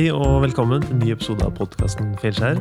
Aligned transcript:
Hei 0.00 0.06
og 0.16 0.38
velkommen 0.40 0.80
til 0.80 0.94
en 0.94 1.00
ny 1.02 1.10
episode 1.12 1.44
av 1.44 1.50
podkasten 1.58 2.14
Fjellskjær. 2.22 2.56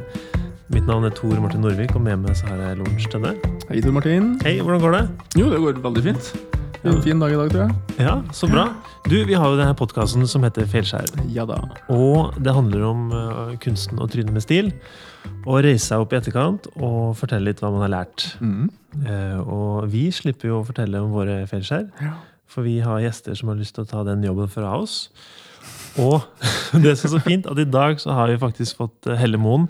Mitt 0.76 0.84
navn 0.90 1.06
er 1.08 1.14
Tor 1.16 1.38
Martin 1.40 1.62
Norvik, 1.64 1.94
og 1.96 2.02
med 2.04 2.18
meg 2.20 2.36
så 2.36 2.50
har 2.50 2.60
jeg 2.60 2.80
Lorentz 2.82 3.06
Tønne. 3.14 3.32
Hei, 3.70 3.78
Tor 3.80 3.96
Martin. 3.96 4.28
Hei, 4.44 4.58
hvordan 4.60 4.84
går 4.84 4.98
det? 4.98 5.00
Jo, 5.40 5.46
det 5.54 5.62
går 5.64 5.80
veldig 5.86 6.04
fint. 6.10 6.28
Det 6.74 6.82
er 6.84 6.98
En 6.98 7.00
fin 7.06 7.24
dag 7.24 7.32
i 7.32 7.40
dag, 7.40 7.54
tror 7.54 7.64
jeg. 7.64 7.96
Ja, 8.04 8.18
så 8.36 8.52
bra. 8.52 8.66
Du, 9.08 9.16
Vi 9.24 9.40
har 9.40 9.54
jo 9.54 9.56
denne 9.56 9.78
podkasten 9.80 10.28
som 10.28 10.44
heter 10.44 10.68
Fjellskjær. 10.68 11.16
Ja 11.32 11.48
da. 11.48 11.62
Og 11.96 12.36
det 12.44 12.58
handler 12.60 12.84
om 12.92 13.08
uh, 13.16 13.56
kunsten 13.64 14.04
å 14.04 14.12
tryne 14.12 14.36
med 14.36 14.44
stil. 14.44 14.74
Og 15.48 15.64
reise 15.64 15.94
seg 15.94 16.04
opp 16.04 16.12
i 16.12 16.20
etterkant 16.20 16.68
og 16.76 17.16
fortelle 17.24 17.54
litt 17.54 17.64
hva 17.64 17.72
man 17.72 17.88
har 17.88 17.96
lært. 18.02 18.34
Mm. 18.44 18.66
Eh, 19.00 19.40
og 19.40 19.88
vi 19.96 20.10
slipper 20.12 20.52
jo 20.52 20.60
å 20.60 20.68
fortelle 20.68 21.00
om 21.00 21.16
våre 21.16 21.46
fjellskjær, 21.48 21.88
Ja. 22.04 22.18
for 22.52 22.68
vi 22.68 22.82
har 22.84 23.00
gjester 23.00 23.32
som 23.40 23.56
har 23.56 23.64
lyst 23.64 23.80
til 23.80 23.88
å 23.88 23.96
ta 23.96 24.04
den 24.04 24.28
jobben 24.28 24.52
fra 24.52 24.76
oss. 24.76 25.06
Og 25.98 26.22
det 26.84 26.96
som 27.00 27.10
er 27.10 27.16
så 27.16 27.24
fint, 27.26 27.50
at 27.50 27.60
i 27.60 27.68
dag 27.68 28.00
så 28.02 28.14
har 28.18 28.30
vi 28.32 28.42
faktisk 28.42 28.84
fått 28.84 29.10
eh, 29.10 29.18
Helle 29.20 29.42
Moen. 29.42 29.68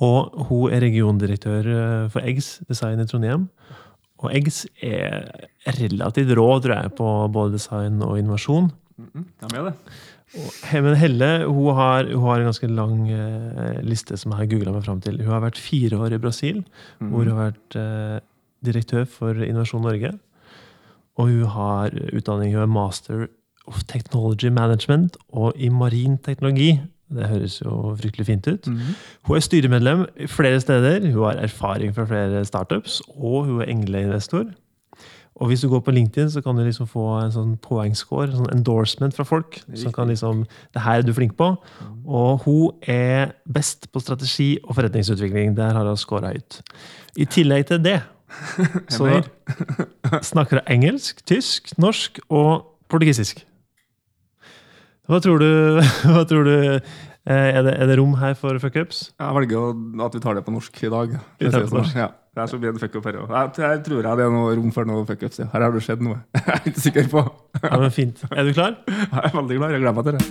Og 0.00 0.46
hun 0.48 0.72
er 0.72 0.84
regiondirektør 0.84 1.66
eh, 1.70 2.04
for 2.12 2.24
Eggs 2.24 2.58
Design 2.68 3.02
i 3.02 3.08
Trondheim. 3.08 3.48
Og 4.20 4.32
Eggs 4.36 4.66
er 4.84 5.28
relativt 5.78 6.32
rå, 6.36 6.48
tror 6.60 6.76
jeg, 6.76 6.94
på 6.98 7.10
både 7.32 7.56
design 7.56 8.00
og 8.04 8.18
innovasjon. 8.20 8.68
Mm. 9.00 9.26
Er 9.48 9.70
det. 9.70 9.74
Men 10.76 10.94
Helle 10.94 11.30
hun 11.48 11.74
har, 11.74 12.06
hun 12.06 12.26
har 12.28 12.40
en 12.40 12.50
ganske 12.50 12.68
lang 12.70 13.08
eh, 13.10 13.80
liste 13.82 14.18
som 14.20 14.34
jeg 14.34 14.42
har 14.42 14.50
googla 14.52 14.74
meg 14.76 14.84
fram 14.86 15.00
til. 15.02 15.18
Hun 15.24 15.34
har 15.34 15.44
vært 15.46 15.60
fire 15.60 15.98
år 16.04 16.14
i 16.14 16.20
Brasil, 16.22 16.60
hvor 17.00 17.24
hun 17.24 17.32
har 17.32 17.50
vært 17.50 17.78
eh, 17.80 18.18
direktør 18.66 19.08
for 19.10 19.40
Innovasjon 19.40 19.84
Norge. 19.88 20.12
Og 21.18 21.32
hun 21.32 21.48
har 21.56 21.96
utdanning, 22.14 22.54
hun 22.54 22.64
er 22.64 22.70
master 22.70 23.26
of 23.70 23.84
technology 23.88 24.50
management 24.52 25.16
og 25.32 25.52
i 25.56 25.70
marin 25.72 26.18
teknologi. 26.18 26.74
Det 27.10 27.26
høres 27.26 27.58
jo 27.60 27.96
fryktelig 27.98 28.26
fint 28.26 28.46
ut. 28.46 28.66
Mm. 28.70 28.94
Hun 29.26 29.36
er 29.36 29.44
styremedlem 29.46 30.04
flere 30.30 30.60
steder, 30.62 31.06
hun 31.10 31.24
har 31.24 31.42
erfaring 31.42 31.94
fra 31.94 32.06
flere 32.06 32.44
startups, 32.44 33.00
og 33.16 33.44
hun 33.48 33.60
er 33.60 33.72
engleinvestor. 33.72 34.44
Og 35.40 35.46
hvis 35.48 35.60
du 35.60 35.68
går 35.72 35.80
på 35.80 35.90
LinkedIn, 35.90 36.30
så 36.30 36.42
kan 36.44 36.56
du 36.56 36.62
liksom 36.66 36.86
få 36.90 37.04
en 37.22 37.32
sånn 37.32 37.54
poengscore, 37.64 38.28
en 38.28 38.42
sånn 38.42 38.52
endorsement 38.52 39.14
fra 39.16 39.24
folk. 39.24 39.62
Som 39.78 39.92
kan 39.96 40.10
liksom 40.10 40.44
Det 40.74 40.82
her 40.84 41.00
er 41.00 41.06
du 41.06 41.14
flink 41.16 41.36
på. 41.38 41.54
Og 42.04 42.44
hun 42.44 42.70
er 42.82 43.32
best 43.48 43.88
på 43.92 44.02
strategi 44.04 44.58
og 44.64 44.76
forretningsutvikling. 44.76 45.56
Der 45.56 45.72
har 45.72 45.88
hun 45.88 45.96
scora 45.96 46.34
høyt. 46.34 46.60
I 47.16 47.24
tillegg 47.24 47.66
til 47.66 47.80
det 47.84 48.00
så 48.96 49.22
snakker 50.22 50.60
hun 50.60 50.68
engelsk, 50.70 51.24
tysk, 51.26 51.72
norsk 51.78 52.20
og 52.28 52.66
portugisisk. 52.88 53.46
Hva 55.10 55.18
tror 55.18 55.40
du, 55.42 55.46
hva 56.14 56.20
tror 56.30 56.44
du 56.46 56.52
eh, 56.54 56.80
er, 57.26 57.62
det, 57.66 57.72
er 57.82 57.88
det 57.90 57.96
rom 57.98 58.12
her 58.20 58.36
for 58.38 58.54
fuckups? 58.62 59.08
Jeg 59.18 59.34
velger 59.40 59.58
å- 59.58 60.04
at 60.06 60.14
vi 60.14 60.20
tar 60.22 60.38
det 60.38 60.44
på 60.46 60.52
norsk 60.54 60.82
i 60.86 60.90
dag. 60.92 61.16
Det 61.40 61.50
på 61.50 61.78
norsk. 61.80 61.96
Ja. 61.98 62.12
Det 62.30 62.44
er 62.44 62.46
så 62.52 62.60
mye 62.62 62.70
fuckup 62.78 63.08
her 63.08 63.16
òg. 63.24 63.32
Jeg, 63.34 63.50
jeg 63.58 63.80
tror 63.88 64.06
jeg 64.06 64.18
det 64.20 64.24
er 64.28 64.30
noe 64.30 64.52
rom 64.54 64.70
for 64.70 64.86
noe 64.86 65.02
fuckups. 65.08 65.40
Ja. 65.42 65.48
Her 65.50 65.64
har 65.66 65.74
det 65.74 65.82
skjedd 65.82 66.04
noe. 66.06 66.20
Jeg 66.38 66.46
er 66.54 66.62
ikke 66.70 66.84
sikker 66.84 67.08
på. 67.10 67.24
Ja, 67.64 67.72
men 67.82 67.90
Fint. 67.96 68.22
Er 68.30 68.46
du 68.46 68.52
klar? 68.54 68.78
Jeg 68.86 69.24
er 69.24 69.34
veldig 69.34 69.58
glad. 69.58 69.74
Jeg 69.74 69.82
gleder 69.82 69.96
meg 69.98 70.04
til 70.06 70.14
det. 70.14 70.24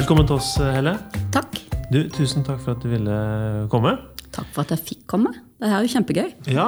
Velkommen 0.00 0.24
til 0.32 0.36
oss, 0.40 0.54
Helle. 0.72 0.96
Takk. 1.36 1.60
Du, 1.92 2.00
Tusen 2.16 2.40
takk 2.48 2.64
for 2.64 2.72
at 2.78 2.80
du 2.80 2.88
ville 2.96 3.16
komme. 3.72 3.92
Takk 4.34 4.48
for 4.56 4.64
at 4.64 4.72
jeg 4.72 4.80
fikk 4.88 5.04
komme. 5.12 5.30
Det 5.64 5.70
her 5.72 5.78
er 5.80 5.86
jo 5.86 5.92
kjempegøy. 5.94 6.26
Ja, 6.52 6.66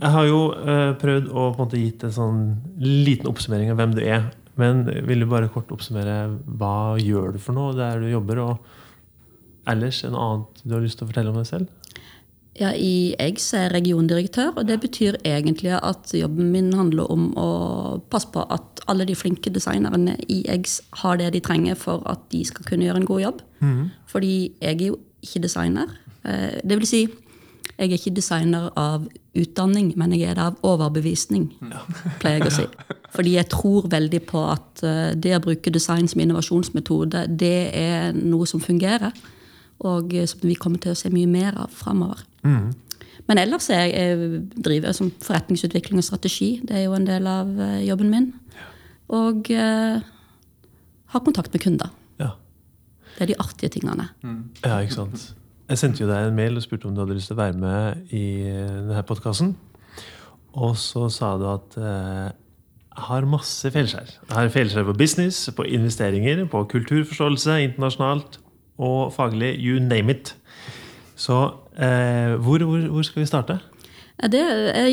Jeg 0.00 0.10
har 0.10 0.24
jo 0.26 0.38
eh, 0.58 0.88
prøvd 0.98 1.28
å 1.30 1.44
på 1.54 1.60
en 1.60 1.60
måte 1.68 1.78
gitt 1.78 2.02
en 2.02 2.14
sånn 2.16 2.40
liten 2.82 3.28
oppsummering 3.30 3.70
av 3.70 3.78
hvem 3.78 3.92
du 3.94 4.00
er. 4.02 4.24
Men 4.58 4.82
vil 5.06 5.22
du 5.22 5.26
bare 5.30 5.46
kort 5.54 5.70
oppsummere 5.74 6.16
hva 6.58 6.96
gjør 6.98 7.36
du 7.36 7.38
for 7.42 7.54
noe 7.54 7.76
der 7.78 8.02
du 8.02 8.08
jobber? 8.10 8.40
Og 8.42 9.70
ellers 9.70 10.02
en 10.06 10.18
annet 10.18 10.60
du 10.66 10.74
har 10.74 10.82
lyst 10.82 10.98
til 10.98 11.06
å 11.06 11.12
fortelle 11.12 11.30
om 11.30 11.38
deg 11.38 11.46
selv? 11.46 11.70
Ja, 12.58 12.68
I 12.74 13.14
Eggs 13.18 13.48
er 13.54 13.64
jeg 13.68 13.72
regiondirektør, 13.80 14.52
og 14.58 14.66
det 14.68 14.76
betyr 14.82 15.16
egentlig 15.26 15.72
at 15.74 16.12
jobben 16.14 16.52
min 16.54 16.68
handler 16.78 17.08
om 17.10 17.32
å 17.38 17.48
passe 18.12 18.30
på 18.34 18.44
at 18.54 18.82
alle 18.90 19.06
de 19.08 19.16
flinke 19.18 19.50
designerne 19.50 20.14
i 20.30 20.44
Eggs 20.50 20.76
har 21.02 21.18
det 21.18 21.32
de 21.34 21.42
trenger 21.42 21.78
for 21.78 22.02
at 22.10 22.22
de 22.30 22.44
skal 22.46 22.66
kunne 22.68 22.86
gjøre 22.86 23.02
en 23.02 23.08
god 23.10 23.24
jobb. 23.24 23.42
Fordi 24.10 24.34
jeg 24.62 24.74
er 24.76 24.86
jo 24.92 24.98
ikke 25.24 25.42
designer. 25.46 25.90
Eh, 26.24 26.60
Det 26.62 26.78
vil 26.78 26.86
si, 26.86 27.02
jeg 27.74 27.88
er 27.90 27.96
ikke 27.96 28.14
designer 28.14 28.68
av 28.78 29.08
utdanning, 29.34 29.92
men 29.98 30.12
jeg 30.14 30.30
er 30.30 30.38
det 30.38 30.44
av 30.44 30.58
overbevisning, 30.66 31.48
pleier 32.22 32.42
jeg 32.42 32.50
å 32.50 32.54
si. 32.54 32.66
Fordi 33.14 33.34
jeg 33.34 33.50
tror 33.50 33.88
veldig 33.90 34.20
på 34.28 34.42
at 34.52 34.82
eh, 34.86 35.10
det 35.18 35.34
å 35.36 35.42
bruke 35.42 35.72
design 35.74 36.06
som 36.10 36.22
innovasjonsmetode, 36.22 37.26
det 37.30 37.58
er 37.74 38.14
noe 38.14 38.46
som 38.50 38.62
fungerer. 38.62 39.14
Og 39.84 40.14
eh, 40.14 40.26
som 40.30 40.42
vi 40.46 40.56
kommer 40.58 40.82
til 40.82 40.94
å 40.94 40.98
se 40.98 41.10
mye 41.14 41.30
mer 41.30 41.58
av 41.66 41.74
framover. 41.74 42.22
Men 43.26 43.40
ellers 43.40 43.70
er 43.72 43.86
jeg, 43.86 43.92
jeg 43.94 44.64
driver 44.66 44.96
som 44.96 45.12
forretningsutvikling 45.24 46.00
og 46.00 46.06
strategi. 46.06 46.50
Det 46.66 46.76
er 46.78 46.86
jo 46.86 46.96
en 46.96 47.06
del 47.08 47.28
av 47.30 47.54
eh, 47.58 47.78
jobben 47.88 48.10
min. 48.12 48.32
Og 49.14 49.50
eh, 49.52 50.02
har 51.14 51.24
kontakt 51.24 51.54
med 51.54 51.64
kunder. 51.64 51.94
Ja. 52.20 52.34
Det 53.14 53.24
er 53.24 53.32
de 53.32 53.40
artige 53.40 53.72
tingene. 53.78 54.10
Ja, 54.64 54.78
ikke 54.82 55.00
sant? 55.00 55.32
Jeg 55.64 55.80
sendte 55.80 56.02
jo 56.02 56.08
deg 56.10 56.28
en 56.28 56.36
mail 56.36 56.58
og 56.58 56.64
spurte 56.64 56.88
om 56.88 56.92
du 56.92 57.00
hadde 57.00 57.14
lyst 57.16 57.30
til 57.30 57.38
å 57.38 57.40
være 57.40 57.56
med 57.56 58.12
i 58.12 58.24
denne 58.44 59.04
podkasten. 59.08 59.54
Og 60.60 60.74
så 60.78 61.08
sa 61.10 61.34
du 61.40 61.46
at 61.48 61.76
eh, 61.80 62.26
jeg 62.94 63.06
har 63.08 63.26
masse 63.26 63.70
feilskjær. 63.72 64.10
Jeg 64.28 64.34
har 64.36 64.52
feilskjær 64.52 64.84
på 64.90 64.96
business, 65.00 65.40
på 65.56 65.64
investeringer, 65.66 66.44
på 66.52 66.60
kulturforståelse 66.70 67.56
internasjonalt 67.70 68.38
og 68.76 69.14
faglig. 69.16 69.54
You 69.56 69.80
name 69.80 70.12
it. 70.12 70.34
Så 71.16 71.40
eh, 71.74 72.36
hvor, 72.36 72.60
hvor, 72.60 72.84
hvor 72.92 73.06
skal 73.08 73.24
vi 73.24 73.30
starte? 73.30 73.58
Det, 74.14 74.40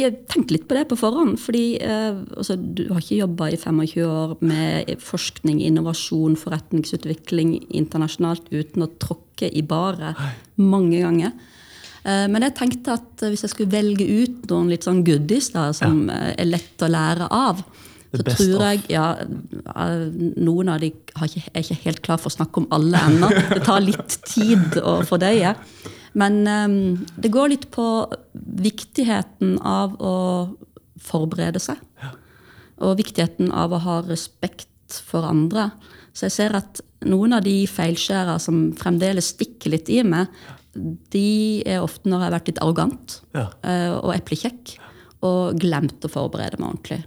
jeg 0.01 0.15
tenkte 0.31 0.55
litt 0.55 0.63
på 0.69 0.75
det 0.79 0.88
på 0.89 0.97
forhånd. 0.97 1.35
fordi 1.39 1.77
eh, 1.77 2.23
altså, 2.38 2.55
Du 2.55 2.88
har 2.89 3.03
ikke 3.03 3.19
jobba 3.19 3.51
i 3.51 3.59
25 3.59 4.07
år 4.07 4.38
med 4.41 4.95
forskning, 5.03 5.61
innovasjon, 5.67 6.39
forretningsutvikling 6.39 7.59
internasjonalt 7.69 8.49
uten 8.49 8.88
å 8.88 8.89
tråkke 8.97 9.31
i 9.50 9.63
bare 9.66 10.13
mange 10.62 11.02
ganger. 11.02 11.34
Eh, 12.03 12.25
men 12.31 12.46
jeg 12.47 12.57
tenkte 12.57 12.97
at 12.97 13.25
hvis 13.28 13.46
jeg 13.46 13.53
skulle 13.53 13.74
velge 13.74 14.06
ut 14.06 14.50
noen 14.52 14.72
litt 14.74 14.88
sånn 14.88 15.03
goodies 15.06 15.52
da, 15.56 15.69
som 15.75 16.06
ja. 16.09 16.34
er 16.35 16.50
lett 16.50 16.85
å 16.85 16.91
lære 16.91 17.29
av, 17.31 17.63
så 18.12 18.25
tror 18.28 18.66
jeg 18.66 18.81
ja, 18.91 19.06
eh, 19.22 20.01
Noen 20.44 20.74
av 20.74 20.81
de 20.81 20.90
ikke, 20.91 21.46
er 21.53 21.62
ikke 21.63 21.80
helt 21.85 22.01
klar 22.03 22.19
for 22.19 22.31
å 22.31 22.35
snakke 22.35 22.63
om 22.63 22.68
alle 22.75 23.00
ennå. 23.07 23.30
Det 23.53 23.62
tar 23.68 23.84
litt 23.85 24.18
tid 24.28 24.81
å 24.84 25.00
fordøye. 25.07 25.56
Men 26.19 26.41
um, 26.44 26.74
det 27.24 27.31
går 27.31 27.53
litt 27.53 27.69
på 27.72 27.85
viktigheten 28.34 29.56
av 29.63 29.96
å 30.03 30.16
forberede 31.01 31.62
seg. 31.63 31.80
Og 32.81 32.97
viktigheten 33.00 33.53
av 33.56 33.72
å 33.72 33.80
ha 33.85 34.01
respekt 34.03 34.97
for 35.07 35.24
andre. 35.30 35.69
Så 36.13 36.27
jeg 36.27 36.35
ser 36.35 36.55
at 36.59 36.81
noen 37.07 37.33
av 37.33 37.44
de 37.45 37.55
feilskjæra 37.72 38.35
som 38.44 38.72
fremdeles 38.77 39.31
stikker 39.33 39.72
litt 39.73 39.89
i 39.89 40.01
meg, 40.05 40.27
de 41.11 41.61
er 41.67 41.81
ofte 41.83 42.07
når 42.07 42.17
jeg 42.19 42.27
har 42.27 42.35
vært 42.38 42.49
litt 42.51 42.61
arrogant 42.63 43.17
Ja. 43.35 43.47
eh, 43.63 43.91
og 43.97 44.13
eplekjekk 44.16 44.77
og 45.27 45.59
glemt 45.61 46.03
å 46.07 46.09
forberede 46.11 46.57
meg 46.59 46.69
ordentlig. 46.71 47.03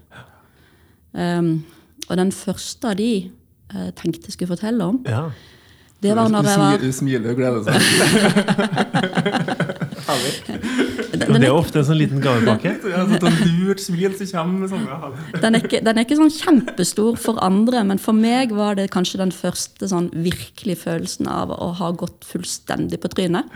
Um, 1.15 1.65
og 2.09 2.17
den 2.19 2.33
første 2.35 2.91
av 2.91 2.97
de 2.99 3.31
jeg 3.75 3.95
tenkte 3.99 4.29
jeg 4.29 4.35
skulle 4.37 4.53
fortelle 4.55 4.85
om, 4.87 4.99
ja. 5.09 5.31
det 6.03 6.13
var 6.15 6.29
når 6.31 6.47
jeg 6.47 6.59
var 6.61 6.79
Du 6.79 6.93
smiler 6.95 7.31
og 7.33 7.37
gleder 7.41 7.63
seg. 11.23 11.31
Og 11.31 11.41
det 11.41 11.49
er 11.49 11.57
ofte 11.57 11.81
en 11.81 11.87
sånn 11.89 12.01
liten 12.01 12.23
gavepakke. 12.25 12.75
Jeg 12.91 12.97
har 12.97 13.09
sånn 13.11 14.89
den 15.45 15.59
er, 15.59 15.63
ikke, 15.63 15.81
den 15.85 16.01
er 16.01 16.07
ikke 16.07 16.19
sånn 16.19 16.35
kjempestor 16.35 17.19
for 17.21 17.41
andre, 17.45 17.85
men 17.87 18.03
for 18.03 18.17
meg 18.17 18.55
var 18.57 18.79
det 18.79 18.91
kanskje 18.95 19.23
den 19.23 19.35
første 19.35 19.89
sånn 19.91 20.11
virkelig 20.15 20.81
følelsen 20.85 21.31
av 21.31 21.55
å 21.55 21.73
ha 21.81 21.91
gått 21.97 22.27
fullstendig 22.29 23.01
på 23.03 23.11
trynet. 23.15 23.51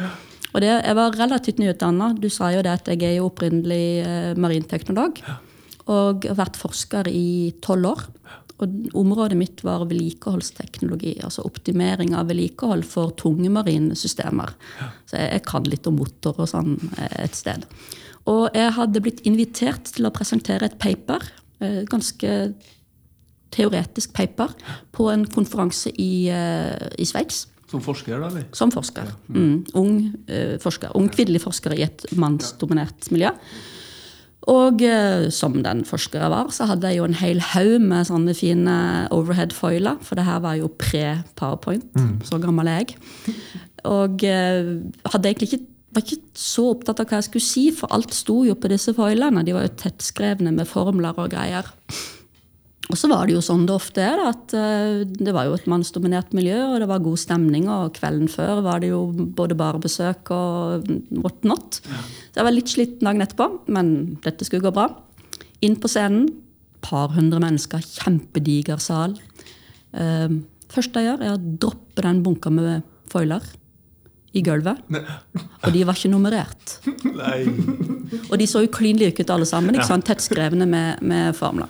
Og 0.55 0.63
det, 0.65 0.71
Jeg 0.71 0.97
var 0.97 1.17
relativt 1.17 1.61
nyutdanna. 1.61 2.15
Du 2.17 2.29
sa 2.33 2.51
jo 2.55 2.63
det 2.65 2.73
at 2.73 2.89
jeg 2.89 3.03
er 3.05 3.19
jo 3.19 3.29
opprinnelig 3.29 3.85
eh, 4.05 4.33
marinteknolog. 4.41 5.21
Og 5.89 6.25
har 6.29 6.39
vært 6.39 6.59
forsker 6.61 7.09
i 7.13 7.55
tolv 7.65 7.93
år. 7.93 8.07
Og 8.59 8.95
området 8.99 9.39
mitt 9.39 9.63
var 9.67 9.85
vedlikeholdsteknologi. 9.87 11.15
Altså 11.25 11.45
optimering 11.47 12.15
av 12.19 12.31
vedlikehold 12.31 12.83
for 12.89 13.15
tunge 13.19 13.51
marine 13.55 13.97
systemer. 13.99 14.55
Så 15.07 15.21
jeg, 15.21 15.31
jeg 15.37 15.45
kan 15.47 15.69
litt 15.71 15.87
om 15.91 15.99
motor 16.01 16.41
og 16.43 16.51
sånn 16.51 16.75
eh, 16.97 17.21
et 17.27 17.39
sted. 17.39 17.67
Og 18.29 18.49
jeg 18.57 18.75
hadde 18.77 19.03
blitt 19.05 19.23
invitert 19.29 19.93
til 19.95 20.09
å 20.09 20.13
presentere 20.15 20.69
et 20.69 20.81
paper. 20.83 21.23
et 21.65 21.89
Ganske 21.89 22.35
teoretisk 23.55 24.13
paper 24.13 24.53
på 24.93 25.07
en 25.13 25.25
konferanse 25.33 25.93
i, 25.97 26.29
eh, 26.29 26.91
i 26.99 27.07
Sveits. 27.09 27.47
Som 27.69 27.83
forsker, 27.85 28.17
da? 28.17 28.29
eller? 28.29 28.45
Som 28.57 28.71
forsker. 28.73 29.11
Mm, 29.29 29.67
ung, 29.77 29.97
uh, 30.31 30.55
forsker. 30.63 30.95
Ung 30.97 31.11
kvinnelig 31.13 31.43
forsker 31.45 31.75
i 31.77 31.83
et 31.85 32.07
mannsdominert 32.17 33.11
miljø. 33.13 33.35
Og 34.47 34.83
eh, 34.87 35.29
som 35.35 35.57
den 35.65 35.83
forskeren 35.85 36.23
jeg 36.23 36.33
var, 36.33 36.53
så 36.55 36.69
hadde 36.71 36.89
jeg 36.89 37.01
jo 37.01 37.09
en 37.09 37.17
hel 37.19 37.41
haug 37.53 37.81
med 37.83 38.07
sånne 38.09 38.35
fine 38.39 38.77
overhead-foiler. 39.15 39.99
For 40.07 40.19
det 40.19 40.25
her 40.29 40.39
var 40.45 40.55
jo 40.61 40.71
pre-powerpoint. 40.79 41.91
Så 42.25 42.39
gammel 42.39 42.71
er 42.71 42.85
jeg. 42.85 42.99
Og 43.89 44.25
eh, 44.25 44.71
hadde 45.13 45.29
egentlig 45.29 45.51
ikke, 45.53 45.65
var 45.93 46.05
ikke 46.05 46.23
så 46.39 46.69
opptatt 46.71 47.01
av 47.03 47.09
hva 47.11 47.19
jeg 47.19 47.29
skulle 47.29 47.49
si, 47.49 47.67
for 47.75 47.93
alt 47.93 48.15
sto 48.15 48.45
jo 48.47 48.55
på 48.55 48.71
disse 48.73 48.95
foilene. 48.97 49.45
De 49.45 49.57
var 49.57 49.67
jo 49.67 49.75
tettskrevne 49.83 50.55
med 50.55 50.71
formler 50.71 51.19
og 51.19 51.33
greier. 51.35 51.69
Og 52.89 52.97
så 52.97 53.09
var 53.11 53.29
det 53.29 53.35
jo 53.37 53.43
sånn 53.45 53.67
det 53.69 53.75
ofte 53.75 54.01
er, 54.01 54.21
at 54.31 54.55
eh, 54.57 55.03
det 55.05 55.35
var 55.37 55.49
jo 55.49 55.57
et 55.59 55.67
mannsdominert 55.69 56.33
miljø, 56.37 56.57
og 56.71 56.79
det 56.81 56.89
var 56.89 57.05
god 57.05 57.21
stemning, 57.21 57.69
og 57.69 57.93
kvelden 57.99 58.31
før 58.33 58.63
var 58.65 58.81
det 58.81 58.93
jo 58.95 59.03
både 59.13 59.57
barebesøk 59.59 60.33
og 60.33 60.89
what 61.21 61.45
not. 61.45 61.83
Så 61.85 62.41
jeg 62.41 62.49
var 62.49 62.57
litt 62.57 62.73
sliten 62.73 63.05
dagen 63.05 63.25
etterpå, 63.25 63.51
men 63.77 63.93
dette 64.25 64.49
skulle 64.49 64.65
gå 64.65 64.73
bra. 64.73 64.89
Inn 65.65 65.77
på 65.81 65.91
scenen, 65.93 66.31
par 66.85 67.13
hundre 67.13 67.43
mennesker, 67.43 67.85
kjempediger 68.01 68.81
sal. 68.81 69.19
Eh, 69.93 70.39
første 70.73 71.03
jeg 71.03 71.11
gjør, 71.11 71.27
er 71.27 71.37
å 71.37 71.57
droppe 71.67 72.05
den 72.07 72.25
bunka 72.25 72.53
med 72.55 72.89
foiler 73.13 73.45
i 74.37 74.43
gulvet. 74.45 74.81
Og 75.65 75.71
de 75.75 75.85
var 75.89 75.97
ikke 75.97 76.13
nummerert. 76.13 76.79
Nei. 77.05 77.45
Og 78.29 78.37
de 78.41 78.49
så 78.49 78.63
jo 78.65 78.73
klin 78.73 78.99
like 79.01 79.25
ut 79.25 79.33
alle 79.33 79.49
sammen, 79.49 79.77
ikke 79.77 79.89
sant? 79.89 80.07
tettskrevne 80.09 80.69
med, 80.69 81.03
med 81.05 81.37
formler. 81.37 81.69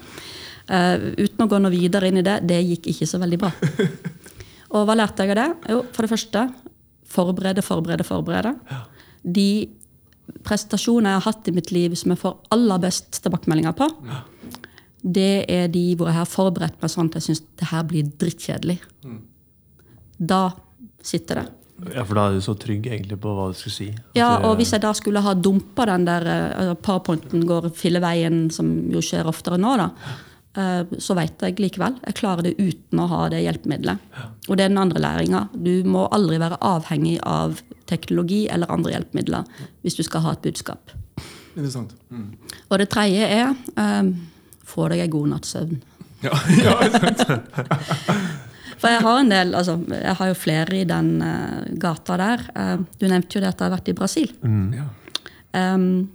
Eh, 0.68 1.08
uten 1.24 1.44
å 1.44 1.48
gå 1.48 1.60
noe 1.62 1.72
videre 1.72 2.10
inn 2.10 2.20
i 2.20 2.26
det, 2.26 2.40
det 2.48 2.60
gikk 2.60 2.90
ikke 2.92 3.08
så 3.08 3.20
veldig 3.22 3.40
bra. 3.40 3.52
Og 4.76 4.84
hva 4.84 4.96
lærte 4.98 5.24
jeg 5.24 5.32
av 5.32 5.40
det? 5.40 5.48
Jo, 5.72 5.82
for 5.96 6.04
det 6.04 6.12
første, 6.12 6.44
forberede, 7.08 7.64
forberede, 7.64 8.04
forberede. 8.04 8.54
De 9.24 9.50
prestasjoner 10.44 11.14
jeg 11.14 11.20
har 11.22 11.26
hatt 11.30 11.48
i 11.48 11.54
mitt 11.56 11.72
liv 11.72 11.94
som 11.96 12.12
jeg 12.12 12.20
får 12.20 12.36
aller 12.54 12.82
best 12.82 13.22
tilbakemeldinger 13.24 13.76
på, 13.78 13.88
det 14.98 15.46
er 15.48 15.70
de 15.72 15.84
hvor 15.96 16.10
jeg 16.10 16.18
har 16.18 16.28
forberedt 16.28 16.80
meg 16.82 16.92
sånn 16.92 17.08
at 17.08 17.16
jeg 17.16 17.28
syns 17.28 17.44
det 17.60 17.68
her 17.70 17.86
blir 17.88 18.10
drittkjedelig. 18.20 18.76
Da 20.18 20.42
sitter 21.04 21.40
det. 21.42 21.46
Ja, 21.94 22.02
for 22.02 22.18
da 22.18 22.24
er 22.26 22.36
du 22.36 22.42
så 22.42 22.56
trygg 22.58 22.88
egentlig 22.90 23.20
på 23.22 23.32
hva 23.36 23.48
du 23.52 23.56
skulle 23.56 23.76
si. 23.76 23.88
At 23.94 24.16
Ja, 24.18 24.32
og 24.48 24.56
hvis 24.58 24.72
jeg 24.74 24.82
da 24.82 24.90
skulle 24.98 25.22
ha 25.22 25.34
dumpa 25.38 25.86
den 25.86 26.08
der 26.08 26.26
uh, 26.26 26.72
powerpointen 26.74 27.44
går 27.46 27.70
filleveien, 27.78 28.48
som 28.50 28.72
jo 28.90 29.02
skjer 29.04 29.30
oftere 29.30 29.60
nå, 29.62 29.76
da, 29.78 29.92
så 30.56 31.14
veit 31.14 31.42
jeg 31.44 31.58
likevel. 31.60 31.98
Jeg 32.02 32.16
klarer 32.18 32.42
det 32.42 32.56
uten 32.58 32.98
å 32.98 33.04
ha 33.10 33.18
det 33.30 33.44
hjelpemiddelet. 33.44 34.00
Og 34.48 34.56
det 34.56 34.64
er 34.64 34.72
den 34.72 34.80
andre 34.80 35.02
læringa. 35.04 35.42
Du 35.54 35.84
må 35.86 36.06
aldri 36.10 36.40
være 36.40 36.58
avhengig 36.66 37.18
av 37.22 37.60
teknologi 37.88 38.46
eller 38.50 38.70
andre 38.72 38.96
hjelpemidler 38.96 39.46
hvis 39.84 39.98
du 39.98 40.02
skal 40.06 40.24
ha 40.24 40.34
et 40.34 40.42
budskap. 40.44 40.92
Interessant. 41.54 41.94
Mm. 42.10 42.32
Og 42.68 42.80
det 42.80 42.88
tredje 42.92 43.28
er 43.38 43.54
um, 43.78 44.12
få 44.68 44.88
deg 44.92 45.04
en 45.04 45.14
god 45.14 45.32
natts 45.36 45.54
søvn. 45.56 45.80
Ja, 46.18 46.34
ja, 46.50 46.72
For 48.82 48.90
jeg 48.90 49.02
har 49.04 49.20
en 49.20 49.30
del, 49.30 49.52
altså, 49.54 49.76
jeg 49.90 50.14
har 50.18 50.28
jo 50.30 50.34
flere 50.38 50.80
i 50.80 50.86
den 50.86 51.22
uh, 51.22 51.62
gata 51.78 52.16
der. 52.18 52.42
Uh, 52.54 52.82
du 52.98 53.06
nevnte 53.06 53.38
jo 53.38 53.42
det 53.42 53.52
at 53.52 53.58
jeg 53.58 53.68
har 53.68 53.74
vært 53.76 53.90
i 53.90 53.94
Brasil. 53.98 54.32
ja. 54.74 54.88
Um, 55.56 56.10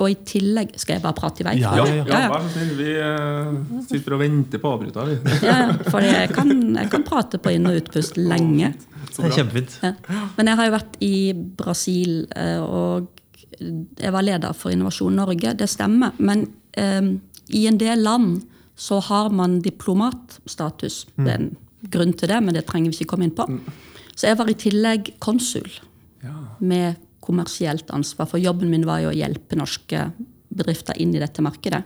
og 0.00 0.10
i 0.10 0.16
tillegg 0.26 0.70
Skal 0.80 0.96
jeg 0.96 1.02
bare 1.04 1.16
prate 1.18 1.42
i 1.42 1.46
vei? 1.46 1.54
Ja, 1.60 1.74
Ja, 1.76 1.84
ja, 1.86 2.04
ja, 2.08 2.20
vær 2.32 2.44
så 2.46 2.50
snill. 2.54 2.70
Vi 2.78 2.90
eh, 2.96 3.84
sitter 3.90 4.16
og 4.16 4.20
venter 4.24 4.62
på 4.62 4.72
avbryta, 4.74 5.04
vi. 5.08 5.16
Ja, 5.46 5.58
for 5.90 6.00
jeg 6.04 6.30
kan, 6.34 6.52
jeg 6.76 6.90
kan 6.92 7.04
prate 7.06 7.38
på 7.42 7.52
inn- 7.54 7.68
og 7.68 7.76
utpust 7.82 8.16
lenge. 8.20 8.72
Det 9.16 9.24
er 9.28 9.34
kjempefint. 9.36 9.78
Ja. 9.84 9.92
Men 10.38 10.46
jeg 10.52 10.56
har 10.60 10.68
jo 10.70 10.74
vært 10.78 10.96
i 11.04 11.14
Brasil, 11.58 12.14
eh, 12.36 12.60
og 12.62 13.08
jeg 13.60 14.12
var 14.14 14.24
leder 14.24 14.54
for 14.56 14.72
Innovasjon 14.72 15.16
Norge. 15.20 15.52
Det 15.58 15.68
stemmer. 15.68 16.14
Men 16.18 16.46
eh, 16.78 17.10
i 17.60 17.66
en 17.68 17.78
del 17.80 18.00
land 18.06 18.40
så 18.80 19.00
har 19.10 19.28
man 19.36 19.58
diplomatstatus. 19.60 21.02
Det 21.16 21.28
er 21.28 21.38
en 21.42 21.50
grunn 21.92 22.12
til 22.16 22.28
det, 22.32 22.38
men 22.44 22.54
det 22.56 22.64
trenger 22.68 22.92
vi 22.92 23.00
ikke 23.02 23.12
komme 23.14 23.28
inn 23.28 23.36
på. 23.36 23.46
Så 24.14 24.28
jeg 24.30 24.38
var 24.40 24.48
i 24.52 24.56
tillegg 24.58 25.14
konsul 25.20 25.68
Ja. 26.22 26.34
med 26.60 26.96
kommersielt 27.30 27.90
ansvar. 27.94 28.28
For 28.28 28.42
jobben 28.42 28.70
min 28.72 28.86
var 28.88 29.04
jo 29.04 29.14
å 29.14 29.16
hjelpe 29.16 29.58
norske 29.58 30.10
bedrifter 30.50 30.98
inn 31.00 31.14
i 31.14 31.22
dette 31.22 31.42
markedet. 31.44 31.84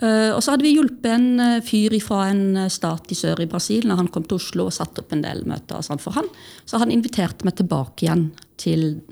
Eh, 0.00 0.30
og 0.32 0.38
så 0.40 0.54
hadde 0.54 0.64
vi 0.64 0.72
hjulpet 0.78 1.10
en 1.12 1.42
eh, 1.44 1.58
fyr 1.64 1.92
fra 2.00 2.22
en 2.30 2.62
eh, 2.62 2.70
stat 2.72 3.10
i 3.12 3.16
sør 3.18 3.42
i 3.44 3.48
Brasil 3.50 3.84
når 3.88 3.98
han 4.00 4.08
kom 4.12 4.24
til 4.24 4.38
Oslo 4.38 4.70
og 4.70 4.72
satte 4.72 5.02
opp 5.02 5.12
en 5.12 5.24
del 5.24 5.42
møter. 5.48 5.76
og 5.76 5.84
sånn 5.84 6.00
for 6.00 6.16
han. 6.16 6.28
Så 6.64 6.80
han 6.80 6.92
inviterte 6.94 7.44
meg 7.44 7.58
tilbake 7.58 8.06
igjen 8.06 8.30
til 8.60 9.02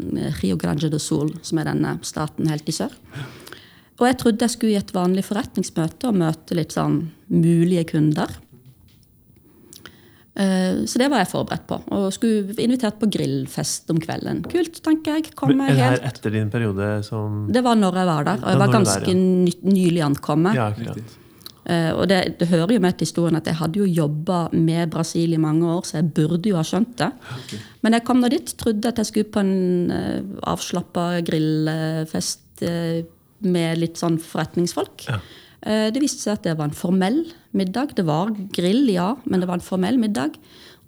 Rio 0.40 0.56
Grande 0.60 0.88
do 0.92 1.00
Sul, 1.00 1.34
som 1.44 1.60
er 1.60 1.68
denne 1.68 1.98
staten 2.04 2.48
helt 2.48 2.68
i 2.68 2.76
sør. 2.76 2.94
Og 3.98 4.06
jeg 4.06 4.18
trodde 4.20 4.44
jeg 4.46 4.54
skulle 4.54 4.76
i 4.76 4.80
et 4.80 4.94
vanlig 4.94 5.24
forretningsmøte 5.26 6.08
og 6.08 6.20
møte 6.22 6.56
litt 6.56 6.76
sånn 6.76 7.00
mulige 7.32 7.88
kunder. 7.92 8.32
Eh, 10.38 10.84
Så 10.86 10.98
det 11.02 11.08
var 11.10 11.18
jeg 11.24 11.30
forberedt 11.32 11.66
på. 11.66 11.80
Og 11.96 12.12
skulle 12.14 12.54
invitert 12.62 12.98
på 13.00 13.08
grillfest 13.10 13.90
om 13.90 13.98
kvelden. 13.98 14.44
Kult, 14.48 14.80
tenker 14.84 15.16
jeg. 15.18 15.32
Kom 15.34 15.50
er 15.60 15.72
det 15.72 15.78
her 15.82 15.96
helt 15.96 16.04
etter 16.12 16.30
din 16.36 16.50
periode 16.50 17.02
som 17.04 17.48
Det 17.52 17.62
var 17.64 17.74
når 17.76 17.94
jeg 18.02 18.06
var 18.06 18.24
der. 18.28 18.42
Og 18.44 18.48
jeg 18.52 18.58
var 18.62 18.74
ganske 18.76 19.06
der, 19.06 19.14
ny- 19.14 19.62
nylig 19.62 20.02
ankommet. 20.06 20.54
Ja, 20.54 20.68
akkurat. 20.70 21.16
Eh, 21.68 21.90
Og 21.92 22.06
det, 22.08 22.38
det 22.38 22.48
hører 22.48 22.70
jo 22.72 22.80
med 22.80 22.96
til 22.96 23.04
historien 23.06 23.36
at 23.36 23.44
jeg 23.50 23.58
hadde 23.58 23.76
jo 23.82 23.84
jobba 23.84 24.48
med 24.54 24.88
Brasil 24.90 25.34
i 25.34 25.40
mange 25.42 25.66
år, 25.66 25.82
så 25.84 25.98
jeg 25.98 26.14
burde 26.14 26.48
jo 26.48 26.56
ha 26.56 26.62
skjønt 26.62 26.94
det. 26.96 27.10
Men 27.82 27.92
jeg 27.92 28.04
kom 28.06 28.20
nå 28.22 28.30
dit, 28.30 28.54
trodde 28.56 28.88
at 28.88 28.96
jeg 29.02 29.06
skulle 29.10 29.32
på 29.34 29.40
en 29.42 29.90
uh, 29.92 30.22
avslappa 30.54 31.20
grillfest 31.26 32.62
eh, 32.62 33.02
med 33.40 33.78
litt 33.78 33.98
sånn 34.00 34.16
forretningsfolk. 34.18 35.08
Eh, 35.12 35.20
det 35.58 36.00
viste 36.00 36.22
seg 36.22 36.36
at 36.36 36.44
det 36.46 36.52
var 36.58 36.68
en 36.68 36.76
formell 36.76 37.24
middag. 37.56 37.96
Det 37.98 38.04
var 38.06 38.30
grill, 38.54 38.84
ja, 38.92 39.16
men 39.24 39.42
det 39.42 39.48
var 39.50 39.58
en 39.58 39.64
formell 39.64 39.98
middag. 39.98 40.36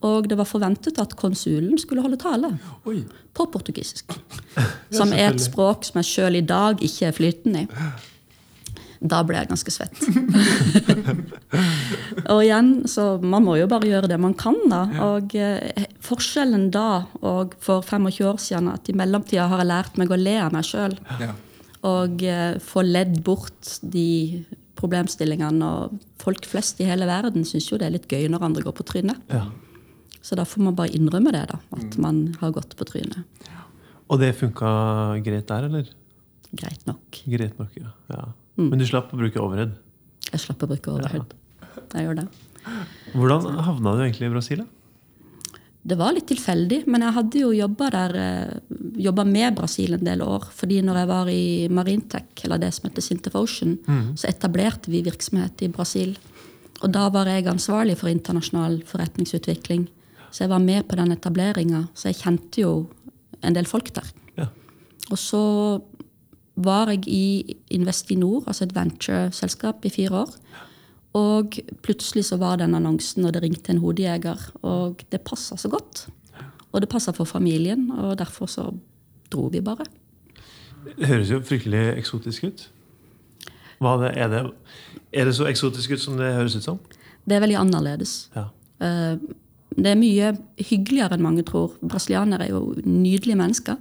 Og 0.06 0.28
det 0.30 0.36
var 0.40 0.48
forventet 0.48 1.00
at 1.00 1.16
konsulen 1.20 1.76
skulle 1.80 2.04
holde 2.04 2.20
tale 2.20 2.54
Oi. 2.88 3.02
på 3.36 3.46
portugisisk. 3.52 4.14
Som 4.96 5.12
er 5.12 5.34
et 5.34 5.42
språk 5.42 5.84
som 5.88 6.00
jeg 6.00 6.08
sjøl 6.08 6.40
i 6.40 6.46
dag 6.46 6.80
ikke 6.84 7.10
er 7.10 7.16
flytende 7.16 7.66
i. 7.66 7.90
Da 9.00 9.22
ble 9.24 9.38
jeg 9.38 9.48
ganske 9.48 9.72
svett. 9.72 9.96
og 12.32 12.40
igjen, 12.44 12.72
så 12.90 13.14
man 13.16 13.46
må 13.46 13.54
jo 13.56 13.68
bare 13.70 13.88
gjøre 13.88 14.10
det 14.12 14.18
man 14.20 14.34
kan, 14.36 14.58
da. 14.68 14.82
Og 15.06 15.32
eh, 15.40 15.86
forskjellen 16.04 16.66
da 16.74 17.06
og 17.24 17.54
for 17.64 17.80
25 17.80 18.28
år 18.28 18.40
siden 18.44 18.68
at 18.74 18.90
i 18.92 18.96
mellomtida 19.00 19.48
har 19.48 19.62
jeg 19.62 19.70
lært 19.70 19.96
meg 20.00 20.12
å 20.12 20.20
le 20.20 20.36
av 20.42 20.52
meg 20.52 20.68
sjøl. 20.68 20.98
Og 21.88 22.26
eh, 22.28 22.60
få 22.60 22.84
ledd 22.84 23.22
bort 23.24 23.78
de 23.80 24.44
problemstillingene. 24.80 25.66
Og 25.66 26.22
folk 26.22 26.48
flest 26.48 26.80
i 26.82 26.88
hele 26.88 27.08
verden 27.08 27.46
syns 27.48 27.68
jo 27.70 27.78
det 27.80 27.88
er 27.88 27.96
litt 27.98 28.10
gøy 28.10 28.26
når 28.32 28.48
andre 28.48 28.64
går 28.66 28.76
på 28.80 28.86
trynet. 28.90 29.20
Ja. 29.32 29.46
Så 30.20 30.36
da 30.36 30.44
får 30.48 30.64
man 30.66 30.76
bare 30.76 30.92
innrømme 30.96 31.32
det, 31.32 31.46
da. 31.52 31.60
At 31.76 31.96
man 32.00 32.26
har 32.42 32.52
gått 32.56 32.76
på 32.76 32.86
trynet. 32.88 33.22
Og 34.10 34.18
det 34.20 34.34
funka 34.40 34.70
greit 35.24 35.48
der, 35.48 35.68
eller? 35.70 35.88
Greit 36.50 36.82
nok. 36.88 37.22
Greit 37.30 37.60
nok, 37.60 37.76
ja. 37.78 37.92
ja. 38.10 38.24
Mm. 38.58 38.72
Men 38.72 38.82
du 38.82 38.86
slapp 38.88 39.12
å 39.14 39.20
bruke 39.20 39.40
overhead. 39.40 39.76
Jeg 40.30 40.42
slapp 40.42 40.66
å 40.66 40.68
bruke 40.70 40.92
overhead. 40.92 41.36
Jeg 41.94 42.06
gjør 42.06 42.20
det. 42.20 42.26
Hvordan 43.14 43.62
havna 43.64 43.94
du 43.96 44.02
egentlig 44.04 44.28
i 44.28 44.34
Brasil? 44.34 44.64
da? 44.64 44.79
Det 45.82 45.96
var 45.96 46.12
litt 46.12 46.26
tilfeldig, 46.28 46.82
men 46.92 47.00
jeg 47.06 47.16
hadde 47.16 47.40
jo 47.40 47.50
jobba 47.56 47.86
der, 47.94 48.16
eh, 48.20 48.80
jobba 49.00 49.24
med 49.24 49.56
Brasil 49.56 49.94
en 49.94 50.04
del 50.04 50.20
år. 50.22 50.44
fordi 50.52 50.82
når 50.82 50.96
jeg 50.96 51.08
var 51.08 51.26
i 51.28 51.68
Marintech, 51.68 52.44
eller 52.44 52.58
det 52.58 52.74
som 52.74 52.90
heter 52.90 53.02
Sintef 53.02 53.34
Ocean, 53.34 53.78
så 54.14 54.28
etablerte 54.28 54.90
vi 54.90 55.02
virksomhet 55.02 55.62
i 55.62 55.68
Brasil. 55.68 56.18
Og 56.82 56.92
da 56.92 57.08
var 57.08 57.26
jeg 57.26 57.46
ansvarlig 57.46 57.96
for 57.96 58.08
internasjonal 58.08 58.82
forretningsutvikling. 58.88 59.88
Så 60.30 60.44
jeg 60.44 60.50
var 60.50 60.58
med 60.58 60.86
på 60.88 60.96
den 60.96 61.12
etableringa, 61.12 61.88
så 61.94 62.08
jeg 62.08 62.20
kjente 62.22 62.62
jo 62.62 62.88
en 63.42 63.56
del 63.56 63.66
folk 63.66 63.92
der. 63.94 64.06
Ja. 64.36 64.46
Og 65.10 65.18
så 65.18 65.82
var 66.60 66.90
jeg 66.92 67.08
i 67.08 67.56
Investinor, 67.70 68.44
altså 68.46 68.64
et 68.64 68.74
venture-selskap, 68.76 69.84
i 69.84 69.92
fire 69.92 70.24
år. 70.24 70.34
Og 71.18 71.56
plutselig 71.82 72.24
så 72.28 72.38
var 72.38 72.60
den 72.60 72.76
annonsen, 72.78 73.24
og 73.26 73.34
det 73.34 73.42
ringte 73.42 73.72
en 73.72 73.82
hodejeger. 73.82 74.44
Og 74.62 75.02
det 75.10 75.22
passa 75.26 75.56
så 75.58 75.70
godt. 75.72 76.06
Og 76.70 76.80
det 76.80 76.90
passa 76.90 77.12
for 77.12 77.26
familien, 77.26 77.88
og 77.90 78.18
derfor 78.18 78.46
så 78.46 78.68
dro 79.32 79.48
vi 79.50 79.60
bare. 79.60 79.88
Det 80.96 81.10
høres 81.10 81.30
jo 81.30 81.40
fryktelig 81.42 81.82
eksotisk 81.98 82.46
ut. 82.46 82.70
Det, 83.80 84.10
er, 84.14 84.28
det, 84.28 84.40
er 85.12 85.24
det 85.24 85.34
så 85.34 85.48
eksotisk 85.48 85.96
ut 85.96 86.02
som 86.02 86.18
det 86.20 86.34
høres 86.36 86.56
ut 86.56 86.66
som? 86.66 86.78
Det 87.24 87.36
er 87.36 87.42
veldig 87.42 87.58
annerledes. 87.60 88.30
Ja. 88.36 88.48
Eh, 88.80 89.16
Det 89.70 89.86
er 89.86 89.98
mye 89.98 90.32
hyggeligere 90.58 91.14
enn 91.14 91.22
mange 91.22 91.44
tror. 91.46 91.76
Brasilianere 91.78 92.48
er 92.48 92.50
jo 92.50 92.74
nydelige 92.82 93.38
mennesker. 93.38 93.76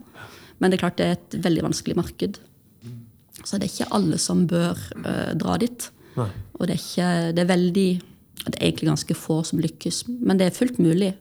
Men 0.59 0.69
det 0.69 0.77
er 0.77 0.83
klart 0.83 0.98
det 1.00 1.05
er 1.05 1.15
et 1.17 1.38
veldig 1.43 1.63
vanskelig 1.65 1.95
marked. 1.98 2.38
Så 3.43 3.57
det 3.57 3.65
er 3.65 3.74
ikke 3.74 3.93
alle 3.98 4.19
som 4.21 4.45
bør 4.48 4.77
eh, 5.01 5.33
dra 5.39 5.57
dit. 5.57 5.89
Nei. 6.20 6.30
Og 6.60 6.68
det 6.68 6.76
er, 6.76 6.84
ikke, 6.84 7.10
det 7.36 7.44
er 7.44 7.52
veldig 7.54 7.90
Det 8.40 8.56
er 8.56 8.70
egentlig 8.70 8.90
ganske 8.90 9.16
få 9.18 9.42
som 9.48 9.60
lykkes. 9.60 10.06
Men 10.08 10.40
det 10.40 10.48
er 10.48 10.56
fullt 10.56 10.80
mulig. 10.80 11.14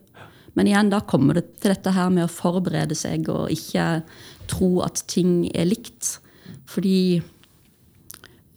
Men 0.55 0.69
igjen, 0.69 0.91
da 0.91 1.01
kommer 1.05 1.37
det 1.37 1.45
til 1.59 1.73
dette 1.73 1.91
her 1.93 2.09
med 2.13 2.25
å 2.25 2.31
forberede 2.31 2.95
seg 2.97 3.27
og 3.31 3.51
ikke 3.53 4.01
tro 4.49 4.79
at 4.85 5.03
ting 5.11 5.43
er 5.51 5.67
likt. 5.69 6.15
Fordi 6.69 7.19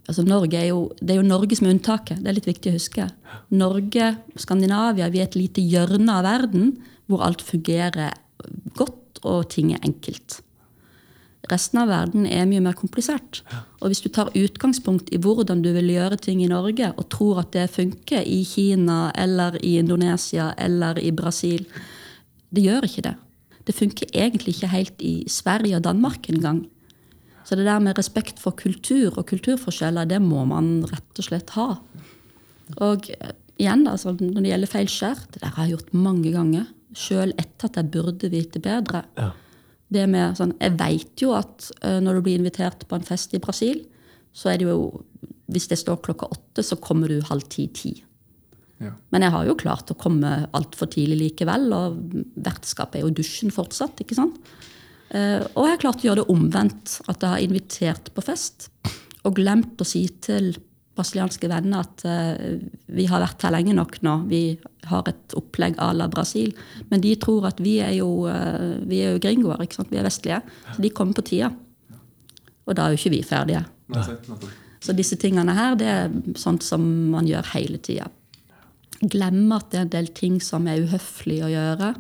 altså 0.09 0.25
Norge 0.27 0.59
er 0.59 0.71
jo, 0.71 0.93
Det 1.01 1.15
er 1.15 1.21
jo 1.21 1.27
Norge 1.27 1.59
som 1.59 1.69
er 1.69 1.77
unntaket. 1.77 2.23
Det 2.23 2.31
er 2.31 2.39
litt 2.39 2.49
viktig 2.49 2.73
å 2.73 2.79
huske. 2.79 3.09
Norge, 3.51 4.15
Skandinavia, 4.37 5.11
vi 5.13 5.21
er 5.21 5.29
et 5.29 5.39
lite 5.39 5.65
hjørne 5.65 6.19
av 6.21 6.27
verden 6.27 6.73
hvor 7.11 7.25
alt 7.27 7.43
fungerer 7.45 8.15
godt 8.79 9.23
og 9.29 9.51
ting 9.53 9.75
er 9.75 9.85
enkelt. 9.87 10.41
Resten 11.51 11.81
av 11.83 11.89
verden 11.91 12.27
er 12.31 12.47
mye 12.47 12.63
mer 12.63 12.77
komplisert. 12.79 13.41
Og 13.83 13.91
hvis 13.91 14.03
du 14.05 14.09
tar 14.15 14.31
utgangspunkt 14.39 15.11
i 15.11 15.19
hvordan 15.19 15.65
du 15.65 15.73
vil 15.75 15.91
gjøre 15.91 16.21
ting 16.23 16.43
i 16.45 16.51
Norge, 16.51 16.93
og 16.95 17.09
tror 17.11 17.43
at 17.43 17.51
det 17.57 17.67
funker 17.73 18.23
i 18.23 18.45
Kina 18.47 19.09
eller 19.19 19.59
i 19.59 19.75
Indonesia 19.81 20.53
eller 20.57 21.01
i 21.03 21.11
Brasil 21.11 21.67
Det 22.53 22.63
gjør 22.63 22.85
ikke 22.85 23.03
det. 23.07 23.15
Det 23.65 23.75
funker 23.75 24.11
egentlig 24.13 24.55
ikke 24.55 24.69
helt 24.69 24.99
i 25.01 25.25
Sverige 25.31 25.79
og 25.79 25.85
Danmark 25.87 26.29
engang. 26.29 26.67
Så 27.45 27.57
det 27.57 27.65
der 27.65 27.81
med 27.81 27.97
respekt 27.99 28.39
for 28.39 28.53
kultur 28.53 29.17
og 29.17 29.27
kulturforskjeller, 29.27 30.05
det 30.05 30.21
må 30.23 30.45
man 30.45 30.85
rett 30.91 31.19
og 31.19 31.27
slett 31.27 31.55
ha. 31.57 31.79
Og 32.77 33.09
igjen, 33.57 33.87
da, 33.87 33.97
når 33.97 34.39
det 34.39 34.53
gjelder 34.53 34.73
feilskjær, 34.75 35.25
det 35.33 35.43
der 35.43 35.55
har 35.57 35.67
jeg 35.67 35.79
gjort 35.79 35.95
mange 35.97 36.35
ganger. 36.35 36.69
Sjøl 36.93 37.33
etter 37.41 37.71
at 37.71 37.81
jeg 37.81 37.91
burde 37.95 38.31
vite 38.31 38.61
bedre. 38.63 39.07
Ja. 39.17 39.31
Det 39.93 40.07
med, 40.11 40.37
sånn, 40.39 40.55
jeg 40.61 40.77
vet 40.81 41.25
jo 41.25 41.35
at 41.37 41.69
uh, 41.85 41.99
når 42.03 42.19
du 42.19 42.27
blir 42.27 42.41
invitert 42.41 42.87
på 42.89 42.99
en 42.99 43.07
fest 43.07 43.35
i 43.37 43.43
Brasil, 43.43 43.83
så 44.33 44.53
er 44.53 44.61
det 44.61 44.71
jo 44.71 45.05
Hvis 45.53 45.67
det 45.69 45.77
står 45.77 45.99
klokka 46.01 46.31
åtte, 46.33 46.63
så 46.65 46.79
kommer 46.81 47.11
du 47.11 47.19
halv 47.29 47.45
ti-ti. 47.53 47.91
Ja. 48.81 48.95
Men 49.13 49.27
jeg 49.27 49.33
har 49.35 49.45
jo 49.45 49.57
klart 49.59 49.91
å 49.93 49.97
komme 50.01 50.31
altfor 50.57 50.89
tidlig 50.89 51.19
likevel, 51.21 51.67
og 51.77 51.99
vertskapet 52.41 52.99
er 52.99 53.05
jo 53.05 53.13
dusjen 53.19 53.53
fortsatt. 53.53 54.01
ikke 54.01 54.17
sant? 54.17 54.39
Uh, 55.13 55.45
og 55.53 55.67
jeg 55.67 55.75
har 55.75 55.83
klart 55.83 56.01
å 56.01 56.09
gjøre 56.09 56.23
det 56.23 56.33
omvendt. 56.33 56.95
At 57.05 57.21
jeg 57.21 57.35
har 57.35 57.45
invitert 57.45 58.13
på 58.15 58.25
fest 58.25 58.71
og 59.23 59.37
glemt 59.37 59.83
å 59.83 59.87
si 59.87 60.07
til 60.25 60.55
brasilianske 60.97 61.49
venner 61.53 61.85
at 61.85 62.07
uh, 62.09 62.57
vi 62.93 63.07
har 63.11 63.23
vært 63.23 63.45
her 63.45 63.55
lenge 63.55 63.77
nok 63.77 64.01
nå. 64.07 64.17
Vi 64.33 64.43
har 64.91 65.09
et 65.09 65.37
opplegg 65.39 65.77
à 65.79 65.93
la 65.95 66.09
Brasil. 66.09 66.55
Men 66.91 67.03
de 67.03 67.15
tror 67.21 67.47
at 67.49 67.61
vi 67.63 67.79
er 67.85 67.95
jo, 67.99 68.27
uh, 68.27 68.79
vi 68.89 69.03
er 69.03 69.15
jo 69.15 69.23
gringoer. 69.23 69.63
ikke 69.63 69.79
sant? 69.79 69.93
Vi 69.93 70.01
er 70.01 70.07
vestlige. 70.07 70.41
Så 70.75 70.83
de 70.83 70.91
kommer 70.91 71.15
på 71.15 71.27
tida. 71.29 71.53
Og 72.67 72.77
da 72.77 72.87
er 72.87 72.95
jo 72.95 73.01
ikke 73.01 73.15
vi 73.17 73.23
ferdige. 73.27 73.65
Så 74.83 74.95
disse 74.99 75.17
tingene 75.21 75.55
her, 75.55 75.77
det 75.79 75.87
er 75.87 76.11
sånt 76.39 76.65
som 76.67 76.83
man 77.13 77.29
gjør 77.29 77.53
hele 77.55 77.79
tida. 77.79 78.09
Glemme 79.03 79.59
at 79.59 79.71
det 79.71 79.79
er 79.79 79.87
en 79.87 79.95
del 79.95 80.11
ting 80.15 80.41
som 80.43 80.67
er 80.71 80.83
uhøflig 80.83 81.41
å 81.47 81.51
gjøre. 81.53 81.95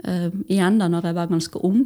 Uh, 0.00 0.28
igjen 0.48 0.78
da 0.80 0.88
når 0.88 1.10
jeg 1.10 1.18
var 1.18 1.30
ganske 1.30 1.60
ung 1.66 1.82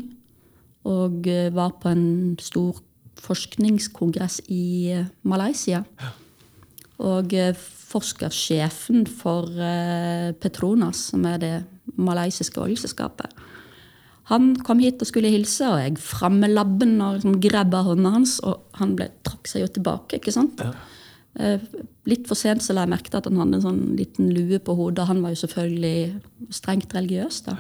og 0.87 1.25
uh, 1.27 1.49
var 1.51 1.73
på 1.83 1.91
en 1.91 2.37
stor 2.39 2.79
forskningskongress 3.25 4.45
i 4.53 4.93
uh, 5.01 5.09
Malaysia. 5.27 5.83
Og 7.03 7.33
forskersjefen 7.95 9.07
for 9.09 9.49
uh, 9.55 10.35
Petronas, 10.43 11.09
som 11.15 11.25
er 11.31 11.41
det 11.43 11.55
malaysiske 11.97 12.61
oljeselskapet, 12.61 13.33
han 14.31 14.55
kom 14.65 14.81
hit 14.81 15.03
og 15.05 15.09
skulle 15.09 15.33
hilse, 15.33 15.67
og 15.69 15.83
jeg 15.83 15.99
fram 16.01 16.39
med 16.41 16.55
labben 16.55 16.97
og 17.05 17.19
liksom 17.19 17.37
grabba 17.45 17.83
hånda 17.85 18.15
hans. 18.15 18.39
Og 18.41 18.79
han 18.81 18.95
ble, 18.97 19.11
trakk 19.27 19.51
seg 19.51 19.67
jo 19.67 19.73
tilbake. 19.77 20.17
ikke 20.17 20.33
sant? 20.33 20.63
Ja. 20.65 20.73
litt 22.07 22.29
for 22.31 22.39
sent 22.39 22.63
så 22.63 22.77
la 22.77 22.85
jeg 22.85 22.93
merke 22.93 23.11
til 23.11 23.19
at 23.19 23.27
han 23.27 23.41
hadde 23.43 23.59
en 23.59 23.65
sånn 23.65 23.83
liten 23.99 24.31
lue 24.33 24.61
på 24.65 24.77
hodet. 24.79 25.09
Han 25.11 25.21
var 25.25 25.35
jo 25.35 25.43
selvfølgelig 25.43 26.55
strengt 26.57 26.95
religiøs. 26.97 27.43
da. 27.51 27.59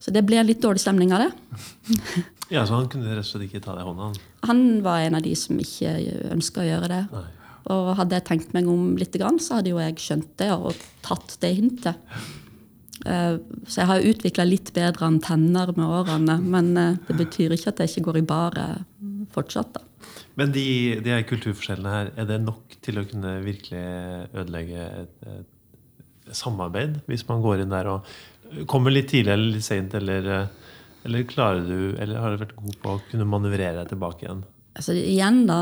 Så 0.00 0.14
det 0.16 0.24
ble 0.24 0.38
en 0.40 0.48
litt 0.48 0.62
dårlig 0.64 0.80
stemning 0.80 1.12
av 1.16 1.26
det. 1.26 1.32
Ja, 2.50 2.64
Så 2.66 2.74
han 2.74 2.88
kunne 2.90 3.06
rett 3.06 3.22
og 3.22 3.28
slett 3.28 3.44
ikke 3.46 3.60
ta 3.62 3.76
deg 3.76 3.84
i 3.84 3.86
hånda? 3.86 4.08
han? 4.08 4.16
Han 4.48 4.62
var 4.82 5.04
en 5.04 5.14
av 5.14 5.22
de 5.22 5.36
som 5.38 5.54
ikke 5.62 5.92
ønska 6.34 6.64
å 6.64 6.66
gjøre 6.66 6.88
det. 6.90 7.04
Nei. 7.12 7.20
Og 7.68 7.96
hadde 7.98 8.16
jeg 8.16 8.26
tenkt 8.28 8.54
meg 8.56 8.68
om 8.70 8.94
litt, 8.96 9.16
så 9.40 9.58
hadde 9.58 9.74
jo 9.74 9.80
jeg 9.82 9.98
skjønt 10.00 10.30
det 10.40 10.50
og 10.54 10.78
tatt 11.04 11.36
det 11.42 11.54
hintet. 11.58 11.98
Eh, 13.06 13.36
Så 13.66 13.82
jeg 13.82 13.90
har 13.90 14.08
utvikla 14.12 14.44
litt 14.44 14.72
bedre 14.76 15.06
antenner 15.06 15.72
med 15.76 15.86
årene, 15.86 16.40
men 16.40 16.76
eh, 16.76 16.96
det 17.08 17.16
betyr 17.20 17.52
ikke 17.56 17.72
at 17.72 17.80
jeg 17.80 17.94
ikke 17.94 18.06
går 18.08 18.18
i 18.22 18.26
baret 18.28 18.84
fortsatt. 19.34 19.74
da. 19.74 19.84
Men 20.36 20.52
de, 20.52 21.00
de 21.04 21.12
her 21.12 21.24
kulturforskjellene 21.28 21.94
her, 21.94 22.12
er 22.16 22.28
det 22.28 22.40
nok 22.42 22.76
til 22.82 23.00
å 23.00 23.06
kunne 23.08 23.40
virkelig 23.44 23.84
ødelegge 24.32 24.86
et, 25.02 25.16
et 25.26 26.36
samarbeid? 26.36 27.00
Hvis 27.10 27.26
man 27.28 27.42
går 27.44 27.64
inn 27.64 27.74
der 27.74 27.90
og 27.92 28.06
kommer 28.70 28.90
litt 28.94 29.10
tidlig 29.12 29.34
eller 29.34 29.52
litt 29.56 29.66
seint, 29.66 29.94
eller, 29.94 30.48
eller 31.04 31.28
klarer 31.28 31.66
du, 31.66 31.96
eller 32.00 32.20
har 32.22 32.34
du 32.34 32.44
vært 32.44 32.56
god 32.56 32.80
på 32.82 32.94
å 32.96 33.02
kunne 33.10 33.28
manøvrere 33.28 33.82
deg 33.82 33.92
tilbake 33.92 34.26
igjen? 34.26 34.42
Altså 34.80 34.94
igjen 34.96 35.42
da, 35.48 35.60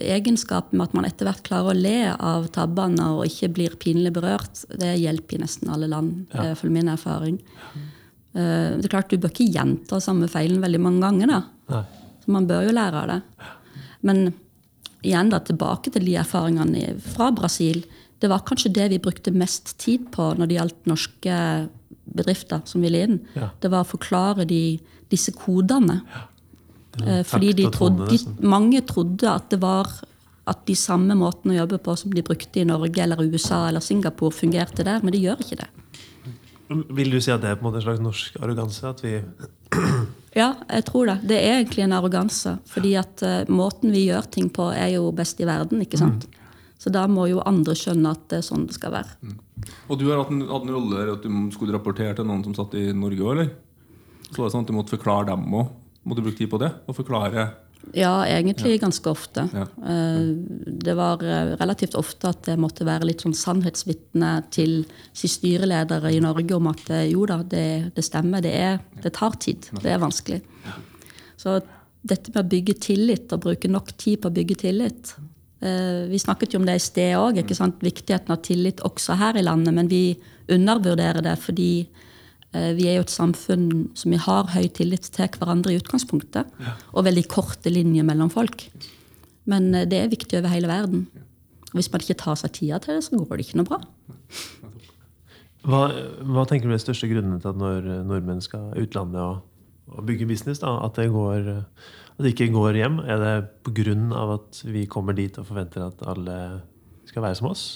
Egenskapen 0.00 0.78
med 0.80 0.88
at 0.88 0.94
man 0.96 1.04
etter 1.04 1.28
hvert 1.28 1.42
klarer 1.44 1.74
å 1.74 1.76
le 1.76 2.12
av 2.14 2.46
tabbene 2.54 3.10
og 3.18 3.26
ikke 3.28 3.50
blir 3.52 3.74
pinlig 3.80 4.14
berørt, 4.16 4.62
det 4.80 4.94
hjelper 4.96 5.36
i 5.36 5.42
nesten 5.42 5.68
alle 5.72 5.90
land. 5.92 6.22
Det 6.32 6.46
er 6.54 6.62
i 6.64 6.70
min 6.72 6.88
erfaring. 6.88 7.36
Ja. 7.60 7.80
Det 8.30 8.86
er 8.86 8.92
klart 8.92 9.10
Du 9.10 9.18
bør 9.18 9.32
ikke 9.34 9.50
gjenta 9.50 9.98
samme 10.00 10.28
feilen 10.30 10.62
veldig 10.62 10.80
mange 10.80 11.02
ganger. 11.04 11.34
da. 11.34 11.40
Nei. 11.74 11.82
Så 12.24 12.32
man 12.32 12.46
bør 12.48 12.64
jo 12.64 12.76
lære 12.76 13.02
av 13.02 13.10
det. 13.10 13.18
Men 14.06 14.32
igjen 15.02 15.32
da, 15.32 15.42
tilbake 15.44 15.92
til 15.92 16.06
de 16.08 16.16
erfaringene 16.22 16.94
fra 17.12 17.30
Brasil. 17.36 17.82
Det 18.20 18.30
var 18.30 18.44
kanskje 18.48 18.72
det 18.76 18.88
vi 18.94 19.02
brukte 19.02 19.34
mest 19.36 19.74
tid 19.82 20.08
på 20.14 20.32
når 20.38 20.48
det 20.48 20.58
gjaldt 20.58 20.90
norske 20.90 21.36
bedrifter 22.10 22.64
som 22.68 22.84
ville 22.84 23.04
inn. 23.04 23.20
Ja. 23.36 23.50
Det 23.60 23.70
var 23.72 23.84
å 23.84 23.92
forklare 23.92 24.48
de, 24.48 24.78
disse 25.12 25.32
kodene. 25.36 26.00
Eh, 26.98 27.22
Fordi 27.26 27.52
trodde, 27.70 28.08
de, 28.10 28.18
mange 28.42 28.82
trodde 28.86 29.28
at 29.30 29.50
det 29.52 29.60
var 29.62 29.90
at 30.50 30.64
de 30.66 30.74
samme 30.74 31.14
måtene 31.14 31.54
å 31.54 31.60
jobbe 31.62 31.78
på 31.84 31.94
som 31.98 32.14
de 32.14 32.24
brukte 32.26 32.62
i 32.62 32.66
Norge 32.66 33.02
eller 33.04 33.22
USA 33.22 33.68
eller 33.68 33.84
Singapore, 33.84 34.34
fungerte 34.34 34.86
der, 34.86 35.02
men 35.04 35.14
det 35.14 35.22
gjør 35.22 35.44
ikke 35.44 35.60
det. 35.62 35.68
Vil 36.70 37.10
du 37.10 37.18
si 37.22 37.32
at 37.34 37.42
det 37.42 37.50
er 37.50 37.58
på 37.58 37.64
en 37.64 37.70
måte 37.70 37.80
en 37.80 37.86
slags 37.86 38.02
norsk 38.02 38.40
arroganse? 38.42 38.90
At 38.90 39.04
vi 39.04 39.18
Ja, 40.40 40.52
jeg 40.70 40.84
tror 40.86 41.08
det. 41.10 41.16
Det 41.26 41.38
er 41.38 41.56
egentlig 41.56 41.82
en 41.82 41.94
arroganse. 41.96 42.52
Fordi 42.70 42.92
at 43.00 43.22
uh, 43.26 43.48
måten 43.50 43.90
vi 43.90 44.04
gjør 44.06 44.28
ting 44.30 44.46
på, 44.54 44.68
er 44.70 44.92
jo 44.94 45.08
best 45.14 45.40
i 45.42 45.48
verden. 45.48 45.82
ikke 45.82 45.98
sant? 45.98 46.28
Så 46.78 46.92
da 46.94 47.02
må 47.10 47.26
jo 47.26 47.42
andre 47.44 47.74
skjønne 47.76 48.12
at 48.14 48.22
det 48.30 48.38
er 48.38 48.46
sånn 48.46 48.68
det 48.68 48.76
skal 48.78 48.94
være. 48.94 49.34
Og 49.90 49.98
du 49.98 50.06
har 50.08 50.22
hatt 50.22 50.30
en, 50.32 50.44
hatt 50.48 50.64
en 50.64 50.72
rolle 50.72 50.94
der 50.94 51.10
at 51.16 51.26
du 51.26 51.50
skulle 51.52 51.74
rapportere 51.74 52.14
til 52.16 52.28
noen 52.30 52.44
som 52.46 52.54
satt 52.56 52.78
i 52.78 52.86
Norge 52.96 53.26
òg, 53.26 53.32
eller? 53.34 53.50
Så 54.30 54.38
var 54.38 54.46
det 54.46 54.54
sånn 54.54 54.64
at 54.64 54.70
du 54.70 54.76
måtte 54.78 54.94
forklare 54.94 55.28
dem 55.32 55.58
òg. 55.58 55.74
Måtte 56.10 56.24
du 56.24 56.26
bruke 56.26 56.40
tid 56.42 56.50
på 56.50 56.58
det? 56.58 56.72
Og 56.90 56.96
forklare 56.98 57.50
Ja, 57.96 58.26
egentlig 58.26 58.80
ganske 58.82 59.08
ofte. 59.08 59.46
Ja. 59.54 59.62
Eh, 59.62 60.34
Det 60.84 60.94
var 60.94 61.22
eh, 61.22 61.54
relativt 61.56 61.94
ofte 61.94 62.28
at 62.28 62.48
jeg 62.50 62.58
måtte 62.60 62.84
være 62.84 63.06
litt 63.08 63.22
sånn 63.22 63.34
sannhetsvitne 63.36 64.32
til 64.52 64.84
styreledere 65.14 66.12
i 66.12 66.20
Norge 66.20 66.56
om 66.58 66.68
at 66.70 66.90
eh, 66.90 67.06
jo 67.12 67.24
da, 67.30 67.40
det, 67.42 67.94
det 67.94 68.04
stemmer, 68.04 68.42
det, 68.42 68.52
er, 68.52 68.80
det 69.02 69.14
tar 69.16 69.38
tid. 69.40 69.70
Det 69.80 69.94
er 69.94 70.02
vanskelig. 70.02 70.42
Så 71.40 71.60
dette 72.02 72.34
med 72.34 72.42
å 72.42 72.50
bygge 72.50 72.76
tillit 72.84 73.32
og 73.32 73.46
bruke 73.46 73.70
nok 73.70 73.94
tid 73.96 74.20
på 74.20 74.28
å 74.28 74.32
bygge 74.32 74.54
tillit 74.62 75.10
Vi 75.60 76.18
snakket 76.18 76.54
jo 76.54 76.60
om 76.62 76.64
det 76.64 76.78
i 76.78 76.80
sted 76.80 77.18
òg, 77.20 77.36
viktigheten 77.84 78.32
av 78.32 78.40
tillit 78.40 78.80
også 78.80 79.18
her 79.20 79.36
i 79.36 79.42
landet. 79.44 79.74
Men 79.76 79.88
vi 79.88 80.16
undervurderer 80.48 81.20
det 81.20 81.34
fordi 81.42 81.84
vi 82.50 82.88
er 82.90 82.96
jo 82.96 83.04
et 83.04 83.12
samfunn 83.12 83.66
som 83.94 84.10
vi 84.10 84.18
har 84.18 84.48
høy 84.50 84.64
tillit 84.74 85.04
til 85.14 85.28
hverandre 85.38 85.74
i 85.74 85.78
utgangspunktet. 85.78 86.48
Og 86.90 87.06
veldig 87.06 87.26
korte 87.30 87.70
linjer 87.70 88.06
mellom 88.06 88.32
folk. 88.32 88.66
Men 89.50 89.74
eh, 89.74 89.88
det 89.88 90.00
er 90.00 90.12
viktig 90.12 90.40
over 90.40 90.52
hele 90.52 90.70
verden. 90.70 91.06
Og 91.70 91.78
hvis 91.78 91.90
man 91.92 92.02
ikke 92.04 92.18
tar 92.22 92.38
seg 92.40 92.54
tida 92.56 92.80
til 92.82 92.98
det, 92.98 93.04
så 93.06 93.20
går 93.20 93.38
det 93.38 93.46
ikke 93.46 93.60
noe 93.60 93.70
bra. 93.70 93.78
hva, 95.68 95.82
hva 96.26 96.46
tenker 96.48 96.66
du 96.66 96.74
er 96.74 96.80
de 96.80 96.84
største 96.84 97.10
grunnene 97.10 97.40
til 97.42 97.52
at 97.52 97.60
når 97.60 97.90
nordmenn 98.08 98.42
skal 98.44 98.72
utlandet 98.80 99.22
og, 99.22 99.44
og 99.90 100.06
bygge 100.08 100.28
business, 100.30 100.62
da, 100.62 100.74
at, 100.86 100.98
det 100.98 101.12
går, 101.14 101.52
at 101.60 102.24
det 102.24 102.34
ikke 102.34 102.50
går 102.56 102.80
hjem? 102.80 102.98
Er 103.06 103.22
det 103.22 103.36
pga. 103.66 103.94
at 104.34 104.64
vi 104.66 104.86
kommer 104.90 105.16
dit 105.16 105.38
og 105.38 105.46
forventer 105.46 105.86
at 105.86 106.02
alle 106.10 106.40
skal 107.06 107.26
være 107.26 107.38
som 107.38 107.50
oss? 107.50 107.68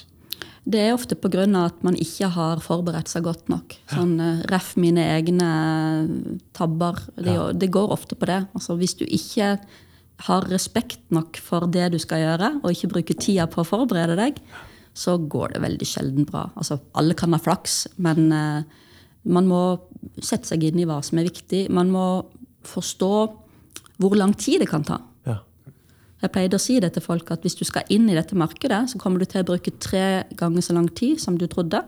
Det 0.64 0.80
er 0.80 0.94
ofte 0.94 1.16
pga. 1.20 1.44
at 1.60 1.82
man 1.84 1.96
ikke 1.96 2.28
har 2.32 2.60
forberedt 2.64 3.08
seg 3.08 3.24
godt 3.26 3.48
nok. 3.52 3.76
Sånn 3.92 4.18
eh, 4.20 4.44
Ref 4.48 4.74
mine 4.80 5.04
egne 5.12 5.48
tabber. 6.56 6.96
Det, 7.16 7.36
det 7.60 7.70
går 7.70 7.92
ofte 7.92 8.16
på 8.16 8.26
det. 8.30 8.46
Altså, 8.54 8.76
hvis 8.80 8.96
du 8.96 9.04
ikke 9.04 9.58
har 10.24 10.46
respekt 10.48 11.02
nok 11.12 11.36
for 11.42 11.66
det 11.68 11.90
du 11.92 11.98
skal 12.00 12.22
gjøre, 12.22 12.50
og 12.62 12.72
ikke 12.72 12.92
bruker 12.94 13.18
tida 13.18 13.48
på 13.50 13.60
å 13.60 13.68
forberede 13.68 14.16
deg, 14.16 14.40
så 14.94 15.18
går 15.18 15.54
det 15.54 15.64
veldig 15.64 15.88
sjelden 15.90 16.28
bra. 16.28 16.46
Altså, 16.56 16.78
alle 16.94 17.16
kan 17.18 17.34
ha 17.34 17.40
flaks, 17.42 17.88
men 17.98 18.30
uh, 18.30 18.62
man 19.26 19.48
må 19.50 19.62
sette 20.22 20.52
seg 20.52 20.64
inn 20.68 20.78
i 20.80 20.86
hva 20.88 21.00
som 21.04 21.18
er 21.18 21.28
viktig. 21.28 21.66
Man 21.74 21.90
må 21.92 22.06
forstå 22.64 23.14
hvor 24.00 24.16
lang 24.16 24.32
tid 24.38 24.62
det 24.62 24.70
kan 24.70 24.86
ta. 24.86 25.00
Jeg 26.24 26.32
pleide 26.32 26.56
å 26.56 26.62
si 26.62 26.78
det 26.80 26.94
til 26.94 27.04
folk 27.04 27.28
at 27.34 27.42
hvis 27.44 27.58
du 27.58 27.66
skal 27.68 27.84
inn 27.92 28.08
i 28.08 28.16
dette 28.16 28.36
markedet, 28.38 28.86
så 28.88 29.00
kommer 29.00 29.20
du 29.20 29.28
til 29.28 29.42
å 29.44 29.48
bruke 29.50 29.74
tre 29.82 30.24
ganger 30.38 30.64
så 30.64 30.76
lang 30.76 30.88
tid 30.96 31.20
som 31.20 31.36
du 31.36 31.44
trodde, 31.52 31.82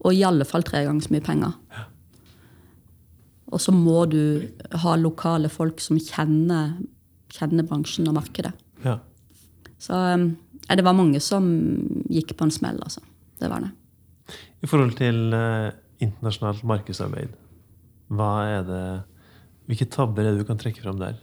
og 0.00 0.14
i 0.14 0.22
alle 0.26 0.46
fall 0.46 0.62
tre 0.66 0.84
ganger 0.86 1.04
så 1.04 1.14
mye 1.14 1.24
penger. 1.26 1.56
Og 3.50 3.58
så 3.58 3.74
må 3.74 4.04
du 4.06 4.46
ha 4.84 4.94
lokale 4.94 5.50
folk 5.50 5.82
som 5.82 5.98
kjenner, 5.98 6.76
kjenner 7.34 7.66
bransjen 7.66 8.06
og 8.10 8.18
markedet. 8.20 8.54
ja. 8.86 9.00
Så 9.80 9.96
um, 9.96 10.26
ja, 10.68 10.76
det 10.76 10.84
var 10.84 10.92
mange 10.92 11.18
som 11.24 11.46
gikk 12.12 12.34
på 12.36 12.46
en 12.46 12.52
smell, 12.54 12.76
altså. 12.84 13.00
Det 13.40 13.48
var 13.50 13.64
det. 13.64 13.70
I 14.60 14.68
forhold 14.68 14.92
til 14.98 15.32
eh, 15.34 15.70
internasjonalt 16.04 16.66
markedsarbeid, 16.68 17.32
hva 18.12 18.34
er 18.44 18.66
det 18.68 18.82
Hvilke 19.70 19.86
tabber 19.86 20.26
er 20.26 20.34
det 20.34 20.42
du 20.42 20.48
kan 20.48 20.58
trekke 20.58 20.82
fram 20.82 20.98
der? 20.98 21.14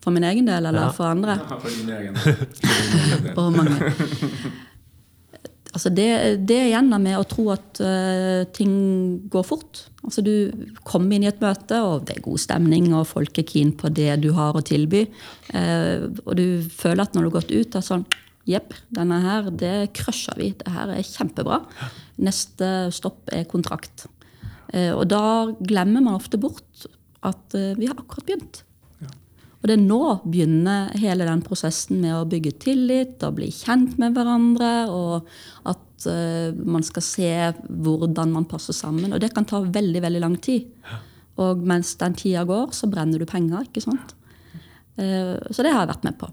For 0.00 0.10
min 0.14 0.24
egen 0.24 0.46
del, 0.48 0.66
eller 0.66 0.88
Ja. 0.88 0.90
for 0.96 1.06
andre? 1.06 1.36
Ja, 1.38 1.58
for 1.58 1.68
din 1.68 1.90
egen 1.90 2.14
del. 2.14 3.34
Og 3.38 3.52
mange. 3.52 3.92
Altså 5.72 5.88
det, 5.88 6.06
det 6.44 6.58
igjen 6.68 6.90
er 6.92 7.00
med 7.00 7.16
å 7.16 7.24
tro 7.28 7.46
at 7.54 7.80
uh, 7.80 8.42
ting 8.52 8.72
går 9.32 9.44
fort. 9.48 9.86
Altså 10.04 10.20
Du 10.24 10.32
kommer 10.84 11.16
inn 11.16 11.24
i 11.24 11.30
et 11.30 11.40
møte, 11.40 11.78
og 11.80 12.04
det 12.08 12.18
er 12.18 12.26
god 12.26 12.42
stemning, 12.42 12.90
og 12.92 13.06
folk 13.08 13.40
er 13.40 13.46
keen 13.48 13.72
på 13.80 13.88
det 13.88 14.10
du 14.20 14.32
har 14.36 14.58
å 14.58 14.64
tilby. 14.68 15.06
Uh, 15.54 16.10
og 16.26 16.34
du 16.36 16.44
føler 16.76 17.06
at 17.06 17.16
når 17.16 17.24
du 17.24 17.30
har 17.30 17.38
gått 17.38 17.54
ut, 17.54 17.78
er 17.78 17.86
sånn 17.88 18.04
Jepp, 18.42 18.72
denne 18.90 19.20
her, 19.22 19.52
det 19.54 19.92
crusher 19.94 20.34
vi. 20.34 20.48
Det 20.58 20.72
her 20.74 20.90
er 20.90 21.06
kjempebra. 21.06 21.60
Neste 22.26 22.90
stopp 22.92 23.30
er 23.32 23.46
kontrakt. 23.48 24.08
Uh, 24.74 24.92
og 24.98 25.06
da 25.08 25.22
glemmer 25.62 26.04
man 26.04 26.18
ofte 26.18 26.40
bort 26.42 26.88
at 27.22 27.54
vi 27.78 27.86
har 27.86 27.94
akkurat 27.94 28.26
begynt. 28.26 28.64
Og 29.62 29.70
det 29.70 29.76
er 29.76 29.84
nå 29.84 30.00
begynner 30.26 30.90
hele 30.98 31.26
den 31.28 31.42
prosessen 31.46 32.00
med 32.02 32.16
å 32.16 32.26
bygge 32.26 32.56
tillit 32.64 33.22
og 33.22 33.36
bli 33.38 33.46
kjent 33.54 33.94
med 34.02 34.16
hverandre, 34.16 34.72
og 34.90 35.30
at 35.70 36.08
uh, 36.10 36.50
man 36.66 36.82
skal 36.82 37.06
se 37.06 37.30
hvordan 37.70 38.34
man 38.34 38.48
passer 38.50 38.74
sammen. 38.74 39.14
Og 39.14 39.22
det 39.22 39.30
kan 39.36 39.46
ta 39.46 39.62
veldig, 39.62 40.02
veldig 40.02 40.24
lang 40.24 40.34
tid. 40.42 40.66
Og 41.38 41.62
mens 41.62 41.94
den 42.02 42.18
tida 42.18 42.42
går, 42.48 42.74
så 42.74 42.90
brenner 42.90 43.22
du 43.22 43.28
penger, 43.30 43.70
ikke 43.70 43.86
sant? 43.86 44.16
Uh, 44.98 45.38
så 45.54 45.62
det 45.62 45.70
har 45.70 45.86
jeg 45.86 45.94
vært 45.94 46.10
med 46.10 46.18
på 46.18 46.32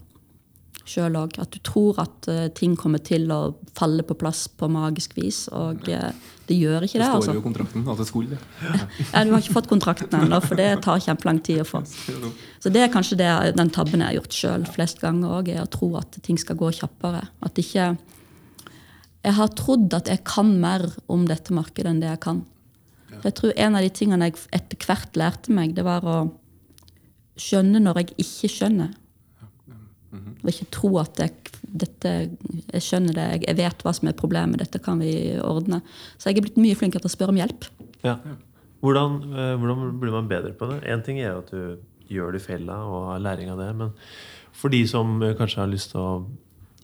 sjøl 0.89 1.15
òg. 1.19 1.37
At 1.41 1.53
du 1.53 1.59
tror 1.65 1.99
at 2.01 2.29
uh, 2.31 2.47
ting 2.57 2.75
kommer 2.79 3.01
til 3.05 3.29
å 3.33 3.39
falle 3.77 4.03
på 4.05 4.17
plass 4.19 4.47
på 4.49 4.69
magisk 4.71 5.15
vis, 5.19 5.43
og 5.55 5.85
uh, 5.87 6.09
det 6.49 6.57
gjør 6.57 6.85
ikke 6.87 6.97
Det 6.97 7.03
det. 7.03 7.07
står 7.09 7.19
altså. 7.19 7.33
jo 7.37 7.41
i 7.41 7.45
kontrakten 7.45 7.87
at 7.93 7.99
det 8.01 8.07
skulle 8.09 8.35
det. 8.35 8.39
Ja, 8.65 9.23
du 9.23 9.33
har 9.35 9.43
ikke 9.43 9.55
fått 9.59 9.69
kontrakten 9.69 10.19
ennå, 10.23 10.39
for 10.41 10.57
det 10.57 10.69
tar 10.85 11.01
kjempelang 11.05 11.41
tid 11.45 11.61
å 11.61 11.67
få. 11.69 11.83
Så 11.85 12.71
det 12.73 12.81
er 12.85 12.93
kanskje 12.93 13.19
det, 13.21 13.29
den 13.59 13.69
tabben 13.75 14.01
jeg 14.01 14.09
har 14.09 14.17
gjort 14.17 14.37
sjøl 14.39 14.65
flest 14.73 15.03
ganger 15.03 15.35
òg, 15.39 15.51
er 15.53 15.61
å 15.61 15.69
tro 15.69 15.91
at 16.01 16.17
ting 16.25 16.39
skal 16.41 16.57
gå 16.59 16.71
kjappere. 16.81 17.27
At 17.45 17.61
ikke 17.61 17.91
Jeg 19.19 19.35
har 19.35 19.49
trodd 19.51 19.93
at 19.93 20.07
jeg 20.07 20.23
kan 20.23 20.53
mer 20.61 20.85
om 21.11 21.25
dette 21.27 21.53
markedet 21.53 21.91
enn 21.91 21.99
det 22.01 22.07
jeg 22.13 22.21
kan. 22.23 22.45
Jeg 23.23 23.35
tror 23.35 23.53
En 23.57 23.75
av 23.75 23.83
de 23.83 23.89
tingene 23.91 24.29
jeg 24.29 24.37
etter 24.55 24.79
hvert 24.85 25.17
lærte 25.19 25.51
meg, 25.51 25.75
det 25.75 25.83
var 25.83 26.05
å 26.07 26.17
skjønne 27.39 27.81
når 27.83 28.01
jeg 28.01 28.15
ikke 28.25 28.49
skjønner. 28.55 28.93
Og 30.39 30.51
ikke 30.51 30.69
tro 30.71 30.91
at 31.01 31.19
jeg, 31.19 31.33
dette, 31.83 32.13
jeg 32.71 32.83
skjønner 32.83 33.15
det, 33.17 33.27
jeg, 33.43 33.57
vet 33.59 33.83
hva 33.83 33.93
som 33.95 34.09
er 34.09 34.17
problemet, 34.17 34.61
dette 34.61 34.81
kan 34.83 35.01
vi 35.01 35.13
ordne. 35.43 35.81
Så 36.17 36.29
jeg 36.29 36.39
er 36.39 36.47
blitt 36.47 36.61
mye 36.61 36.77
flinkere 36.79 37.03
til 37.03 37.11
å 37.11 37.15
spørre 37.15 37.35
om 37.35 37.41
hjelp. 37.41 37.67
Ja. 38.05 38.15
Hvordan, 38.79 39.17
eh, 39.35 39.55
hvordan 39.59 39.95
blir 39.99 40.15
man 40.15 40.29
bedre 40.31 40.53
på 40.55 40.69
det? 40.71 40.81
Én 40.87 41.03
ting 41.03 41.19
er 41.19 41.41
at 41.41 41.51
du 41.51 41.79
gjør 42.09 42.33
det 42.33 42.41
i 42.41 42.45
fella 42.45 42.79
og 42.87 43.09
har 43.13 43.25
læring 43.25 43.51
av 43.51 43.59
det. 43.59 43.71
Men 43.75 43.91
for 44.55 44.71
de 44.71 44.85
som 44.87 45.19
eh, 45.23 45.35
kanskje 45.37 45.61
har 45.61 45.71
lyst 45.71 45.91
til 45.93 46.03
å 46.03 46.13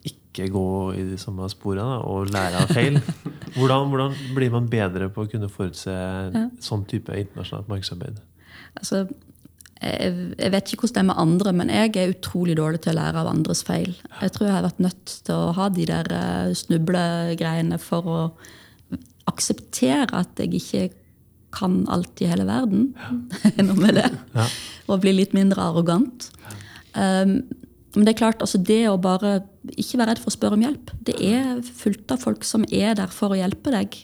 ikke 0.06 0.50
gå 0.52 0.68
i 1.00 1.06
de 1.08 1.18
samme 1.18 1.48
sporene 1.50 2.02
og 2.04 2.30
lære 2.36 2.66
av 2.66 2.74
feil, 2.76 3.00
hvordan, 3.56 3.88
hvordan 3.90 4.18
blir 4.36 4.52
man 4.54 4.68
bedre 4.70 5.08
på 5.10 5.24
å 5.24 5.32
kunne 5.32 5.50
forutse 5.50 5.96
sånn 6.62 6.84
type 6.92 7.16
internasjonalt 7.16 7.72
markedsarbeid? 7.72 8.20
Altså, 8.76 9.06
jeg, 9.82 10.52
vet 10.54 10.72
ikke 10.72 10.86
hvordan 10.86 10.96
det 10.96 11.02
er 11.04 11.08
med 11.10 11.22
andre, 11.22 11.52
men 11.54 11.72
jeg 11.74 11.96
er 12.00 12.14
utrolig 12.14 12.56
dårlig 12.58 12.80
til 12.84 12.94
å 12.94 13.00
lære 13.00 13.22
av 13.22 13.30
andres 13.30 13.64
feil. 13.68 13.92
Jeg 14.22 14.34
tror 14.36 14.48
jeg 14.48 14.56
har 14.56 14.68
vært 14.68 14.84
nødt 14.86 15.16
til 15.28 15.36
å 15.36 15.56
ha 15.58 15.68
de 15.74 15.88
der 15.90 16.12
eh, 16.16 16.54
snublegreiene 16.56 17.80
for 17.84 18.08
å 18.08 18.20
akseptere 19.30 20.16
at 20.16 20.40
jeg 20.40 20.54
ikke 20.62 20.86
kan 21.56 21.84
alt 21.92 22.24
i 22.24 22.30
hele 22.30 22.48
verden. 22.48 22.90
Noe 23.68 23.78
med 23.80 24.00
det. 24.00 24.08
Ja. 24.36 24.48
Og 24.92 25.04
bli 25.04 25.16
litt 25.16 25.36
mindre 25.36 25.68
arrogant. 25.70 26.30
Um, 26.96 27.42
men 27.96 28.04
det 28.04 28.14
er 28.14 28.20
klart, 28.20 28.42
altså 28.44 28.60
det 28.60 28.82
å 28.92 28.98
bare 29.00 29.38
ikke 29.76 30.00
være 30.02 30.14
redd 30.14 30.24
for 30.24 30.32
å 30.32 30.36
spørre 30.36 30.58
om 30.58 30.66
hjelp. 30.66 30.92
Det 31.08 31.16
er 31.24 31.62
fullt 31.64 32.12
av 32.12 32.24
folk 32.24 32.44
som 32.48 32.66
er 32.68 32.98
der 33.00 33.12
for 33.12 33.32
å 33.32 33.40
hjelpe 33.40 33.72
deg. 33.72 33.96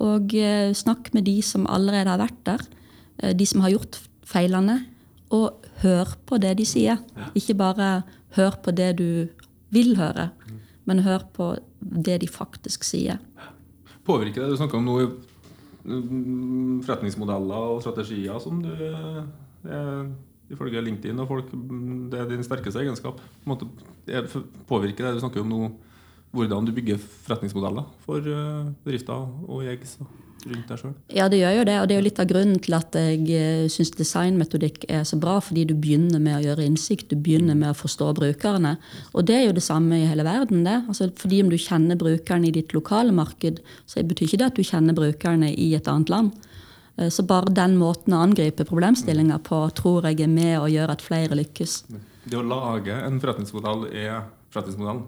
Og 0.00 0.32
eh, 0.36 0.72
snakk 0.76 1.10
med 1.12 1.26
de 1.28 1.36
som 1.44 1.68
allerede 1.68 2.08
har 2.08 2.22
vært 2.22 2.40
der. 2.48 2.64
eh, 3.20 3.34
De 3.36 3.46
som 3.48 3.60
har 3.64 3.74
gjort 3.74 4.00
feilene. 4.32 4.80
Og 5.32 5.64
hør 5.80 6.16
på 6.28 6.38
det 6.42 6.56
de 6.58 6.66
sier. 6.68 7.00
Ikke 7.38 7.56
bare 7.56 8.02
hør 8.36 8.58
på 8.64 8.74
det 8.76 8.90
du 8.98 9.28
vil 9.72 9.94
høre, 9.96 10.30
men 10.88 11.04
hør 11.06 11.24
på 11.32 11.54
det 11.80 12.20
de 12.22 12.28
faktisk 12.28 12.84
sier. 12.84 13.20
Påvirker 14.04 14.42
det 14.42 14.52
du 14.52 14.58
snakker 14.58 14.80
om 14.80 14.88
noe 14.88 15.06
mm, 15.86 16.82
forretningsmodeller 16.84 17.70
og 17.76 17.80
strategier 17.84 18.38
som 18.42 18.60
du 18.64 18.72
eh, 18.74 20.04
Ifølge 20.52 20.82
LinkedIn 20.84 21.20
og 21.22 21.30
folk, 21.30 21.52
mm, 21.54 22.10
det 22.12 22.18
er 22.20 22.26
din 22.28 22.44
sterkeste 22.44 22.82
egenskap. 22.82 23.16
På 23.16 23.46
en 23.46 23.52
måte, 23.54 23.68
det 24.04 24.26
Påvirker 24.68 25.06
det 25.06 25.14
du 25.16 25.22
snakker 25.22 25.40
om 25.40 25.48
nå, 25.48 25.70
hvordan 26.32 26.66
du 26.66 26.74
bygger 26.76 27.00
forretningsmodeller 27.00 27.88
for 28.04 28.20
eh, 28.20 28.68
bedrifter 28.84 29.24
og 29.48 29.64
jegs 29.64 29.96
rundt 30.46 30.68
deg 30.68 30.80
sjøl? 30.80 30.92
Ja, 31.14 31.28
det 31.32 31.38
gjør 31.40 31.56
jo 31.58 31.64
det, 31.68 31.76
og 31.80 31.88
det 31.88 31.94
er 31.94 32.00
jo 32.00 32.06
litt 32.06 32.20
av 32.22 32.28
grunnen 32.30 32.60
til 32.62 32.76
at 32.76 32.96
jeg 32.98 33.70
syns 33.72 33.92
designmetodikk 33.98 34.86
er 34.88 35.04
så 35.08 35.18
bra, 35.20 35.38
fordi 35.40 35.64
du 35.70 35.74
begynner 35.74 36.22
med 36.22 36.38
å 36.38 36.42
gjøre 36.44 36.66
innsikt, 36.66 37.10
du 37.10 37.16
begynner 37.16 37.58
med 37.58 37.72
å 37.72 37.78
forstå 37.78 38.12
brukerne. 38.18 38.76
Og 39.12 39.26
det 39.28 39.36
er 39.38 39.44
jo 39.46 39.56
det 39.56 39.64
samme 39.66 40.00
i 40.00 40.08
hele 40.10 40.26
verden. 40.26 40.64
det. 40.64 40.82
Altså, 40.88 41.10
fordi 41.16 41.42
om 41.42 41.50
du 41.50 41.58
kjenner 41.58 41.96
brukerne 41.96 42.48
i 42.48 42.54
ditt 42.54 42.74
lokale 42.74 43.12
marked, 43.12 43.60
så 43.86 44.02
betyr 44.02 44.26
ikke 44.26 44.40
det 44.42 44.50
at 44.50 44.58
du 44.58 44.62
kjenner 44.62 44.96
brukerne 44.96 45.52
i 45.54 45.74
et 45.74 45.88
annet 45.88 46.08
land. 46.10 46.32
Eh, 46.98 47.08
Så 47.08 47.22
bare 47.22 47.52
den 47.54 47.76
måten 47.76 48.12
å 48.12 48.22
angripe 48.22 48.64
problemstillinger 48.64 49.38
på 49.38 49.64
tror 49.74 50.04
jeg 50.08 50.20
er 50.20 50.28
med 50.28 50.58
å 50.60 50.70
gjøre 50.70 50.92
at 50.92 51.02
flere 51.02 51.38
lykkes. 51.38 51.82
Det 52.24 52.38
å 52.38 52.46
lage 52.46 52.92
en 52.92 53.20
forretningsmodell 53.20 53.88
er 53.92 54.22
forretningsmodellen. 54.52 55.02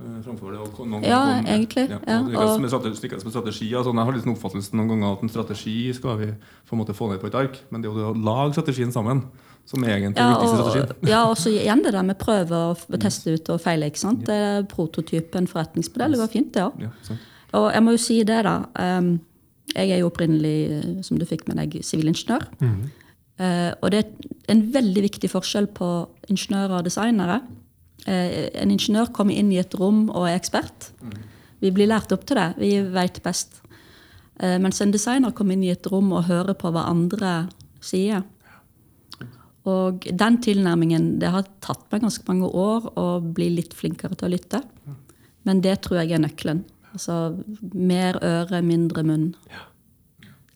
Eh, 0.00 0.22
Framfor 0.24 0.50
det 0.52 0.86
noen 0.88 1.04
Ja, 1.04 1.20
kom, 1.20 1.46
egentlig, 1.46 1.84
Ja, 1.90 1.98
ja, 2.06 2.18
og 2.20 2.26
det 2.30 2.36
og- 2.36 2.64
er 2.64 2.68
strategi, 2.68 3.20
som 3.20 3.30
strategi 3.30 3.70
altså, 3.74 3.92
Jeg 3.94 4.04
har 4.04 4.12
litt 4.12 4.24
oppfattelsen 4.26 4.36
oppfattelse 4.36 4.74
noen 4.74 4.88
ganger 4.88 5.12
at 5.16 5.22
en 5.22 5.28
strategi 5.28 5.92
skal 5.94 6.18
vi 6.18 6.26
på 6.26 6.72
en 6.72 6.78
måte 6.78 6.94
få 6.94 7.10
ned 7.10 7.20
på 7.20 7.26
et 7.26 7.34
ark. 7.34 7.58
Men 7.70 7.82
det 7.82 7.88
er 7.90 7.94
jo 7.94 7.98
det 8.00 8.16
å 8.16 8.24
lage 8.24 8.52
strategien 8.54 8.92
sammen 8.92 9.22
som 9.66 9.84
er 9.84 9.98
egentlig 9.98 10.16
Ja, 10.16 10.34
viktigste 10.34 10.56
strategien. 10.56 11.08
ja, 11.08 11.24
og 11.28 11.36
så 11.36 11.50
igjen 11.52 11.82
det 11.84 11.92
der 11.92 12.02
med 12.02 12.18
prøve 12.18 12.52
og 12.52 12.76
teste 12.98 13.34
ut 13.34 13.48
og 13.50 13.60
feile. 13.60 13.86
ikke 13.86 13.98
sant? 13.98 14.24
Det 14.24 14.34
er 14.34 14.62
prototypen 14.64 15.46
forretningsmodell. 15.46 16.10
Det 16.12 16.18
går 16.18 16.28
fint, 16.32 16.52
det 16.52 16.62
òg. 16.62 16.80
Ja, 16.80 16.88
sant. 17.02 17.20
Og 17.52 17.72
jeg 17.72 17.82
må 17.82 17.90
jo 17.92 17.96
si 17.98 18.22
det, 18.24 18.42
da. 18.44 18.64
ehm, 18.76 19.20
Jeg 19.76 19.90
er 19.92 19.98
jo 20.00 20.10
opprinnelig, 20.10 20.98
eh, 20.98 21.02
som 21.02 21.16
du 21.16 21.24
fikk 21.24 21.46
med 21.46 21.56
deg, 21.56 21.80
sivilingeniør. 21.84 22.42
Eh, 23.38 23.72
Og 23.82 23.90
det 23.92 24.04
er 24.04 24.10
en 24.48 24.62
veldig 24.72 25.02
viktig 25.02 25.30
forskjell 25.30 25.68
på 25.68 26.08
ingeniører 26.28 26.78
og 26.78 26.84
designere. 26.84 27.40
Eh, 28.06 28.48
En 28.62 28.70
ingeniør 28.70 29.10
kommer 29.12 29.34
inn 29.36 29.50
i 29.52 29.58
et 29.60 29.74
rom 29.74 30.08
og 30.10 30.28
er 30.28 30.38
ekspert. 30.38 30.90
Vi 31.60 31.70
blir 31.70 31.90
lært 31.90 32.12
opp 32.12 32.24
til 32.26 32.36
det. 32.40 32.54
Vi 32.58 32.70
veit 32.94 33.22
best. 33.22 33.60
Eh, 34.40 34.58
Mens 34.58 34.80
en 34.80 34.90
designer 34.92 35.32
kommer 35.32 35.52
inn 35.54 35.64
i 35.64 35.70
et 35.74 35.86
rom 35.92 36.12
og 36.12 36.24
hører 36.24 36.54
på 36.54 36.70
hva 36.72 36.86
andre 36.88 37.48
sier. 37.80 38.22
Og 39.68 40.06
den 40.16 40.38
tilnærmingen 40.40 41.18
Det 41.20 41.28
har 41.28 41.44
tatt 41.60 41.84
meg 41.92 42.00
ganske 42.00 42.24
mange 42.26 42.48
år 42.48 42.92
å 42.96 43.20
bli 43.20 43.50
litt 43.50 43.74
flinkere 43.76 44.16
til 44.16 44.28
å 44.30 44.32
lytte. 44.32 44.62
Men 45.44 45.60
det 45.60 45.82
tror 45.82 46.00
jeg 46.00 46.12
er 46.12 46.22
nøkkelen. 46.24 46.64
Altså 46.92 47.36
mer 47.74 48.16
øre, 48.24 48.62
mindre 48.62 49.02
munn. 49.04 49.34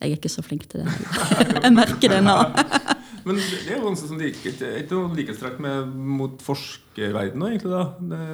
Jeg 0.01 0.11
er 0.11 0.17
ikke 0.17 0.33
så 0.33 0.43
flink 0.43 0.67
til 0.69 0.83
det. 0.85 0.93
Jeg 1.65 1.73
merker 1.73 2.09
det 2.09 2.23
nå. 2.25 2.35
Men 3.25 3.39
det 3.41 3.61
er 3.73 3.79
jo 3.79 3.87
noe 3.89 3.97
som 3.97 4.19
like, 4.21 4.53
er 4.53 4.83
ikke 4.83 4.99
noe 4.99 5.17
likhetstrekk 5.17 5.61
med 5.65 5.95
mot 5.95 6.43
forskerverdenen. 6.45 7.47
egentlig 7.55 7.73
da. 7.73 7.85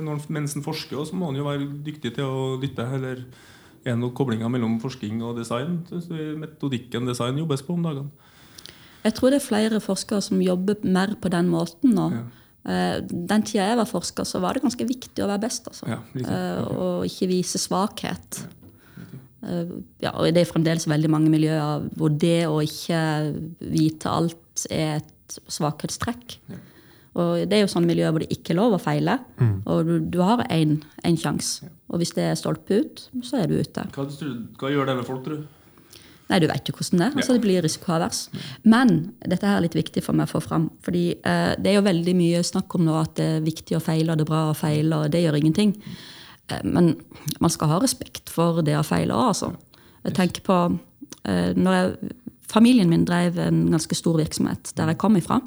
Når, 0.03 0.25
mens 0.35 0.57
en 0.59 0.65
forsker, 0.67 1.05
så 1.07 1.15
må 1.19 1.31
han 1.31 1.39
jo 1.39 1.47
være 1.47 1.69
dyktig 1.87 2.15
til 2.17 2.27
å 2.27 2.57
lytte. 2.61 2.87
Eller 2.99 3.23
er 3.85 3.93
det 3.95 3.99
noen 4.01 4.17
koblinger 4.19 4.51
mellom 4.53 4.81
forskning 4.83 5.23
og 5.23 5.39
design? 5.39 5.81
Metodikken 6.43 7.07
design 7.07 7.39
jobbes 7.39 7.63
på 7.63 7.79
om 7.79 7.87
dagene? 7.87 8.11
Jeg 9.05 9.15
tror 9.17 9.33
det 9.33 9.39
er 9.41 9.47
flere 9.47 9.81
forskere 9.81 10.21
som 10.27 10.43
jobber 10.45 10.83
mer 10.85 11.15
på 11.23 11.31
den 11.33 11.47
måten 11.49 11.95
nå. 11.97 12.11
Ja. 12.13 12.27
Den 13.09 13.47
tida 13.49 13.71
jeg 13.71 13.79
var 13.79 13.89
forsker, 13.89 14.27
så 14.29 14.43
var 14.43 14.53
det 14.59 14.61
ganske 14.67 14.85
viktig 14.85 15.23
å 15.25 15.31
være 15.31 15.41
best. 15.47 15.71
Altså. 15.71 15.87
Ja, 15.89 16.03
riktig. 16.13 16.27
Eh, 16.29 16.67
Og 16.75 17.07
ikke 17.09 17.31
vise 17.31 17.59
svakhet. 17.63 18.43
Eh, 19.41 19.71
Ja, 20.05 20.11
og 20.13 20.29
det 20.35 20.43
er 20.43 20.51
fremdeles 20.51 20.85
veldig 20.89 21.09
mange 21.09 21.31
miljøer 21.33 21.87
hvor 21.97 22.13
det 22.13 22.45
å 22.45 22.59
ikke 22.61 23.01
vite 23.73 24.13
alt 24.13 24.37
er 24.71 24.99
et 25.01 25.39
svakhetstrekk. 25.51 26.37
Og 27.21 27.41
det 27.51 27.57
er 27.59 27.65
jo 27.65 27.71
sånne 27.73 27.91
miljøer 27.91 28.13
hvor 28.15 28.23
det 28.23 28.31
ikke 28.35 28.53
er 28.55 28.59
lov 28.61 28.77
å 28.77 28.83
feile. 28.83 29.17
Og 29.67 29.81
du, 29.89 29.95
du 30.15 30.21
har 30.23 30.45
én 30.51 30.77
sjanse. 31.19 31.67
Og 31.91 31.99
hvis 31.99 32.13
det 32.15 32.29
er 32.31 32.37
stolpe 32.39 32.77
ut, 32.85 33.03
så 33.27 33.41
er 33.43 33.49
du 33.51 33.57
ute. 33.59 33.83
Hva, 33.97 34.05
du- 34.07 34.45
hva 34.61 34.71
gjør 34.71 34.87
det 34.93 34.97
med 35.01 35.09
folk, 35.09 35.25
tror 35.27 35.41
du? 35.41 35.49
Nei, 36.31 36.39
du 36.39 36.47
vet 36.47 36.69
jo 36.71 36.75
hvordan 36.77 37.01
det 37.01 37.07
er. 37.09 37.17
Altså, 37.19 37.35
det 37.35 37.43
blir 37.43 37.65
risikoavers. 37.67 38.21
Men 38.63 38.93
dette 39.27 39.43
her 39.49 39.57
er 39.59 39.65
litt 39.65 39.75
viktig 39.75 40.05
for 40.07 40.15
meg 40.15 40.29
å 40.29 40.37
få 40.37 40.43
fram. 40.45 40.69
fordi 40.87 41.17
eh, 41.27 41.57
det 41.59 41.73
er 41.73 41.81
jo 41.81 41.87
veldig 41.89 42.15
mye 42.15 42.45
snakk 42.47 42.77
om 42.79 42.85
nå 42.87 42.95
at 43.01 43.17
det 43.19 43.27
er 43.27 43.41
viktig 43.49 43.75
å 43.75 43.83
feile, 43.83 44.13
og 44.13 44.21
det 44.21 44.29
er 44.29 44.31
bra 44.31 44.45
å 44.53 44.55
feile, 44.55 45.01
og 45.03 45.11
det 45.11 45.25
gjør 45.25 45.41
ingenting. 45.41 45.73
Eh, 46.47 46.63
men 46.63 46.93
man 47.43 47.51
skal 47.51 47.73
ha 47.75 47.81
respekt 47.83 48.31
for 48.31 48.63
det 48.63 48.79
å 48.79 48.87
feile 48.87 49.11
òg, 49.19 49.33
altså. 49.33 49.51
Jeg 50.07 50.15
tenker 50.21 50.47
på 50.47 50.61
eh, 51.27 51.51
når 51.59 51.75
jeg, 51.81 52.15
Familien 52.51 52.91
min 52.91 53.05
drev 53.07 53.39
en 53.39 53.69
ganske 53.71 53.95
stor 53.95 54.19
virksomhet 54.19 54.73
der 54.79 54.91
jeg 54.91 54.99
kom 54.99 55.17
ifra. 55.19 55.39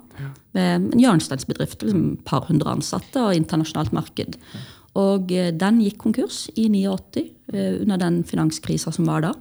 Med 0.55 0.75
en 0.93 1.01
hjørnesteinsbedrift. 1.01 1.83
Liksom 1.83 2.05
par 2.25 2.47
hundre 2.47 2.71
ansatte 2.77 3.21
og 3.21 3.35
internasjonalt 3.35 3.93
marked. 3.95 4.37
Og 4.99 5.31
eh, 5.33 5.51
den 5.51 5.81
gikk 5.83 5.97
konkurs 6.05 6.45
i 6.55 6.69
89 6.69 7.23
eh, 7.53 7.81
under 7.81 7.99
den 7.99 8.21
finanskrisa 8.23 8.93
som 8.93 9.09
var 9.09 9.25
da. 9.25 9.33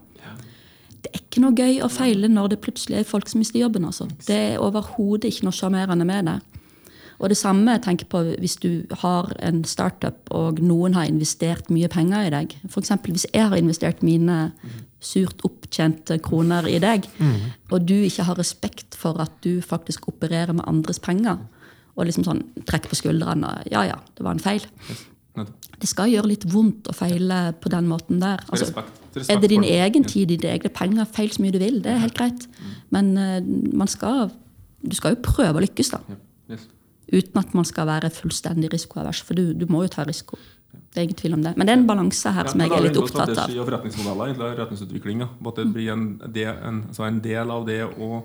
Det 1.03 1.11
er 1.11 1.21
ikke 1.25 1.43
noe 1.43 1.57
gøy 1.59 1.81
å 1.83 1.91
feile 1.91 2.31
når 2.31 2.53
det 2.53 2.63
plutselig 2.63 3.01
er 3.01 3.09
folk 3.09 3.31
som 3.31 3.43
mister 3.43 3.61
jobben. 3.61 3.85
Altså. 3.89 4.07
Det 4.27 4.39
er 4.55 4.63
overhodet 4.63 5.33
ikke 5.33 5.49
noe 5.49 5.57
sjarmerende 5.57 6.07
med 6.09 6.31
det. 6.31 6.39
Og 7.23 7.31
det 7.31 7.39
samme 7.39 7.77
jeg 7.77 7.85
tenker 7.85 8.09
på 8.11 8.23
hvis 8.43 8.57
du 8.63 8.71
har 9.03 9.29
en 9.47 9.63
startup 9.69 10.31
og 10.35 10.59
noen 10.63 10.97
har 10.99 11.07
investert 11.11 11.71
mye 11.71 11.91
penger 11.91 12.27
i 12.27 12.33
deg. 12.35 12.57
F.eks. 12.67 12.95
hvis 13.07 13.27
jeg 13.31 13.51
har 13.51 13.59
investert 13.59 14.03
mine 14.03 14.39
surt 15.03 15.43
opptjente 15.47 16.19
kroner 16.23 16.69
i 16.71 16.79
deg, 16.83 17.09
og 17.71 17.87
du 17.89 17.97
ikke 18.07 18.27
har 18.29 18.39
respekt 18.39 18.95
for 18.99 19.19
at 19.23 19.35
du 19.45 19.61
faktisk 19.65 20.09
opererer 20.13 20.55
med 20.55 20.65
andres 20.71 21.03
penger, 21.03 21.41
og 21.97 22.07
liksom 22.09 22.25
sånn 22.25 22.45
trekker 22.69 22.89
på 22.93 22.97
skuldrene 23.03 23.49
og 23.51 23.73
ja, 23.73 23.83
ja, 23.91 23.99
det 24.17 24.25
var 24.25 24.37
en 24.37 24.43
feil. 24.45 24.65
Det 25.83 25.89
skal 25.89 26.13
gjøre 26.13 26.29
litt 26.31 26.45
vondt 26.53 26.89
å 26.89 26.95
feile 26.95 27.53
på 27.61 27.71
den 27.73 27.89
måten 27.91 28.21
der. 28.23 28.43
Altså, 28.53 28.69
er 29.27 29.41
det 29.43 29.49
din 29.51 29.65
egen 29.67 30.05
tid, 30.05 30.29
dine 30.31 30.53
egne 30.55 30.71
penger, 30.73 31.09
feil 31.09 31.33
så 31.35 31.43
mye 31.43 31.55
du 31.55 31.59
vil, 31.59 31.81
det 31.83 31.91
er 31.95 32.03
helt 32.05 32.17
greit. 32.17 32.47
Men 32.95 33.11
eh, 33.19 33.41
man 33.73 33.91
skal, 33.91 34.31
du 34.85 34.95
skal 34.97 35.17
jo 35.17 35.23
prøve 35.25 35.59
å 35.59 35.65
lykkes, 35.65 35.91
da. 35.97 36.01
Uten 37.13 37.41
at 37.43 37.53
man 37.57 37.67
skal 37.69 37.89
være 37.91 38.13
fullstendig 38.15 38.71
risikoavers. 38.73 39.21
For 39.27 39.37
du, 39.37 39.51
du 39.59 39.67
må 39.69 39.83
jo 39.85 39.91
ta 39.93 40.05
risiko. 40.09 40.39
Det 40.93 41.01
er 41.01 41.07
ingen 41.07 41.17
tvil 41.17 41.35
om 41.39 41.43
det. 41.43 41.55
Men 41.57 41.67
det 41.67 41.73
er 41.73 41.79
en 41.81 41.87
balanse 41.89 42.31
her 42.37 42.49
som 42.51 42.59
men 42.61 42.69
jeg 42.69 42.79
er 42.79 42.85
litt 42.89 42.99
opptatt 43.01 43.29
av. 43.31 43.35
Strategi 43.35 43.59
og 43.63 43.67
forretningsmodeller, 43.71 44.27
egentlig, 44.33 44.51
retningsutvikling. 44.61 45.23
At 45.25 45.57
det 45.57 45.67
blir 45.73 45.93
en, 45.95 46.07
del, 46.37 46.55
en, 46.69 46.83
så 46.93 47.07
en 47.09 47.21
del 47.25 47.51
av 47.51 47.65
det 47.67 47.81
å 47.89 48.23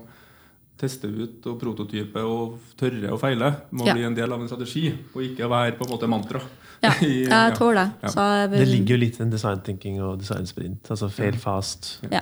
teste 0.78 1.08
ut 1.10 1.46
og 1.50 1.56
prototype 1.58 2.22
og 2.22 2.58
tørre 2.78 3.10
å 3.10 3.18
feile 3.18 3.48
må 3.74 3.86
Ja. 3.88 3.94
bli 3.96 4.04
en 4.06 4.14
del 4.14 4.30
av 4.32 4.40
en 4.40 4.46
strategi, 4.50 4.92
og 5.14 5.22
ikke 5.24 5.48
være 5.50 5.72
på 5.78 5.86
en 5.88 5.90
måte 5.90 6.06
mantra. 6.06 6.40
Ja, 6.84 6.92
jeg 7.00 7.24
jeg 7.26 7.54
tror 7.56 7.74
det. 7.74 7.86
Ja. 8.04 8.08
Så 8.14 8.26
jeg 8.36 8.50
Det 8.52 8.68
ligger 8.68 8.94
jo 8.94 9.00
litt 9.02 9.18
i 9.18 9.22
en 9.24 9.30
design 9.32 9.60
thinking 9.66 9.96
og 10.04 10.20
design 10.20 10.46
sprint. 10.46 10.86
Altså 10.92 11.08
fail 11.10 11.34
fast. 11.40 11.98
ja. 12.12 12.20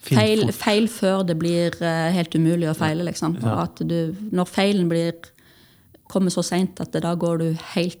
Feil, 0.00 0.46
feil 0.56 0.88
før 0.88 1.26
det 1.28 1.36
blir 1.38 1.76
eh, 1.82 2.08
helt 2.16 2.32
umulig 2.34 2.70
å 2.70 2.74
feile. 2.78 3.04
Liksom. 3.04 3.36
Du, 3.82 4.14
når 4.32 4.48
feilen 4.48 4.88
blir, 4.88 5.12
kommer 6.08 6.30
så 6.32 6.42
seint 6.46 6.80
at 6.80 6.92
det, 6.92 7.02
da 7.02 7.12
går 7.14 7.38
du 7.42 7.46
helt 7.74 8.00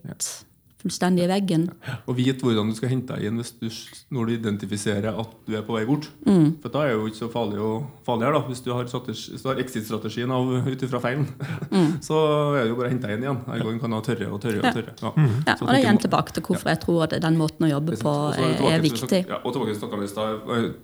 fullstendig 0.82 1.24
i 1.26 1.30
veggen. 1.30 1.68
Og 2.10 2.16
vite 2.18 2.44
hvordan 2.44 2.70
du 2.70 2.76
skal 2.76 2.92
hente 2.92 3.16
deg 3.16 3.30
inn 3.30 3.40
hvis 3.40 3.54
du, 3.58 3.68
når 4.14 4.28
du 4.28 4.34
identifiserer 4.36 5.18
at 5.22 5.34
du 5.46 5.56
er 5.58 5.64
på 5.66 5.76
vei 5.76 5.84
bort. 5.88 6.08
Mm. 6.26 6.58
For 6.62 6.74
da 6.74 6.84
er 6.84 6.92
det 6.92 6.98
jo 6.98 7.10
ikke 7.10 7.20
så 7.22 7.30
farlig, 7.32 7.60
å, 7.62 7.72
farlig 8.06 8.28
her, 8.28 8.36
da. 8.36 8.42
Hvis 8.48 8.64
du 8.64 8.72
har, 8.74 8.90
har 8.90 9.62
exit-strategien 9.62 10.34
ut 10.68 10.86
ifra 10.88 11.02
feilen, 11.02 11.28
så 12.08 12.20
er 12.56 12.64
det 12.64 12.70
jo 12.72 12.78
bare 12.80 12.90
å 12.90 12.94
hente 12.94 13.08
deg 13.08 13.18
inn 13.18 13.26
igjen. 13.28 13.42
Gang 13.62 13.82
kan 13.82 13.96
ha 13.96 14.02
tørre 14.04 14.30
og 14.32 14.42
tørre 14.42 14.62
og 14.62 14.78
tørre. 14.80 14.96
Ja. 15.02 15.14
Mm. 15.16 15.36
Ja. 15.46 15.56
Og 15.58 15.66
det 15.68 15.76
er 15.76 15.82
igjen 15.84 16.02
tilbake 16.06 16.36
til 16.36 16.46
hvorfor 16.48 16.72
jeg 16.74 16.82
tror 16.82 17.06
at 17.06 17.16
den 17.22 17.38
måten 17.40 17.68
å 17.68 17.72
jobbe 17.72 17.98
på 18.00 18.16
er 18.32 18.42
er, 18.42 18.56
tilbake 18.56 18.74
er 18.74 18.84
viktig. 18.88 19.22
Ja, 19.30 19.38
og 19.42 19.54
tilbake 19.54 19.74
til 19.74 19.80
snakket 19.82 20.02
vi 20.02 20.10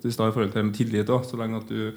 i 0.09 0.13
stad- 0.13 0.29
i 0.29 0.33
forhold 0.35 0.53
til 0.53 0.65
med 0.65 0.73
tillit. 0.77 1.07
Da. 1.07 1.19
Så 1.25 1.39
lenge 1.39 1.61
at 1.61 1.69
du 1.69 1.91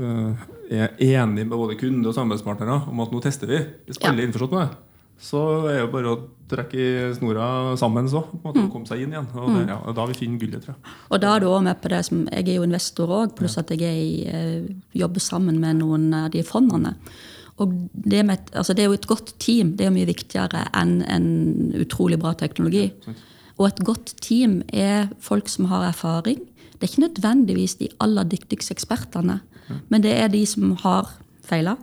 uh, 0.00 0.46
er 0.70 0.96
enig 0.98 1.46
med 1.46 1.54
både 1.56 1.78
kunde 1.80 2.10
og 2.10 2.16
samarbeidspartnere 2.16 2.82
om 2.90 3.00
at 3.04 3.14
nå 3.14 3.22
tester 3.24 3.50
vi, 3.50 3.62
hvis 3.88 4.00
alle 4.02 4.22
er 4.24 4.30
innforstått 4.30 4.54
med 4.56 4.66
det, 4.66 4.82
så 5.18 5.40
er 5.70 5.80
det 5.84 5.92
bare 5.92 6.10
å 6.12 6.18
trekke 6.50 6.76
i 6.78 7.14
snora 7.16 7.76
sammen 7.80 8.06
så, 8.08 8.20
på 8.22 8.36
en 8.36 8.42
måte, 8.44 8.58
Mm. 8.60 8.66
og 8.66 8.72
komme 8.72 8.86
seg 8.86 9.00
inn 9.02 9.12
igjen. 9.14 9.26
Og 9.34 9.48
det, 9.56 9.68
ja, 9.68 9.78
og 9.82 9.94
da 9.96 10.04
vi 10.06 10.14
finner 10.14 10.38
gullet, 10.38 10.62
tror 10.62 10.74
jeg. 10.74 10.92
Og 11.10 11.20
da 11.20 11.34
er 11.36 11.40
du 11.40 11.46
også 11.46 11.62
med 11.64 11.80
på 11.82 11.88
det 11.88 12.04
som 12.04 12.28
Jeg 12.30 12.48
er 12.48 12.54
jo 12.56 12.62
investor 12.62 13.08
òg, 13.08 13.34
pluss 13.36 13.58
at 13.58 13.70
jeg 13.70 13.80
i, 13.80 14.26
eh, 14.28 14.68
jobber 14.94 15.20
sammen 15.20 15.58
med 15.58 15.76
noen 15.80 16.12
av 16.14 16.30
de 16.30 16.42
fondene. 16.42 16.94
Og 17.58 17.72
det, 17.94 18.24
med, 18.26 18.38
altså 18.52 18.74
det 18.74 18.84
er 18.84 18.88
jo 18.90 18.92
et 18.98 19.06
godt 19.06 19.38
team. 19.38 19.76
Det 19.76 19.86
er 19.86 19.90
mye 19.90 20.06
viktigere 20.06 20.68
enn 20.74 21.02
en 21.08 21.72
utrolig 21.74 22.18
bra 22.20 22.34
teknologi. 22.34 22.92
Og 23.58 23.66
et 23.68 23.78
godt 23.82 24.14
team 24.20 24.62
er 24.72 25.08
folk 25.18 25.48
som 25.48 25.64
har 25.64 25.88
erfaring. 25.88 26.36
Det 26.78 26.82
er 26.84 26.92
ikke 26.92 27.08
nødvendigvis 27.08 27.78
de 27.78 27.88
aller 27.98 28.24
dyktigste 28.24 28.74
ekspertene, 28.76 29.40
men 29.88 30.02
det 30.02 30.12
er 30.12 30.28
de 30.28 30.44
som 30.46 30.76
har 30.76 31.08
feila, 31.42 31.78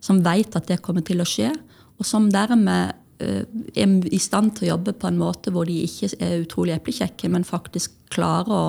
som 0.00 0.22
vet 0.24 0.56
at 0.56 0.66
det 0.66 0.80
kommer 0.82 1.04
til 1.04 1.18
å 1.20 1.24
skje, 1.28 1.52
og 2.00 2.08
som 2.08 2.30
dermed 2.32 2.94
eh, 3.20 3.44
er 3.76 4.08
i 4.08 4.20
stand 4.20 4.56
til 4.56 4.66
å 4.66 4.72
jobbe 4.74 4.96
på 4.96 5.10
en 5.10 5.20
måte 5.20 5.52
hvor 5.52 5.68
de 5.68 5.82
ikke 5.84 6.14
er 6.16 6.40
utrolig 6.40 6.74
eplekjekke, 6.78 7.28
men 7.32 7.44
faktisk 7.46 7.92
klarer 8.12 8.54
å 8.56 8.64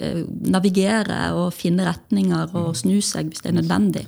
eh, 0.00 0.24
navigere 0.48 1.26
og 1.36 1.52
finne 1.56 1.86
retninger 1.86 2.56
og 2.56 2.72
snu 2.80 2.96
seg 3.04 3.30
hvis 3.30 3.44
det 3.44 3.52
er 3.52 3.60
nødvendig. 3.60 4.06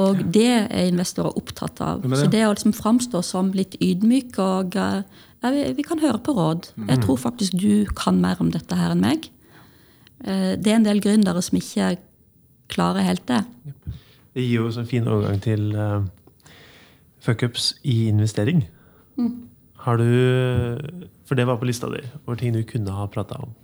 Og 0.00 0.20
det 0.32 0.52
er 0.62 0.86
investorer 0.88 1.36
opptatt 1.36 1.80
av. 1.84 2.04
Så 2.16 2.28
det 2.32 2.44
å 2.46 2.52
liksom 2.52 2.76
framstå 2.76 3.20
som 3.26 3.50
litt 3.56 3.74
ydmyk 3.80 4.38
og 4.40 4.76
eh, 4.76 5.02
ja, 5.40 5.54
vi, 5.56 5.64
vi 5.80 5.84
kan 5.88 6.04
høre 6.04 6.20
på 6.20 6.36
råd. 6.36 6.74
Jeg 6.84 7.00
tror 7.00 7.16
faktisk 7.20 7.56
du 7.56 7.88
kan 7.96 8.20
mer 8.20 8.40
om 8.44 8.52
dette 8.52 8.76
her 8.76 8.92
enn 8.92 9.00
meg. 9.00 9.30
Det 10.20 10.68
er 10.68 10.74
en 10.76 10.84
del 10.84 10.98
gründere 11.00 11.40
som 11.40 11.56
ikke 11.56 11.94
klarer 12.68 13.06
helt 13.06 13.24
det. 13.30 13.38
Det 14.36 14.44
gir 14.44 14.58
jo 14.58 14.66
en 14.68 14.88
fin 14.90 15.08
overgang 15.08 15.40
til 15.40 15.70
fuckups 17.24 17.74
i 17.82 18.08
investering. 18.08 18.64
Har 19.84 19.96
du 19.96 20.10
For 21.24 21.38
det 21.38 21.46
var 21.46 21.60
på 21.60 21.68
lista 21.68 21.88
di 21.88 22.02
over 22.26 22.36
ting 22.36 22.52
du 22.54 22.62
kunne 22.62 22.90
ha 22.90 23.06
prata 23.06 23.38
om. 23.38 23.54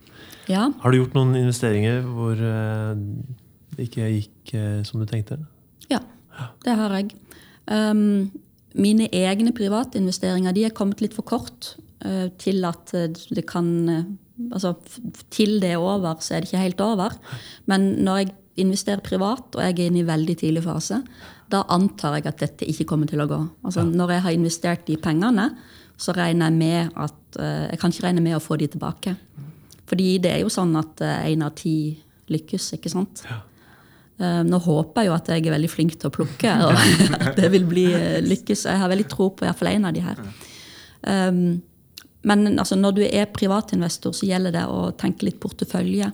Ja, 0.48 0.70
Har 0.80 0.90
du 0.90 1.00
gjort 1.00 1.14
noen 1.16 1.34
investeringer 1.34 2.04
hvor 2.06 2.38
eh, 2.38 2.94
det 3.76 3.88
ikke 3.88 4.10
gikk 4.12 4.52
eh, 4.54 4.82
som 4.86 5.00
du 5.00 5.06
tenkte? 5.06 5.40
ja 5.90 5.98
det 6.64 6.76
har 6.76 6.92
jeg. 6.92 7.14
Um, 7.66 8.30
mine 8.76 9.08
egne 9.08 9.52
private 9.56 9.98
investeringer 9.98 10.52
de 10.52 10.66
er 10.68 10.74
kommet 10.76 11.00
litt 11.00 11.16
for 11.16 11.26
kort 11.26 11.74
uh, 12.04 12.28
til 12.38 12.64
at 12.68 12.92
det 12.92 13.46
kan 13.48 14.16
Altså 14.52 14.74
til 15.32 15.62
det 15.62 15.70
er 15.72 15.80
over, 15.80 16.18
så 16.20 16.34
er 16.34 16.42
det 16.44 16.50
ikke 16.50 16.60
helt 16.60 16.80
over. 16.84 17.14
Men 17.64 17.80
når 18.04 18.16
jeg 18.16 18.34
investerer 18.62 19.04
privat, 19.04 19.48
og 19.54 19.62
jeg 19.62 19.74
er 19.74 19.90
inne 19.90 20.02
i 20.02 20.06
veldig 20.08 20.36
tidlig 20.42 20.62
fase, 20.64 21.00
da 21.52 21.62
antar 21.74 22.18
jeg 22.18 22.28
at 22.30 22.40
dette 22.42 22.68
ikke 22.68 22.88
kommer 22.92 23.10
til 23.10 23.22
å 23.22 23.28
gå. 23.30 23.40
Altså 23.66 23.84
Når 23.86 24.16
jeg 24.16 24.24
har 24.24 24.36
investert 24.36 24.86
de 24.88 24.96
pengene, 24.98 25.50
så 25.96 26.12
regner 26.16 26.50
jeg 26.50 26.58
med 26.58 26.96
at 26.98 27.38
uh, 27.40 27.68
Jeg 27.70 27.78
kan 27.80 27.92
ikke 27.92 28.04
regne 28.04 28.24
med 28.24 28.36
å 28.36 28.42
få 28.42 28.58
de 28.60 28.66
tilbake. 28.68 29.14
Fordi 29.86 30.08
det 30.18 30.32
er 30.32 30.40
jo 30.42 30.50
sånn 30.52 30.74
at 30.76 31.00
én 31.04 31.44
av 31.46 31.54
ti 31.56 31.94
lykkes, 32.32 32.72
ikke 32.76 32.90
sant? 32.90 33.22
Eh, 34.16 34.42
Nå 34.48 34.60
håper 34.64 35.04
jeg 35.04 35.10
jo 35.10 35.14
at 35.16 35.30
jeg 35.30 35.44
er 35.44 35.54
veldig 35.56 35.70
flink 35.70 35.96
til 36.00 36.08
å 36.08 36.14
plukke, 36.14 36.52
og 36.66 36.76
at 37.20 37.32
det 37.40 37.50
vil 37.52 37.66
bli 37.68 37.86
eh, 37.92 38.20
lykkes. 38.24 38.66
Jeg 38.70 38.82
har 38.82 38.92
veldig 38.92 39.08
tro 39.12 39.30
på 39.36 39.46
iallfall 39.46 39.72
en 39.74 39.88
av 39.90 39.96
de 39.96 40.04
her. 40.04 40.22
Um, 41.06 41.40
men 42.26 42.58
altså, 42.58 42.74
når 42.74 42.96
du 42.96 43.02
er 43.06 43.28
privatinvestor, 43.30 44.14
så 44.16 44.26
gjelder 44.26 44.54
det 44.56 44.64
å 44.66 44.88
tenke 44.98 45.28
litt 45.28 45.38
portefølje. 45.42 46.08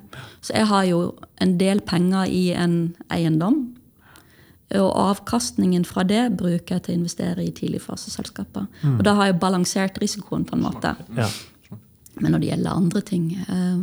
Så 0.44 0.52
jeg 0.58 0.68
har 0.68 0.84
jo 0.84 0.98
en 1.40 1.54
del 1.60 1.80
penger 1.88 2.28
i 2.28 2.50
en 2.52 2.74
eiendom. 3.12 3.62
Og 4.76 4.90
avkastningen 4.96 5.86
fra 5.88 6.04
det 6.08 6.26
bruker 6.36 6.76
jeg 6.76 6.84
til 6.84 6.94
å 6.94 6.98
investere 7.00 7.44
i 7.44 7.54
tidligfaseselskaper. 7.56 8.68
Og 8.92 9.02
da 9.04 9.16
har 9.16 9.30
jeg 9.30 9.40
balansert 9.40 9.98
risikoen 10.00 10.44
på 10.48 10.56
en 10.56 10.66
måte. 10.66 10.94
Ja. 11.16 11.30
Men 12.20 12.34
når 12.34 12.42
det 12.42 12.50
gjelder 12.50 12.76
andre 12.76 13.02
ting 13.08 13.26
eh, 13.40 13.82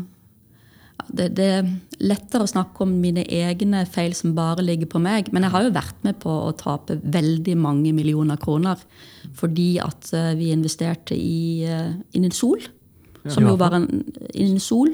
det, 1.16 1.30
det 1.38 1.48
er 1.58 1.70
lettere 2.00 2.46
å 2.46 2.50
snakke 2.50 2.86
om 2.86 2.96
mine 3.02 3.24
egne 3.26 3.84
feil 3.90 4.16
som 4.18 4.36
bare 4.38 4.66
ligger 4.66 4.90
på 4.92 5.02
meg. 5.04 5.32
Men 5.36 5.46
jeg 5.46 5.54
har 5.56 5.66
jo 5.66 5.76
vært 5.76 6.04
med 6.08 6.20
på 6.24 6.34
å 6.48 6.56
tape 6.58 7.00
veldig 7.04 7.56
mange 7.60 7.94
millioner 7.96 8.40
kroner 8.42 8.82
fordi 9.40 9.72
at 9.84 10.10
eh, 10.16 10.34
vi 10.40 10.50
investerte 10.54 11.16
i 11.18 11.68
uh, 11.70 11.94
Inisol. 12.18 12.64
Som 13.30 13.46
jo 13.46 13.58
var 13.60 13.76
en 13.76 13.86
Inisol, 14.32 14.94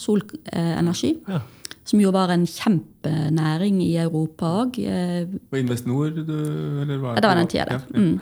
solenergi. 0.00 1.10
Ja. 1.28 1.40
Som 1.84 2.00
jo 2.00 2.12
var 2.14 2.30
en 2.32 2.46
kjempenæring 2.48 3.80
i 3.84 3.90
Europa 4.00 4.52
òg. 4.62 4.78
Og 4.78 5.58
Investinor 5.58 6.14
du 6.14 6.36
eller 6.38 7.02
hva? 7.02 7.16
ja, 7.16 7.24
det 7.24 7.30
var 7.32 7.40
den 7.42 7.50
tida, 7.50 7.66
ja. 7.74 7.80
Mm. 7.92 8.14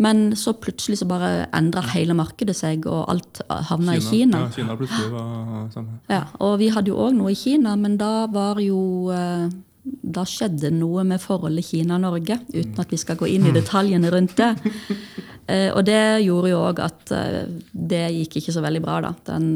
Men 0.00 0.36
så 0.36 0.54
plutselig 0.56 0.98
så 1.02 1.06
bare 1.08 1.46
endrer 1.56 1.90
hele 1.92 2.16
markedet 2.16 2.56
seg, 2.56 2.86
og 2.88 3.04
alt 3.12 3.42
havna 3.68 3.98
i 3.98 4.04
Kina. 4.04 4.46
Ja, 4.46 4.52
Kina 4.54 4.76
plutselig 4.78 5.10
var 5.12 5.66
samme. 5.74 5.98
Ja, 6.08 6.22
og 6.40 6.56
vi 6.62 6.70
hadde 6.72 6.88
jo 6.88 7.00
òg 7.04 7.18
noe 7.18 7.34
i 7.34 7.38
Kina, 7.38 7.74
men 7.76 7.98
da 8.00 8.24
var 8.32 8.62
jo 8.64 9.10
eh, 9.12 9.50
Da 9.80 10.22
skjedde 10.28 10.70
noe 10.76 11.02
med 11.08 11.20
forholdet 11.20 11.64
Kina-Norge, 11.68 12.36
uten 12.52 12.80
at 12.80 12.90
vi 12.92 12.98
skal 13.00 13.16
gå 13.20 13.28
inn 13.28 13.46
i 13.48 13.52
detaljene 13.56 14.12
rundt 14.12 14.38
det. 14.40 14.54
Eh, 15.50 15.72
og 15.74 15.80
det 15.82 16.22
gjorde 16.22 16.50
jo 16.52 16.58
òg 16.62 16.78
at 16.84 17.10
eh, 17.10 17.48
det 17.74 18.04
gikk 18.14 18.36
ikke 18.38 18.52
så 18.54 18.60
veldig 18.62 18.82
bra. 18.84 19.00
da. 19.02 19.08
Den, 19.32 19.48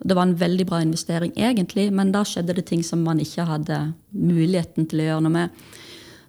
det 0.00 0.16
var 0.16 0.24
en 0.24 0.38
veldig 0.40 0.64
bra 0.70 0.78
investering 0.80 1.34
egentlig, 1.36 1.90
men 1.92 2.14
da 2.14 2.22
skjedde 2.24 2.54
det 2.56 2.64
ting 2.70 2.80
som 2.86 3.02
man 3.04 3.20
ikke 3.20 3.44
hadde 3.50 3.80
muligheten 4.16 4.88
til 4.88 5.02
å 5.02 5.08
gjøre 5.10 5.24
noe 5.26 5.34
med. 5.34 5.66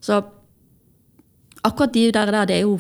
Så 0.04 0.20
akkurat 1.66 1.94
de 1.94 2.12
der, 2.12 2.32
der 2.32 2.50
det 2.50 2.58
er 2.60 2.66
jo, 2.66 2.76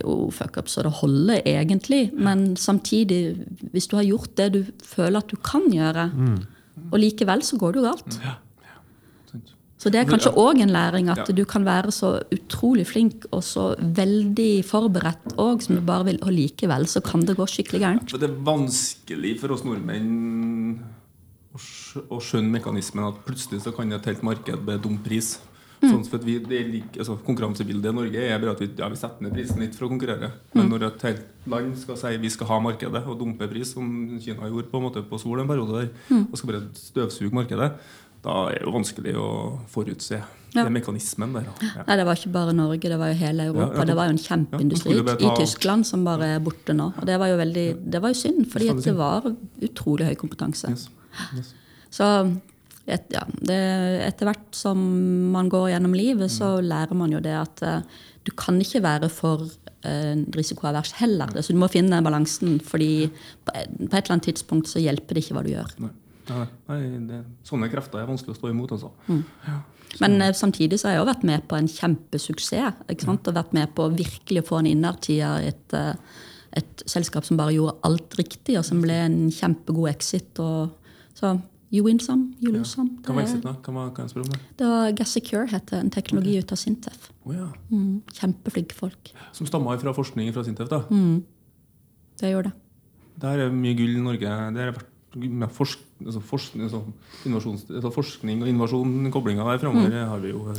jo 0.00 0.30
fuck-up 0.34 0.68
så 0.70 0.84
det 0.86 0.92
holder, 1.00 1.42
egentlig. 1.48 2.08
Men 2.12 2.56
samtidig, 2.56 3.36
hvis 3.72 3.88
du 3.90 3.96
har 3.98 4.06
gjort 4.06 4.34
det 4.36 4.48
du 4.54 4.60
føler 4.84 5.20
at 5.20 5.30
du 5.30 5.36
kan 5.36 5.66
gjøre, 5.72 6.08
og 6.90 6.98
likevel 7.00 7.44
så 7.46 7.58
går 7.60 7.74
det 7.74 7.82
jo 7.82 7.86
galt. 7.88 8.18
Så 9.84 9.90
det 9.92 10.00
er 10.00 10.08
kanskje 10.08 10.30
òg 10.40 10.62
en 10.64 10.72
læring 10.72 11.10
at 11.12 11.28
du 11.36 11.42
kan 11.44 11.66
være 11.66 11.92
så 11.92 12.14
utrolig 12.32 12.86
flink 12.88 13.26
og 13.36 13.42
så 13.44 13.74
veldig 13.76 14.64
forberedt 14.64 15.34
òg 15.36 15.60
som 15.66 15.76
du 15.76 15.82
bare 15.84 16.08
vil, 16.08 16.20
og 16.24 16.32
likevel 16.32 16.88
så 16.88 17.02
kan 17.04 17.26
det 17.28 17.36
gå 17.36 17.44
skikkelig 17.50 17.82
gærent. 17.82 18.14
Det 18.16 18.30
er 18.30 18.38
vanskelig 18.46 19.34
for 19.42 19.52
oss 19.52 19.64
nordmenn 19.66 20.78
å 21.54 22.18
skjønne 22.18 22.56
mekanismen 22.56 23.06
at 23.06 23.20
plutselig 23.26 23.60
så 23.66 23.74
kan 23.76 23.92
et 23.92 24.08
helt 24.08 24.24
marked 24.26 24.64
be 24.66 24.78
dum 24.80 24.96
pris. 25.04 25.36
Sånn 25.82 26.04
for 26.08 26.16
at 26.16 26.24
vi, 26.24 26.38
det 26.40 26.58
er 26.60 26.68
lik, 26.72 26.94
altså 26.96 27.18
Konkurransebildet 27.26 27.90
i 27.90 27.96
Norge 27.96 28.20
er 28.24 28.38
bare 28.40 28.54
at 28.54 28.60
vi, 28.62 28.68
ja, 28.78 28.86
vi 28.88 28.96
setter 28.96 29.22
ned 29.26 29.34
prisen 29.34 29.60
litt 29.60 29.74
for 29.76 29.86
å 29.86 29.90
konkurrere. 29.92 30.30
Men 30.54 30.70
når 30.70 30.86
et 30.86 31.02
helt 31.08 31.26
land 31.50 31.74
skal 31.76 31.98
si 32.00 32.14
vi 32.22 32.30
skal 32.32 32.46
ha 32.48 32.60
markedet 32.64 33.02
og 33.04 33.18
dumpe 33.20 33.48
pris, 33.50 33.74
som 33.74 33.90
Kina 34.22 34.48
gjorde 34.48 34.70
på 34.70 34.80
en 34.80 34.86
måte 34.86 35.02
på 35.10 35.18
Sol 35.20 35.42
en 35.42 35.50
periode 35.50 35.82
der, 35.82 36.24
og 36.30 36.38
skal 36.40 36.52
bare 36.54 36.62
støvsuge 36.78 37.34
markedet, 37.36 37.72
da 38.24 38.34
er 38.48 38.54
det 38.56 38.62
jo 38.64 38.72
vanskelig 38.72 39.12
å 39.20 39.28
forutse 39.68 40.22
Ja. 40.54 40.62
den 40.64 40.72
mekanismen 40.72 41.32
der. 41.34 41.44
Ja. 41.60 41.82
Nei, 41.84 41.96
Det 41.96 42.06
var 42.06 42.14
ikke 42.16 42.32
bare 42.32 42.52
Norge, 42.54 42.88
det 42.88 42.96
var 42.98 43.08
jo 43.12 43.14
hele 43.20 43.42
Europa. 43.50 43.76
Ja. 43.82 43.84
Det 43.84 43.96
var 43.96 44.06
jo 44.06 44.14
en 44.14 44.22
kjempeindustri 44.22 44.94
skulle 44.94 45.16
i 45.20 45.36
Tyskland 45.36 45.84
som 45.84 46.04
bare 46.04 46.36
er 46.36 46.40
borte 46.40 46.72
nå. 46.72 46.94
Og 46.96 47.04
det 47.04 47.18
var 47.18 47.26
jo 47.28 47.36
veldig, 47.36 47.90
det 47.90 48.00
var 48.00 48.14
jo 48.14 48.14
synd, 48.14 48.46
fordi 48.48 48.70
det 48.80 48.96
var 48.96 49.26
utrolig 49.60 50.06
høy 50.06 50.14
kompetanse. 50.14 50.70
Yes. 50.70 50.88
Yes. 51.36 51.52
Så 51.90 52.08
et, 52.86 53.04
ja, 53.14 53.22
det, 53.40 53.58
etter 54.04 54.28
hvert 54.28 54.56
som 54.56 54.80
man 55.32 55.48
går 55.52 55.70
gjennom 55.72 55.94
livet, 55.96 56.30
så 56.32 56.58
lærer 56.60 56.94
man 56.98 57.12
jo 57.14 57.20
det 57.24 57.32
at 57.38 57.62
uh, 57.64 58.00
du 58.24 58.32
kan 58.36 58.58
ikke 58.60 58.82
være 58.84 59.08
for 59.12 59.44
uh, 59.46 60.14
risikoavers 60.36 60.92
heller. 61.00 61.32
Så 61.40 61.52
du 61.54 61.60
må 61.60 61.68
finne 61.72 61.94
den 61.96 62.04
balansen, 62.04 62.58
fordi 62.60 63.06
på, 63.44 63.54
et- 63.54 63.72
på 63.78 63.88
et 63.92 64.00
eller 64.02 64.16
annet 64.18 64.28
tidspunkt 64.30 64.68
så 64.68 64.82
hjelper 64.84 65.14
det 65.16 65.24
ikke 65.24 65.38
hva 65.38 65.44
du 65.46 65.52
gjør. 65.54 65.72
Nei. 65.86 65.92
Nei, 66.24 66.44
nei 66.70 66.82
det, 67.08 67.22
sånne 67.44 67.66
krefter 67.72 68.00
er 68.00 68.06
vanskelig 68.08 68.32
å 68.32 68.38
stå 68.38 68.48
imot. 68.52 68.70
altså. 68.76 68.92
Men 70.00 70.14
uh, 70.22 70.30
samtidig 70.36 70.78
så 70.80 70.88
har 70.88 70.94
jeg 70.98 71.02
òg 71.04 71.10
vært 71.12 71.26
med 71.28 71.48
på 71.50 71.56
en 71.58 71.68
kjempesuksess. 71.70 72.84
ikke 72.92 73.04
sant? 73.08 73.28
Og 73.28 73.36
vært 73.36 73.52
med 73.56 73.74
på 73.76 73.88
å 73.88 73.92
virkelig 73.96 74.44
få 74.48 74.60
en 74.62 74.70
innertid 74.70 75.20
i 75.20 75.50
et, 75.52 75.76
eh, 75.76 76.20
et 76.60 76.82
selskap 76.90 77.24
som 77.28 77.36
bare 77.40 77.54
gjorde 77.56 77.76
alt 77.86 78.16
riktig, 78.18 78.56
og 78.58 78.64
som 78.66 78.80
ble 78.82 78.96
en 79.04 79.18
kjempegod 79.30 79.90
exit. 79.92 80.40
Og, 80.42 80.72
så 81.14 81.34
you 81.74 81.82
win 81.84 81.98
some, 82.00 82.34
you 82.40 82.52
lose 82.54 82.70
some. 82.70 82.90
Hva 83.02 83.14
var 83.16 83.22
Det, 83.24 83.28
exiten, 83.30 83.48
da? 83.48 83.54
Hva 83.72 83.86
kan 83.96 84.06
jeg 84.06 84.22
om 84.22 84.30
det? 84.30 84.40
det 84.60 84.70
var 84.70 84.92
Gassecure, 85.00 85.46
heter 85.50 85.76
het. 85.76 85.84
En 85.84 85.90
teknologi 85.90 86.38
ut 86.38 86.52
av 86.54 86.60
Sintef. 86.60 87.10
Oh, 87.26 87.34
ja. 87.34 87.48
Mm, 87.72 88.02
kjempeflinke 88.14 88.76
folk. 88.78 89.10
Som 89.32 89.48
stammer 89.50 89.78
fra 89.82 89.94
forskning 89.96 90.32
fra 90.36 90.44
Sintef. 90.46 90.68
da. 90.70 90.82
Det 92.20 92.30
gjør 92.30 92.50
det. 92.50 92.52
Der 93.20 93.46
er 93.46 93.54
mye 93.54 93.74
gull 93.78 93.96
i 93.96 94.02
Norge. 94.02 94.34
Det 94.54 94.62
har 94.62 94.72
vært 94.76 94.90
med 95.14 95.50
forsk, 95.54 95.78
altså 96.04 96.20
forsk, 96.26 96.56
altså 96.58 96.80
altså 97.30 97.90
forskning 97.94 98.42
og 98.42 98.48
innovasjon, 98.50 99.10
koblinga 99.14 99.44
der 99.46 99.60
framover, 99.62 100.06
har 100.10 100.18
vi 100.18 100.32
jo 100.32 100.54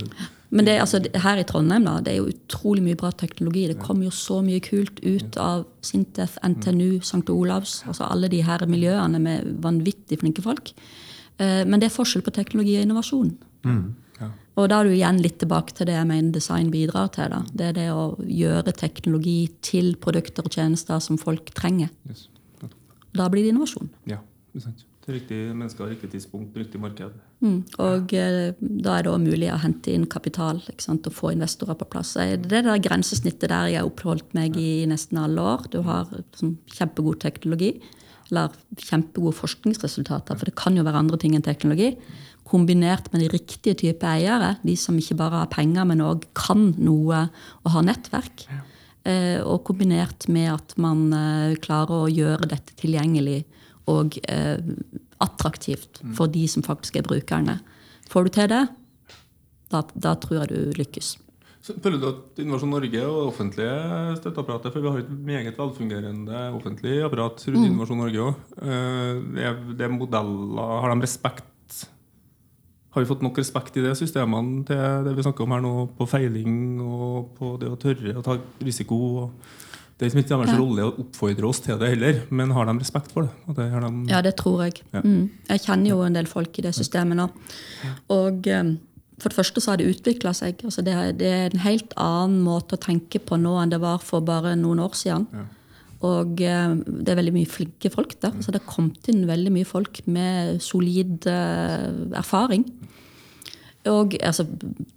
Men 0.49 0.65
det, 0.65 0.79
altså, 0.79 0.99
det- 1.03 1.15
her 1.21 1.37
i 1.37 1.43
Trondheim 1.43 1.83
da, 1.83 1.99
det 1.99 2.13
er 2.13 2.17
jo 2.17 2.29
utrolig 2.31 2.83
mye 2.83 2.95
bra 2.95 3.11
teknologi. 3.11 3.67
Det 3.67 3.79
kommer 3.79 4.05
jo 4.05 4.11
så 4.11 4.41
mye 4.43 4.61
kult 4.61 4.99
ut 5.03 5.37
av 5.37 5.65
Sintef, 5.81 6.37
NTNU, 6.43 6.99
St. 7.01 7.29
Olavs. 7.29 7.83
altså 7.85 8.09
Alle 8.09 8.29
de 8.29 8.41
her 8.41 8.59
miljøene 8.65 9.19
med 9.19 9.61
vanvittig 9.61 10.19
flinke 10.19 10.41
folk. 10.41 10.71
Eh, 11.37 11.65
Men 11.65 11.79
det 11.79 11.89
er 11.89 11.97
forskjell 11.97 12.23
på 12.23 12.33
teknologi 12.33 12.77
og 12.77 12.87
innovasjon. 12.87 13.37
ja. 13.65 14.31
Og 14.55 14.69
da 14.69 14.79
er 14.79 14.87
du 14.87 14.93
igjen 14.95 15.21
litt 15.21 15.39
tilbake 15.39 15.73
til 15.75 15.89
det 15.89 15.97
jeg 15.97 16.07
mener 16.07 16.31
design 16.31 16.71
bidrar 16.71 17.11
til. 17.11 17.29
da. 17.29 17.43
Det 17.51 17.65
er 17.69 17.73
det 17.73 17.89
å 17.91 18.15
gjøre 18.23 18.71
teknologi 18.71 19.49
til 19.61 19.95
produkter 19.95 20.45
og 20.45 20.51
tjenester 20.51 20.99
som 20.99 21.17
folk 21.17 21.51
trenger. 21.53 21.89
Yes. 22.07 22.29
Da 23.15 23.29
blir 23.29 23.43
det 23.43 23.51
innovasjon. 23.53 23.89
Ja, 24.05 24.19
det 24.53 24.61
er 24.61 24.65
sant. 24.69 24.85
Til 25.05 25.19
riktig 25.19 25.37
mennesker, 25.53 25.85
riktig 25.91 26.09
tidspunkt, 26.15 26.55
riktig 26.57 26.79
marked. 26.81 27.13
Mm. 27.45 27.59
Og 27.83 28.13
eh, 28.17 28.55
da 28.59 28.95
er 28.95 29.05
det 29.05 29.11
også 29.11 29.21
mulig 29.21 29.51
å 29.53 29.59
hente 29.61 29.93
inn 29.93 30.07
kapital 30.09 30.63
ikke 30.65 30.81
sant? 30.81 31.05
og 31.05 31.13
få 31.13 31.33
investorer 31.35 31.77
på 31.77 31.85
plass. 31.91 32.15
Det 32.15 32.23
er 32.25 32.37
det 32.41 32.63
der 32.65 32.81
grensesnittet 32.81 33.51
der 33.51 33.69
jeg 33.69 33.83
har 33.83 33.91
oppholdt 33.91 34.33
meg 34.33 34.57
i 34.57 34.85
nesten 34.89 35.19
alle 35.21 35.45
år. 35.45 35.67
Du 35.69 35.83
har 35.85 36.09
sånn, 36.39 36.55
kjempegod 36.73 37.19
teknologi, 37.21 37.75
eller 38.29 38.53
kjempegode 38.81 39.35
forskningsresultater, 39.37 40.37
for 40.37 40.49
det 40.49 40.55
kan 40.59 40.77
jo 40.77 40.85
være 40.85 41.01
andre 41.03 41.19
ting 41.21 41.35
enn 41.37 41.45
teknologi, 41.45 41.93
kombinert 42.45 43.09
med 43.13 43.23
de 43.23 43.31
riktige 43.33 43.77
type 43.79 44.05
eiere, 44.05 44.55
de 44.65 44.75
som 44.77 44.97
ikke 44.99 45.17
bare 45.17 45.43
har 45.43 45.51
penger, 45.53 45.87
men 45.89 46.03
òg 46.05 46.27
kan 46.37 46.69
noe 46.77 47.25
og 47.63 47.73
har 47.73 47.85
nettverk. 47.87 48.45
Eh, 49.05 49.41
og 49.41 49.63
kombinert 49.67 50.27
med 50.33 50.51
at 50.53 50.75
man 50.81 51.07
eh, 51.13 51.57
klarer 51.61 52.05
å 52.05 52.11
gjøre 52.11 52.49
dette 52.53 52.77
tilgjengelig 52.79 53.43
og 53.91 54.17
eh, 54.29 54.61
attraktivt 55.21 56.01
for 56.17 56.29
de 56.31 56.45
som 56.49 56.65
faktisk 56.65 56.97
er 56.99 57.05
brukerne. 57.05 57.59
Får 58.09 58.25
du 58.25 58.33
til 58.37 58.49
det, 58.51 58.63
da, 59.73 59.83
da 59.93 60.15
tror 60.21 60.43
jeg 60.43 60.53
du 60.53 60.81
lykkes. 60.81 61.15
Føler 61.65 61.97
du 61.97 62.05
at 62.11 62.39
Innovasjon 62.43 62.69
Norge 62.75 63.01
og 63.07 63.15
det 63.17 63.29
offentlige 63.31 64.17
støtteapparatet 64.19 64.73
For 64.73 64.83
vi 64.83 64.91
har 64.91 65.01
et 65.01 65.09
meget 65.31 65.57
velfungerende 65.57 66.41
offentlig 66.53 66.99
apparat 67.05 67.41
rundt 67.49 67.65
Innovasjon 67.65 68.01
Norge 68.03 68.27
òg. 68.27 68.35
Modeller 69.95 70.81
Har 70.83 70.93
de 70.93 71.01
respekt 71.01 71.81
Har 72.93 73.01
vi 73.01 73.09
fått 73.09 73.25
nok 73.25 73.37
respekt 73.41 73.77
i 73.79 73.83
det 73.83 73.95
systemene 73.97 74.63
til 74.67 75.07
det 75.07 75.15
vi 75.17 75.25
snakker 75.25 75.43
om 75.47 75.55
her 75.55 75.63
nå, 75.65 75.73
på 75.97 76.07
feiling 76.07 76.79
og 76.85 77.33
på 77.39 77.55
det 77.59 77.71
å 77.73 77.79
tørre 77.81 78.13
å 78.15 78.23
ta 78.23 78.37
risiko? 78.63 78.99
og 79.25 79.55
det 79.95 80.05
er 80.05 80.11
ikke 80.11 80.27
deres 80.27 80.51
Ja. 80.51 80.57
rolle 80.59 80.83
å 80.83 80.93
oppfordre 80.99 81.47
oss 81.47 81.61
til 81.63 81.77
det 81.79 81.87
heller, 81.93 82.17
men 82.29 82.51
har 82.51 82.65
de 82.67 82.73
respekt 82.79 83.13
for 83.13 83.23
det? 83.23 83.31
Det 83.55 83.67
de, 83.71 84.11
Ja, 84.11 84.21
det 84.21 84.35
tror 84.35 84.63
jeg. 84.65 84.81
Ja. 84.91 85.01
Mm. 85.01 85.29
Jeg 85.47 85.59
kjenner 85.61 85.89
jo 85.89 86.01
en 86.03 86.13
del 86.13 86.25
folk 86.25 86.59
i 86.59 86.61
det 86.61 86.73
systemet 86.75 87.15
nå. 87.15 87.29
Og 88.09 88.45
eh, 88.47 88.75
for 89.19 89.31
det 89.31 89.37
første 89.37 89.61
så 89.63 89.71
har 89.71 89.79
det 89.79 89.87
utvikla 89.93 90.33
seg. 90.35 90.59
Altså 90.67 90.83
det, 90.83 90.95
det 91.21 91.29
er 91.31 91.45
en 91.47 91.63
helt 91.63 91.93
annen 92.01 92.41
måte 92.43 92.75
å 92.75 92.81
tenke 92.81 93.21
på 93.23 93.37
nå 93.39 93.53
enn 93.61 93.71
det 93.71 93.79
var 93.83 94.03
for 94.03 94.25
bare 94.25 94.55
noen 94.59 94.81
år 94.83 94.97
siden. 94.99 95.29
Ja. 95.31 95.45
Og 96.05 96.41
eh, 96.43 96.73
det 96.75 97.13
er 97.13 97.19
veldig 97.21 97.35
mye 97.37 97.49
flinke 97.49 97.91
folk 97.93 98.17
der. 98.21 98.35
Så 98.43 98.51
det 98.51 98.61
har 98.61 98.73
kommet 98.73 99.07
inn 99.11 99.23
veldig 99.29 99.53
mye 99.55 99.67
folk 99.67 100.01
med 100.11 100.59
solid 100.63 101.27
eh, 101.31 101.87
erfaring. 102.19 102.67
Og 103.89 104.17
altså, 104.25 104.47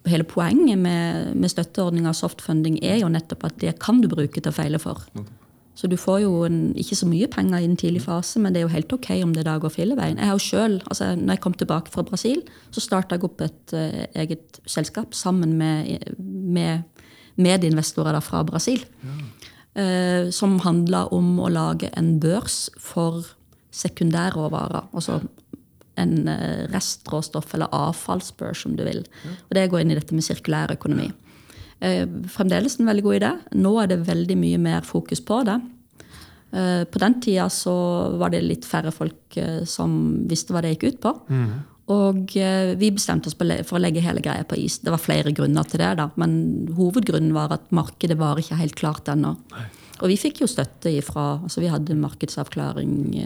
hele 0.08 0.24
poenget 0.26 0.80
med, 0.80 1.34
med 1.36 1.52
støtteordninga 1.52 2.14
softfunding 2.16 2.80
er 2.82 3.02
jo 3.02 3.10
nettopp 3.12 3.44
at 3.50 3.60
det 3.62 3.76
kan 3.82 4.00
du 4.02 4.08
bruke 4.10 4.40
til 4.40 4.50
å 4.50 4.56
feile 4.56 4.80
for. 4.82 5.04
Så 5.78 5.86
du 5.86 5.94
får 6.00 6.24
jo 6.24 6.32
en, 6.42 6.72
ikke 6.74 6.96
så 6.98 7.06
mye 7.06 7.28
penger 7.30 7.62
i 7.62 7.66
en 7.68 7.76
tidlig 7.78 8.02
fase, 8.02 8.40
men 8.42 8.54
det 8.54 8.60
er 8.60 8.66
jo 8.66 8.72
helt 8.72 8.92
ok 8.96 9.12
om 9.22 9.34
det 9.36 9.44
da 9.46 9.54
går 9.62 9.70
filleveien. 9.70 10.18
Jeg 10.18 10.26
har 10.26 10.34
jo 10.34 10.42
selv, 10.42 10.80
altså 10.90 11.12
når 11.14 11.36
jeg 11.36 11.42
kom 11.44 11.54
tilbake 11.54 11.92
fra 11.94 12.02
Brasil, 12.02 12.42
så 12.74 12.82
starta 12.82 13.14
jeg 13.14 13.28
opp 13.28 13.44
et 13.46 13.74
uh, 13.78 14.00
eget 14.18 14.58
selskap 14.66 15.14
sammen 15.14 15.54
med, 15.60 16.02
med 16.18 16.82
medinvestorer 17.38 18.18
fra 18.26 18.42
Brasil. 18.48 18.82
eh, 19.78 20.30
som 20.30 20.58
handla 20.64 21.06
om 21.14 21.36
å 21.40 21.50
lage 21.52 21.90
en 21.98 22.16
børs 22.22 22.66
for 22.82 23.26
sekundærråvarer. 23.74 24.90
Altså 24.92 25.20
en 25.98 26.28
eh, 26.30 26.66
restråstoff 26.72 27.54
eller 27.54 27.72
avfallsbørs, 27.74 28.66
om 28.68 28.76
du 28.78 28.84
vil. 28.86 29.04
Og 29.48 29.56
det 29.58 29.68
går 29.70 29.84
inn 29.84 29.94
i 29.94 29.98
dette 29.98 30.16
med 30.16 30.26
sirkulær 30.26 30.74
økonomi. 30.74 31.10
Eh, 31.80 32.04
fremdeles 32.32 32.78
en 32.78 32.88
veldig 32.90 33.04
god 33.06 33.18
idé. 33.20 33.32
Nå 33.58 33.74
er 33.82 33.90
det 33.92 34.06
veldig 34.08 34.38
mye 34.40 34.62
mer 34.62 34.86
fokus 34.86 35.22
på 35.24 35.42
det. 35.46 35.60
Eh, 36.50 36.84
på 36.88 37.00
den 37.02 37.18
tida 37.20 37.48
så 37.52 37.74
var 38.16 38.32
det 38.32 38.44
litt 38.46 38.66
færre 38.68 38.92
folk 38.94 39.36
eh, 39.36 39.64
som 39.68 39.90
visste 40.28 40.54
hva 40.54 40.62
det 40.64 40.76
gikk 40.76 40.86
ut 40.88 41.02
på. 41.04 41.12
Og 41.92 42.36
eh, 42.36 42.74
vi 42.80 42.92
bestemte 42.92 43.30
oss 43.30 43.36
for 43.38 43.78
å 43.78 43.82
legge 43.82 44.04
hele 44.04 44.22
greia 44.24 44.44
på 44.48 44.56
is. 44.60 44.78
Det 44.84 44.92
var 44.92 45.02
flere 45.02 45.32
grunner 45.36 45.68
til 45.68 45.80
det, 45.80 45.94
da, 46.00 46.08
men 46.20 46.68
hovedgrunnen 46.76 47.34
var 47.36 47.52
at 47.56 47.68
markedet 47.72 48.18
var 48.20 48.40
ikke 48.40 48.60
helt 48.60 48.76
klart 48.80 49.08
ennå. 49.12 49.34
Og 49.98 50.12
vi 50.12 50.18
fikk 50.20 50.44
jo 50.44 50.46
støtte 50.46 50.92
ifra, 50.94 51.40
altså 51.42 51.58
Vi 51.58 51.70
hadde 51.72 51.96
markedsavklaring 51.98 53.16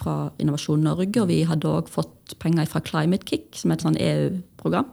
fra 0.00 0.30
Innovasjon 0.40 0.80
Norge, 0.86 1.20
og 1.20 1.28
vi 1.28 1.42
hadde 1.44 1.68
òg 1.68 1.90
fått 1.92 2.32
penger 2.40 2.70
fra 2.70 2.80
Climate 2.80 3.28
Kick, 3.28 3.50
som 3.58 3.70
er 3.70 3.76
et 3.76 3.84
sånn 3.84 4.00
EU-program. 4.00 4.88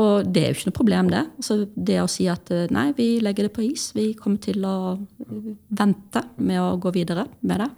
Og 0.00 0.26
det 0.34 0.42
er 0.42 0.48
jo 0.50 0.56
ikke 0.58 0.70
noe 0.70 0.76
problem, 0.80 1.10
det. 1.12 1.22
Altså 1.38 1.56
det 1.76 2.00
å 2.02 2.08
si 2.10 2.26
at 2.30 2.50
eh, 2.50 2.66
nei, 2.74 2.88
vi 2.96 3.08
legger 3.22 3.46
det 3.46 3.52
på 3.54 3.62
is, 3.62 3.92
vi 3.94 4.08
kommer 4.18 4.40
til 4.42 4.64
å 4.66 4.76
vente 5.70 6.24
med 6.42 6.58
å 6.58 6.72
gå 6.82 6.90
videre 6.96 7.28
med 7.46 7.62
det, 7.62 7.70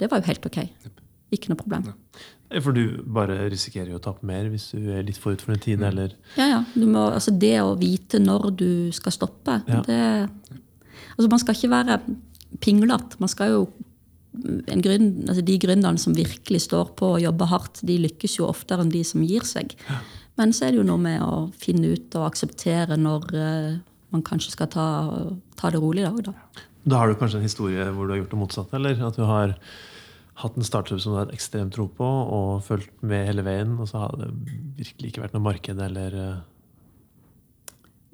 det 0.00 0.08
var 0.10 0.22
jo 0.22 0.30
helt 0.30 0.48
ok. 0.50 0.58
Ikke 1.30 1.52
noe 1.52 1.60
problem. 1.60 1.84
For 2.50 2.74
du 2.74 2.98
bare 3.06 3.36
risikerer 3.52 3.92
jo 3.92 4.00
å 4.00 4.02
tape 4.02 4.26
mer 4.26 4.48
hvis 4.50 4.72
du 4.74 4.88
er 4.90 5.04
litt 5.06 5.20
forut 5.22 5.44
for 5.44 5.54
den 5.54 5.62
tid, 5.62 5.84
eller 5.86 6.16
Ja, 6.34 6.48
ja. 6.56 6.58
Du 6.74 6.88
må, 6.90 7.04
altså 7.14 7.30
det 7.30 7.54
å 7.62 7.76
vite 7.78 8.18
når 8.18 8.48
du 8.58 8.70
skal 8.96 9.14
stoppe 9.14 9.60
Ja. 9.70 9.84
det, 9.86 10.00
altså 11.14 11.28
Man 11.30 11.38
skal 11.44 11.54
ikke 11.54 11.70
være 11.70 12.00
pinglete. 12.58 13.20
Man 13.22 13.30
skal 13.30 13.52
jo 13.54 13.60
en 14.70 14.82
grunn, 14.82 15.06
altså 15.28 15.42
De 15.46 15.58
gründerne 15.62 15.98
som 15.98 16.14
virkelig 16.14 16.64
står 16.66 16.90
på 16.98 17.12
og 17.14 17.22
jobber 17.22 17.46
hardt, 17.50 17.80
de 17.86 17.98
lykkes 18.02 18.38
jo 18.40 18.48
oftere 18.50 18.82
enn 18.82 18.90
de 18.90 19.04
som 19.06 19.22
gir 19.22 19.46
seg. 19.46 19.76
Men 20.40 20.54
så 20.56 20.66
er 20.66 20.72
det 20.72 20.80
jo 20.80 20.88
noe 20.88 21.00
med 21.02 21.20
å 21.20 21.50
finne 21.60 21.92
ut 21.92 22.16
og 22.16 22.30
akseptere 22.30 22.96
når 22.96 23.30
eh, 23.36 23.78
man 24.14 24.24
kanskje 24.24 24.54
skal 24.54 24.70
ta, 24.72 24.88
ta 25.60 25.70
det 25.72 25.82
rolig 25.82 26.06
i. 26.08 26.24
Da. 26.24 26.32
Da 26.88 27.00
har 27.02 27.10
du 27.10 27.18
kanskje 27.20 27.42
en 27.42 27.46
historie 27.46 27.84
hvor 27.92 28.08
du 28.08 28.14
har 28.14 28.22
gjort 28.22 28.32
det 28.32 28.40
motsatte? 28.40 28.78
Eller 28.78 29.02
at 29.04 29.18
du 29.20 29.26
har 29.28 29.52
hatt 30.40 30.56
en 30.56 30.64
startup 30.64 30.96
som 30.96 31.12
du 31.12 31.18
har 31.18 31.26
hatt 31.26 31.36
ekstremt 31.36 31.74
tro 31.76 31.84
på, 31.92 32.06
og 32.08 32.64
fulgt 32.64 33.04
med 33.04 33.28
hele 33.28 33.44
veien, 33.44 33.76
og 33.76 33.90
så 33.90 34.06
har 34.06 34.16
det 34.16 34.30
virkelig 34.78 35.12
ikke 35.12 35.26
vært 35.26 35.36
noe 35.36 35.44
marked 35.44 35.82
eller 35.84 36.16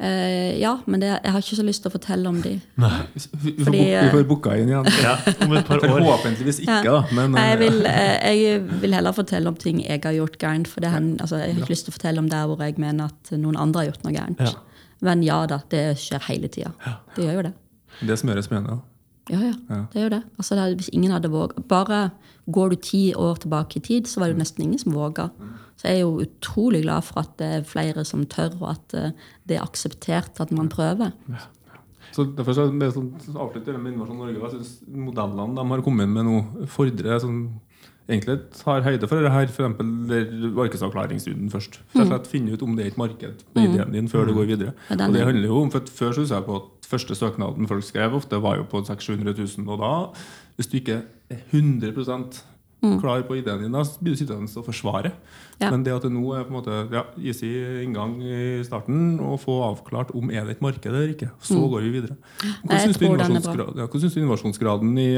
eh, 0.01 0.27
Eh, 0.47 0.61
ja, 0.61 0.79
men 0.87 1.01
det, 1.01 1.09
jeg 1.25 1.33
har 1.33 1.41
ikke 1.41 1.57
så 1.57 1.65
lyst 1.65 1.83
til 1.85 1.91
å 1.91 1.95
fortelle 1.95 2.29
om 2.29 2.41
de. 2.45 2.53
Vi 2.77 3.53
får, 3.57 3.65
Fordi, 3.65 3.81
vi 3.81 4.11
får 4.13 4.27
booka 4.29 4.57
inn 4.61 4.69
igjen. 4.73 4.89
Ja, 5.03 5.15
om 5.45 5.55
et 5.57 5.69
par 5.69 5.81
år. 5.81 5.95
Forhåpentligvis 5.95 6.61
ikke, 6.67 6.83
da. 6.85 6.99
Men 7.17 7.33
Nei, 7.37 7.45
jeg, 7.49 7.57
eh, 7.57 7.63
vil, 7.63 7.79
uh, 7.87 8.17
jeg 8.29 8.81
vil 8.83 8.97
heller 8.99 9.17
fortelle 9.17 9.53
om 9.53 9.57
ting 9.61 9.81
jeg 9.81 10.03
har 10.05 10.17
gjort 10.19 10.37
gærent. 10.43 10.69
For 10.69 10.85
det 10.85 10.93
hen, 10.93 11.15
altså, 11.21 11.41
jeg 11.41 11.55
har 11.55 11.63
ikke 11.63 11.73
lyst 11.73 11.89
til 11.89 11.95
å 11.95 11.97
fortelle 11.97 12.25
om 12.25 12.29
der 12.33 12.51
hvor 12.51 12.61
jeg 12.65 12.77
mener 12.83 13.09
at 13.09 13.33
noen 13.41 13.57
andre 13.61 13.85
har 13.85 13.91
gjort 13.93 14.05
noe 14.05 14.17
gærent. 14.17 14.45
Ja. 14.45 14.83
Men 15.07 15.25
ja 15.25 15.39
da, 15.49 15.61
det 15.73 15.87
skjer 16.03 16.29
hele 16.29 16.53
tida. 16.53 16.75
Det 17.17 17.25
gjør 17.25 17.41
jo 17.41 17.47
det. 17.49 17.55
det 18.09 18.21
smøres 18.21 18.51
med 18.53 18.69
det. 18.69 18.79
Ja, 19.33 19.41
ja, 19.43 19.55
Ja. 19.69 19.81
det 19.93 20.03
gjør 20.03 20.11
det. 20.19 20.23
Altså, 20.39 20.55
det 20.61 20.77
hvis 20.79 20.93
ingen 20.93 21.11
hadde 21.11 21.33
våget 21.33 21.65
Bare 21.67 22.11
går 22.47 22.71
du 22.71 22.77
ti 22.77 23.15
år 23.17 23.41
tilbake 23.43 23.81
i 23.81 23.83
tid, 23.83 24.07
så 24.07 24.21
var 24.21 24.29
det 24.31 24.39
nesten 24.39 24.63
ingen 24.63 24.79
som 24.79 24.95
våga. 24.95 25.31
Så 25.77 25.89
jeg 25.91 25.99
er 25.99 26.05
jo 26.07 26.23
utrolig 26.25 26.83
glad 26.87 27.05
for 27.05 27.21
at 27.21 27.35
det 27.39 27.47
er 27.59 27.67
flere 27.69 28.05
som 28.09 28.25
tør, 28.33 28.55
og 28.63 28.71
at 28.71 28.95
eh, 28.97 29.11
det 29.49 29.59
er 29.59 29.63
akseptert 29.67 30.41
at 30.41 30.51
man 30.57 30.69
prøver. 30.73 31.13
Så 32.17 32.25
derfor 32.37 32.55
så 32.57 32.65
er 32.71 32.73
det 32.81 32.93
sånn, 32.95 33.11
avslutter 33.37 33.75
jeg 33.75 33.83
med 33.83 33.93
Innovasjon 33.93 34.17
Norge. 34.23 34.41
Jeg 34.41 34.51
synes 34.57 34.75
Modellene 34.89 35.55
de 35.59 35.65
har 35.75 35.83
kommet 35.85 36.09
med 36.09 36.25
nå, 36.25 36.39
fordrer 36.73 37.19
sånn, 37.21 37.43
egentlig 38.09 38.39
tar 38.57 38.85
høyde 38.87 39.09
for 39.11 39.21
det 39.27 39.33
her, 39.35 39.51
f.eks. 39.51 39.77
markedsavklaringsrunden 40.57 41.51
først. 41.53 41.81
Rett 41.93 42.05
og 42.07 42.11
slett 42.13 42.31
finne 42.31 42.55
ut 42.57 42.63
om 42.65 42.77
det 42.79 42.87
er 42.87 42.93
et 42.95 42.99
marked 43.01 43.45
på 43.53 43.65
ideen 43.67 43.93
din 43.93 44.09
før 44.09 44.29
du 44.31 44.35
går 44.39 44.49
videre. 44.55 44.73
Ja, 44.89 44.95
Og 45.07 45.13
det 45.13 45.21
er- 45.21 45.27
handler 45.29 45.49
jo 45.49 45.61
om, 45.63 45.71
for 45.71 45.81
Før 45.81 46.13
så 46.15 46.21
husker 46.23 46.37
jeg 46.37 46.47
på 46.47 46.57
at 46.57 46.87
første 46.87 47.15
søknaden 47.15 47.69
folk 47.69 47.85
skrev, 47.85 48.15
ofte 48.15 48.41
var 48.41 48.57
jo 48.57 48.65
på 48.65 48.85
600 48.87 49.35
000. 49.35 49.69
Og 49.69 49.79
da, 49.81 50.21
hvis 50.57 50.69
du 50.71 50.77
ikke 50.79 51.03
er 51.31 51.37
100 51.53 51.93
klar 53.01 53.23
på 53.29 53.37
ideen 53.39 53.63
din, 53.67 53.73
da 53.75 53.83
blir 54.01 54.15
du 54.15 54.21
sittende 54.21 54.51
og 54.61 54.67
forsvare. 54.67 55.13
Ja. 55.61 55.71
Men 55.73 55.85
det 55.87 55.95
at 55.95 56.05
det 56.05 56.11
nå 56.13 56.25
er 56.37 56.45
på 56.45 56.53
en 56.53 56.59
måte 56.59 56.79
ja, 56.93 57.05
easy 57.17 57.49
inngang 57.85 58.19
i 58.21 58.63
starten, 58.67 59.19
og 59.25 59.39
få 59.41 59.57
avklart 59.71 60.13
om 60.17 60.29
er 60.31 60.45
det 60.45 60.59
et 60.59 60.65
marked 60.65 60.91
eller 60.91 61.15
ikke, 61.15 61.31
så 61.41 61.57
går 61.73 61.87
vi 61.87 61.95
videre. 61.95 62.17
Hva 62.67 62.81
syns 62.83 62.99
du, 63.01 63.07
tror 63.07 63.17
den 63.23 63.39
er 63.39 63.41
bra. 63.41 63.55
innovasjonsgrad- 63.55 63.81
ja, 63.81 63.87
du 64.15 64.21
innovasjonsgraden 64.21 64.99
i 65.01 65.09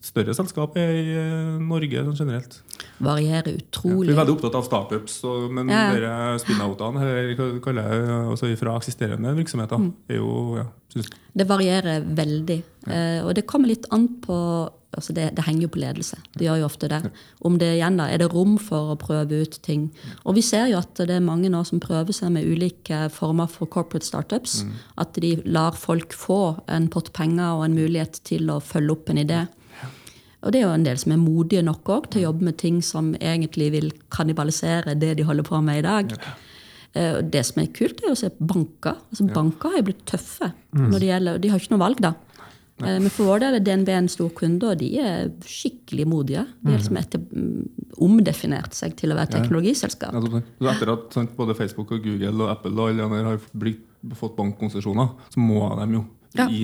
større 0.00 0.34
selskap 0.38 0.76
er 0.80 0.94
i 0.96 1.04
eh, 1.12 1.58
Norge 1.60 2.06
sånn 2.08 2.16
generelt? 2.24 2.62
Varierer 3.02 3.52
utrolig. 3.56 3.62
Vi 3.62 3.92
utrolig. 3.92 4.10
er 4.14 4.20
veldig 4.20 4.34
opptatt 4.36 4.54
av 4.60 4.66
startups, 4.68 5.16
og, 5.24 5.48
men 5.52 5.68
Ja, 5.72 5.80
ja. 5.88 5.94
dere 5.96 6.38
spin-outene 6.42 7.02
eller 7.02 7.58
kaller 7.64 7.88
jeg, 7.90 8.20
altså 8.34 8.52
fra 8.60 8.76
eksisterende 8.78 9.34
virksomheter, 9.36 9.78
Mm. 9.78 9.92
jo 10.08 10.56
ja, 10.56 10.66
Det 11.34 11.46
varierer 11.48 12.04
veldig. 12.04 12.62
Eh, 12.86 13.24
og 13.24 13.34
det 13.34 13.46
kommer 13.46 13.68
litt 13.68 13.86
an 13.90 14.08
på 14.20 14.36
altså 14.94 15.14
det, 15.16 15.30
det 15.34 15.44
henger 15.46 15.62
jo 15.62 15.68
på 15.72 15.80
ledelse. 15.80 16.18
Det 16.36 16.44
gjør 16.44 16.58
jo 16.60 16.66
ofte 16.66 16.88
det. 16.92 16.98
Om 17.40 17.54
det 17.58 17.70
igjen 17.78 17.96
da, 17.96 18.10
Er 18.12 18.18
det 18.18 18.26
rom 18.34 18.58
for 18.60 18.92
å 18.92 18.98
prøve 19.00 19.40
ut 19.40 19.56
ting? 19.62 19.90
Og 20.26 20.34
vi 20.36 20.42
ser 20.42 20.66
jo 20.68 20.76
at 20.82 20.94
det 21.00 21.08
er 21.16 21.20
mange 21.24 21.48
nå 21.48 21.62
som 21.64 21.80
prøver 21.80 22.12
seg 22.12 22.30
med 22.34 22.44
ulike 22.44 23.08
former 23.10 23.48
for 23.48 23.66
corporate 23.66 24.04
startups. 24.04 24.64
At 24.98 25.14
de 25.14 25.36
lar 25.46 25.72
folk 25.72 26.12
få 26.12 26.58
en 26.68 26.88
pott 26.92 27.10
penger 27.14 27.56
og 27.56 27.64
en 27.64 27.74
mulighet 27.74 28.20
til 28.28 28.50
å 28.52 28.60
følge 28.60 28.90
opp 28.92 29.08
en 29.08 29.16
idé. 29.24 29.48
Og 30.42 30.52
det 30.52 30.60
er 30.60 30.66
jo 30.66 30.74
en 30.74 30.86
del 30.86 30.98
som 30.98 31.12
er 31.14 31.20
modige 31.22 31.62
nok 31.62 31.88
også, 31.96 32.10
til 32.12 32.22
å 32.22 32.28
jobbe 32.30 32.48
med 32.48 32.58
ting 32.58 32.80
som 32.82 33.12
egentlig 33.14 33.70
vil 33.76 33.92
kannibalisere 34.10 34.96
det 34.98 35.14
de 35.20 35.26
holder 35.28 35.46
på 35.46 35.60
med 35.62 35.82
i 35.82 35.86
dag. 35.86 36.16
Eh, 36.94 37.18
og 37.18 37.30
Det 37.30 37.44
som 37.46 37.62
er 37.62 37.70
kult, 37.72 38.02
er 38.02 38.12
å 38.12 38.18
se 38.18 38.30
banker. 38.38 38.98
Altså, 39.10 39.28
Banker 39.32 39.70
har 39.70 39.78
jo 39.78 39.88
blitt 39.90 40.04
tøffe. 40.06 40.52
når 40.72 40.98
det 40.98 41.08
gjelder, 41.08 41.38
De 41.40 41.48
har 41.48 41.58
ikke 41.58 41.74
noe 41.76 41.86
valg, 41.86 42.00
da. 42.00 42.14
Eh, 42.80 42.98
Men 42.98 43.10
for 43.10 43.26
vår 43.26 43.40
del 43.40 43.54
er 43.54 43.60
DNB 43.60 43.88
en 43.88 44.08
stor 44.08 44.30
kunde, 44.30 44.64
og 44.64 44.78
de 44.78 44.98
er 44.98 45.30
skikkelig 45.40 46.06
modige. 46.06 46.46
De 46.62 46.72
har 46.72 46.78
liksom 46.78 46.98
etter, 46.98 47.20
mm, 47.20 47.68
omdefinert 48.00 48.74
seg 48.74 48.96
til 48.96 49.12
å 49.12 49.16
være 49.16 49.30
teknologiselskap. 49.30 50.12
ja, 50.60 50.72
etter 50.72 50.92
at 50.92 51.12
sant, 51.12 51.36
både 51.36 51.54
Facebook 51.54 51.92
og 51.92 52.02
Google 52.02 52.44
og 52.44 52.50
Apple 52.50 52.72
og 52.72 52.88
alle 52.90 53.04
andre 53.04 53.24
har 53.24 53.40
blitt, 53.56 53.80
fått 54.14 54.34
bankkonsesjoner, 54.36 55.10
så 55.30 55.38
må 55.38 55.76
de 55.78 55.92
jo 55.94 56.04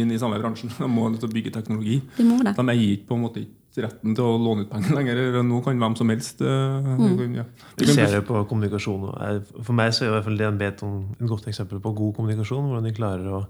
inn 0.00 0.10
i 0.10 0.18
samme 0.18 0.40
bransjen. 0.40 0.70
De 0.78 0.88
må 0.88 1.10
bygge 1.12 1.52
teknologi. 1.52 2.02
De 2.16 2.24
må 2.24 2.42
det. 2.42 2.56
De 2.56 2.62
eier 2.72 2.96
ikke 2.96 3.06
på 3.06 3.14
en 3.14 3.22
måte 3.22 3.44
ikke 3.44 3.57
retten 3.84 4.14
til 4.14 4.24
å 4.24 4.36
låne 4.40 4.64
ut 4.66 4.70
penger 4.70 4.94
lenger. 4.98 5.42
Nå 5.46 5.62
kan 5.64 5.78
hvem 5.78 5.96
som 5.96 6.08
helst 6.12 6.40
eh, 6.40 6.92
Mm. 6.98 7.34
ja. 7.36 7.44
Du 7.76 7.84
ser 7.86 8.06
det 8.10 8.24
på 8.26 8.44
kommunikasjon. 8.48 9.08
og 9.08 9.18
er- 9.20 9.62
For 9.62 9.72
meg 9.72 9.92
så 9.92 10.04
er 10.04 10.08
i 10.08 10.14
hvert 10.16 10.24
fall 10.24 10.36
DNB 10.38 10.62
et 10.66 10.80
sånn- 10.80 11.10
et 11.20 11.28
godt 11.28 11.46
eksempel 11.46 11.80
på 11.80 11.94
god 11.94 12.14
kommunikasjon. 12.16 12.68
Hvordan 12.70 12.84
de 12.84 12.92
klarer 12.92 13.26
å 13.28 13.46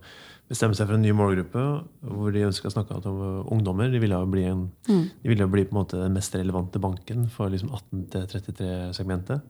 bestemme 0.48 0.74
seg 0.74 0.86
for 0.88 0.94
en 0.94 1.02
ny 1.02 1.12
målgruppe 1.12 1.62
hvor 2.08 2.32
de 2.32 2.40
ønsker 2.48 2.68
å 2.70 2.72
snakke 2.72 2.96
om 3.06 3.44
ungdommer. 3.52 3.90
De 3.92 3.98
ville 4.00 4.16
jo 4.16 4.26
bli, 4.26 4.44
en, 4.44 4.70
de 4.86 5.28
ville 5.28 5.44
jo 5.44 5.48
bli 5.48 5.64
på 5.64 5.76
en 5.76 5.84
måte 5.84 5.98
den 6.00 6.14
mest 6.14 6.32
relevante 6.34 6.80
banken 6.80 7.28
for 7.28 7.50
liksom 7.50 7.68
18-33-segmentet. 8.42 9.42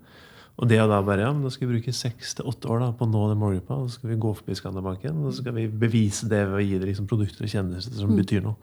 Og 0.58 0.66
det 0.66 0.78
da 0.90 0.96
bare, 1.06 1.22
ja, 1.22 1.30
men 1.32 1.44
da 1.46 1.50
skal 1.54 1.68
vi 1.68 1.76
bruke 1.78 1.92
seks 1.94 2.32
til 2.34 2.48
åtte 2.50 2.66
år 2.66 2.80
da, 2.82 2.88
på 2.98 3.06
å 3.06 3.10
nå 3.12 3.28
den 3.30 3.38
målgruppa. 3.38 3.76
Så 3.86 4.00
skal 4.00 4.10
vi 4.10 4.16
gå 4.18 4.32
forbi 4.34 4.56
Skandabanken 4.58 5.20
og 5.22 5.30
så 5.32 5.38
skal 5.44 5.54
vi 5.54 5.68
bevise 5.70 6.26
det 6.28 6.40
ved 6.50 6.58
å 6.58 6.64
gi 6.66 6.78
det 6.82 6.88
liksom 6.90 7.06
produkter 7.06 7.46
og 7.46 7.52
tjenester 7.52 7.94
som 7.94 8.10
betyr 8.18 8.42
noe. 8.42 8.56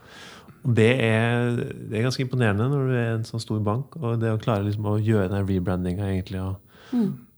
Det 0.66 0.92
er, 1.06 1.52
det 1.90 2.00
er 2.00 2.08
ganske 2.08 2.24
imponerende 2.26 2.68
når 2.72 2.88
du 2.90 2.96
er 2.98 3.12
en 3.14 3.28
sånn 3.28 3.44
stor 3.44 3.62
bank. 3.66 3.96
Og 4.02 4.18
det 4.22 4.34
å 4.34 4.42
klare 4.42 4.66
liksom 4.66 4.90
å 4.90 4.98
gjøre 4.98 5.30
den 5.34 5.46
rebrandinga 5.46 6.10
egentlig 6.10 6.42
og, 6.42 6.56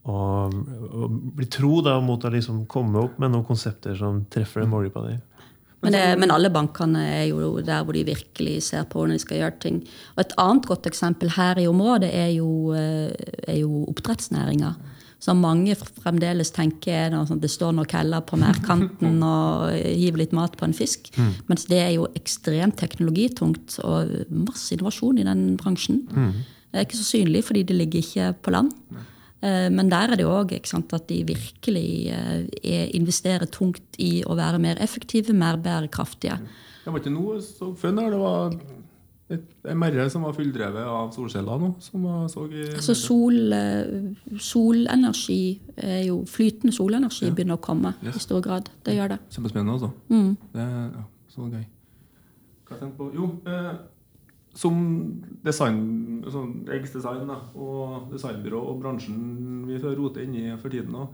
og, 0.08 0.58
og 0.88 1.18
bli 1.36 1.48
tro 1.52 1.82
da 1.84 1.98
mot 2.04 2.24
å 2.24 2.32
liksom 2.32 2.64
komme 2.70 3.02
opp 3.04 3.18
med 3.20 3.34
noen 3.34 3.46
konsepter 3.48 3.98
som 3.98 4.24
treffer 4.32 4.64
den 4.64 4.72
målgruppa 4.72 5.04
di. 5.10 5.18
Men, 5.84 5.94
det, 5.94 6.04
men 6.18 6.32
alle 6.34 6.50
bankene 6.50 7.04
er 7.20 7.26
jo 7.28 7.60
der 7.62 7.84
hvor 7.86 7.94
de 7.94 8.02
virkelig 8.08 8.56
ser 8.66 8.86
på 8.90 8.98
hvordan 8.98 9.14
de 9.14 9.22
skal 9.22 9.42
gjøre 9.42 9.58
ting. 9.62 9.76
Og 10.16 10.24
Et 10.24 10.32
annet 10.42 10.66
godt 10.66 10.88
eksempel 10.90 11.30
her 11.36 11.60
i 11.62 11.68
området 11.70 12.08
er 12.10 12.32
jo, 12.34 12.72
eh, 12.74 13.12
er 13.46 13.60
jo 13.60 13.84
oppdrettsnæringa. 13.92 14.72
Som 15.18 15.40
mange 15.42 15.74
fremdeles 15.74 16.52
tenker 16.54 16.94
er 16.94 17.16
sånt, 17.26 17.42
det 17.42 17.50
står 17.50 17.72
noen 17.74 17.88
keller 17.90 18.22
på 18.22 18.38
merdkanten 18.38 19.18
og 19.26 19.74
hiver 19.74 20.22
litt 20.22 20.36
mat 20.36 20.54
på 20.58 20.68
en 20.68 20.76
fisk. 20.76 21.10
Mens 21.50 21.66
det 21.70 21.80
er 21.82 21.92
jo 21.96 22.06
ekstremt 22.18 22.78
teknologitungt 22.78 23.80
og 23.82 24.14
masse 24.30 24.76
innovasjon 24.76 25.18
i 25.18 25.26
den 25.26 25.56
bransjen. 25.58 26.04
Det 26.68 26.78
er 26.78 26.86
ikke 26.86 27.00
så 27.00 27.08
synlig 27.16 27.42
fordi 27.48 27.64
det 27.66 27.78
ligger 27.80 28.04
ikke 28.04 28.32
på 28.44 28.54
land. 28.54 28.70
Eh, 29.42 29.68
Men 29.70 29.90
der 29.90 30.12
er 30.12 30.16
det 30.16 30.26
òg 30.26 30.52
at 30.54 31.08
de 31.08 31.24
virkelig 31.26 32.10
eh, 32.10 32.46
er, 32.62 32.88
investerer 32.94 33.46
tungt 33.46 33.98
i 33.98 34.22
å 34.26 34.34
være 34.38 34.58
mer 34.58 34.80
effektive, 34.82 35.32
mer 35.32 35.56
bærekraftige. 35.56 36.38
Det 36.84 36.92
var 36.92 37.00
ikke 37.02 37.12
noe 37.14 37.40
så 37.42 37.74
før 37.76 37.92
når 37.92 38.10
det 38.10 38.18
var 38.18 38.54
en 39.28 39.76
merre 39.76 40.06
som 40.08 40.24
var 40.24 40.32
fulldrevet 40.32 40.86
av 40.88 41.10
solceller 41.12 41.60
nå. 41.60 41.74
Som 41.84 42.06
jeg 42.08 42.30
så 42.32 42.44
i 42.48 42.62
Altså 42.70 42.94
sol, 42.96 43.52
eh, 43.52 44.38
solenergi 44.40 45.42
er 45.76 46.06
jo 46.06 46.22
Flytende 46.28 46.72
solenergi 46.72 47.28
begynner 47.28 47.58
å 47.58 47.64
komme 47.64 47.92
i 48.00 48.14
stor 48.16 48.40
grad. 48.44 48.70
Det 48.84 48.96
gjør 48.96 49.12
det. 49.14 49.18
Kjempespennende, 49.34 49.76
altså. 49.76 49.90
Mm. 50.08 50.32
Det 50.54 50.64
ja, 50.64 51.04
så 51.34 51.50
gøy. 51.52 51.66
Hva 52.68 52.80
jeg 52.80 52.88
du 52.88 52.96
på? 52.96 53.10
Jo, 53.16 53.28
eh, 53.52 53.70
som 54.58 54.80
design, 55.44 56.24
sånn 56.32 56.64
Eggs 56.74 56.96
Design 56.96 57.28
da, 57.28 57.38
og 57.54 58.08
designbyrå 58.12 58.62
og 58.72 58.80
bransjen 58.82 59.68
vi 59.68 59.78
roter 59.84 60.24
inni 60.24 60.48
for 60.58 60.72
tiden 60.72 60.96
nå, 60.96 61.04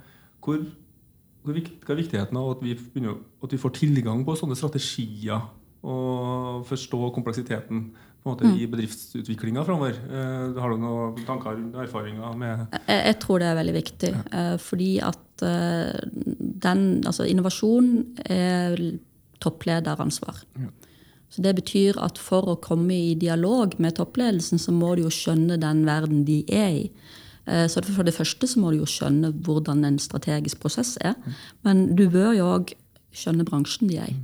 hvor, 0.44 0.62
hvor 1.42 1.56
vikt, 1.56 1.82
hva 1.84 1.96
er 1.96 2.00
viktigheten 2.00 2.38
av 2.40 2.54
at 2.54 2.64
vi, 2.64 2.76
begynner, 2.78 3.18
at 3.42 3.52
vi 3.52 3.60
får 3.60 3.74
tilgang 3.82 4.22
på 4.24 4.38
sånne 4.38 4.56
strategier 4.58 5.44
og 5.84 6.64
forstå 6.68 7.10
kompleksiteten 7.14 7.84
måte, 8.24 8.48
i 8.56 8.64
bedriftsutviklinga 8.66 9.64
framover? 9.66 9.98
Eh, 10.08 10.60
har 10.60 10.72
du 10.72 10.78
noen 10.80 11.24
tanker 11.28 11.58
og 11.60 11.82
erfaringer 11.84 12.36
med 12.40 12.66
Jeg, 12.88 13.00
jeg 13.10 13.18
tror 13.20 13.38
det 13.42 13.48
er 13.50 13.58
veldig 13.60 13.74
viktig. 13.76 14.12
eh, 14.32 14.56
fordi 14.64 14.92
at 15.04 15.44
eh, 15.44 16.00
den, 16.64 16.86
altså 17.04 17.26
innovasjon 17.28 17.90
er 18.24 18.80
topplederansvar. 19.44 20.40
Så 21.30 21.42
Det 21.42 21.54
betyr 21.56 21.98
at 21.98 22.18
for 22.18 22.46
å 22.46 22.60
komme 22.62 22.94
i 22.94 23.14
dialog 23.18 23.74
med 23.82 23.96
toppledelsen, 23.98 24.58
så 24.58 24.72
må 24.72 24.94
du 24.96 25.02
jo 25.02 25.10
skjønne 25.12 25.58
den 25.60 25.84
verden 25.86 26.24
de 26.24 26.44
er 26.48 26.68
i. 26.70 26.90
Eh, 27.46 27.66
Så 27.68 27.82
For 27.84 28.04
det 28.04 28.14
første 28.14 28.46
så 28.46 28.60
må 28.62 28.70
du 28.70 28.78
jo 28.78 28.86
skjønne 28.88 29.32
hvordan 29.44 29.84
en 29.84 29.98
strategisk 29.98 30.60
prosess 30.60 30.96
er. 31.02 31.14
Men 31.64 31.94
du 31.96 32.08
bør 32.08 32.32
jo 32.38 32.46
òg 32.54 32.72
skjønne 33.12 33.44
bransjen 33.44 33.88
de 33.90 33.98
er 33.98 34.08
i. 34.14 34.16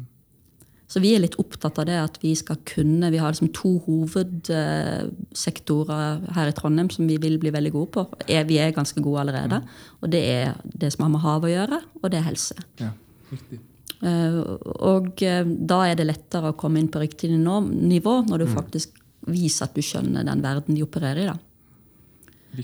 Så 0.91 0.99
vi 1.03 1.13
er 1.15 1.21
litt 1.23 1.39
opptatt 1.39 1.79
av 1.79 1.87
det 1.87 1.99
at 2.03 2.17
vi 2.19 2.33
skal 2.35 2.57
kunne 2.67 3.13
Vi 3.15 3.21
har 3.23 3.31
liksom 3.31 3.53
to 3.55 3.79
hovedsektorer 3.87 6.19
her 6.35 6.51
i 6.51 6.55
Trondheim 6.57 6.91
som 6.91 7.07
vi 7.07 7.15
vil 7.23 7.39
bli 7.39 7.53
veldig 7.55 7.71
gode 7.77 7.91
på. 7.95 8.03
Vi 8.27 8.57
er 8.59 8.75
ganske 8.75 8.99
gode 9.05 9.21
allerede. 9.23 9.61
Og 10.03 10.11
det 10.11 10.23
er 10.27 10.59
det 10.65 10.91
som 10.93 11.05
har 11.07 11.13
med 11.15 11.23
hav 11.23 11.45
å 11.47 11.53
gjøre, 11.53 11.79
og 12.03 12.11
det 12.11 12.19
er 12.19 12.27
helse. 12.27 12.55
ja, 12.83 12.91
riktig. 13.31 13.61
Eh, 14.01 14.33
og 14.81 15.21
eh, 15.23 15.45
da 15.45 15.83
er 15.85 15.95
det 15.99 16.07
lettere 16.09 16.51
å 16.51 16.57
komme 16.57 16.81
inn 16.81 16.89
på 16.89 17.01
riktig 17.03 17.29
nivå 17.37 18.15
når 18.25 18.39
du 18.41 18.47
faktisk 18.49 18.89
viser 19.29 19.65
at 19.67 19.75
du 19.77 19.83
skjønner 19.85 20.25
den 20.25 20.41
verden 20.41 20.75
de 20.75 20.83
opererer 20.87 21.21
i. 21.21 21.27
da. 21.29 21.37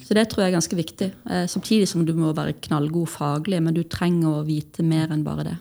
Så 0.02 0.14
det 0.16 0.24
tror 0.30 0.42
jeg 0.42 0.50
er 0.50 0.56
ganske 0.56 0.76
viktig. 0.78 1.10
Eh, 1.30 1.44
Samtidig 1.46 1.88
som 1.90 2.06
du 2.08 2.14
må 2.16 2.32
være 2.34 2.56
knallgod 2.64 3.08
faglig, 3.12 3.60
men 3.62 3.74
du 3.76 3.82
trenger 3.84 4.28
å 4.40 4.46
vite 4.48 4.82
mer 4.82 5.12
enn 5.12 5.24
bare 5.26 5.44
det. 5.50 5.56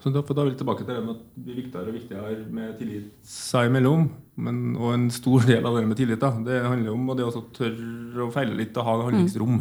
Så 0.00 0.08
da, 0.08 0.22
vil 0.24 0.48
jeg 0.54 0.58
tilbake 0.62 0.84
til 0.84 0.94
det 0.94 1.02
med 1.04 1.12
at 1.12 1.24
det 1.44 1.54
viktigere 1.58 1.90
og 1.90 1.96
viktigere 1.96 2.36
med 2.56 2.72
tillit 2.78 3.08
seg 3.28 3.68
imellom. 3.68 4.06
Men, 4.40 4.60
og 4.78 4.94
en 4.94 5.06
stor 5.12 5.44
del 5.44 5.66
av 5.68 5.76
det 5.76 5.82
med 5.90 5.98
tillit 6.00 6.22
da, 6.22 6.30
det 6.46 6.62
handler 6.64 6.94
om 6.94 7.10
og 7.12 7.18
det 7.18 7.26
å 7.28 7.42
tørre 7.56 8.24
å 8.24 8.30
feile 8.32 8.56
litt 8.56 8.78
og 8.80 8.86
ha 8.88 8.94
handlingsrom. 9.10 9.58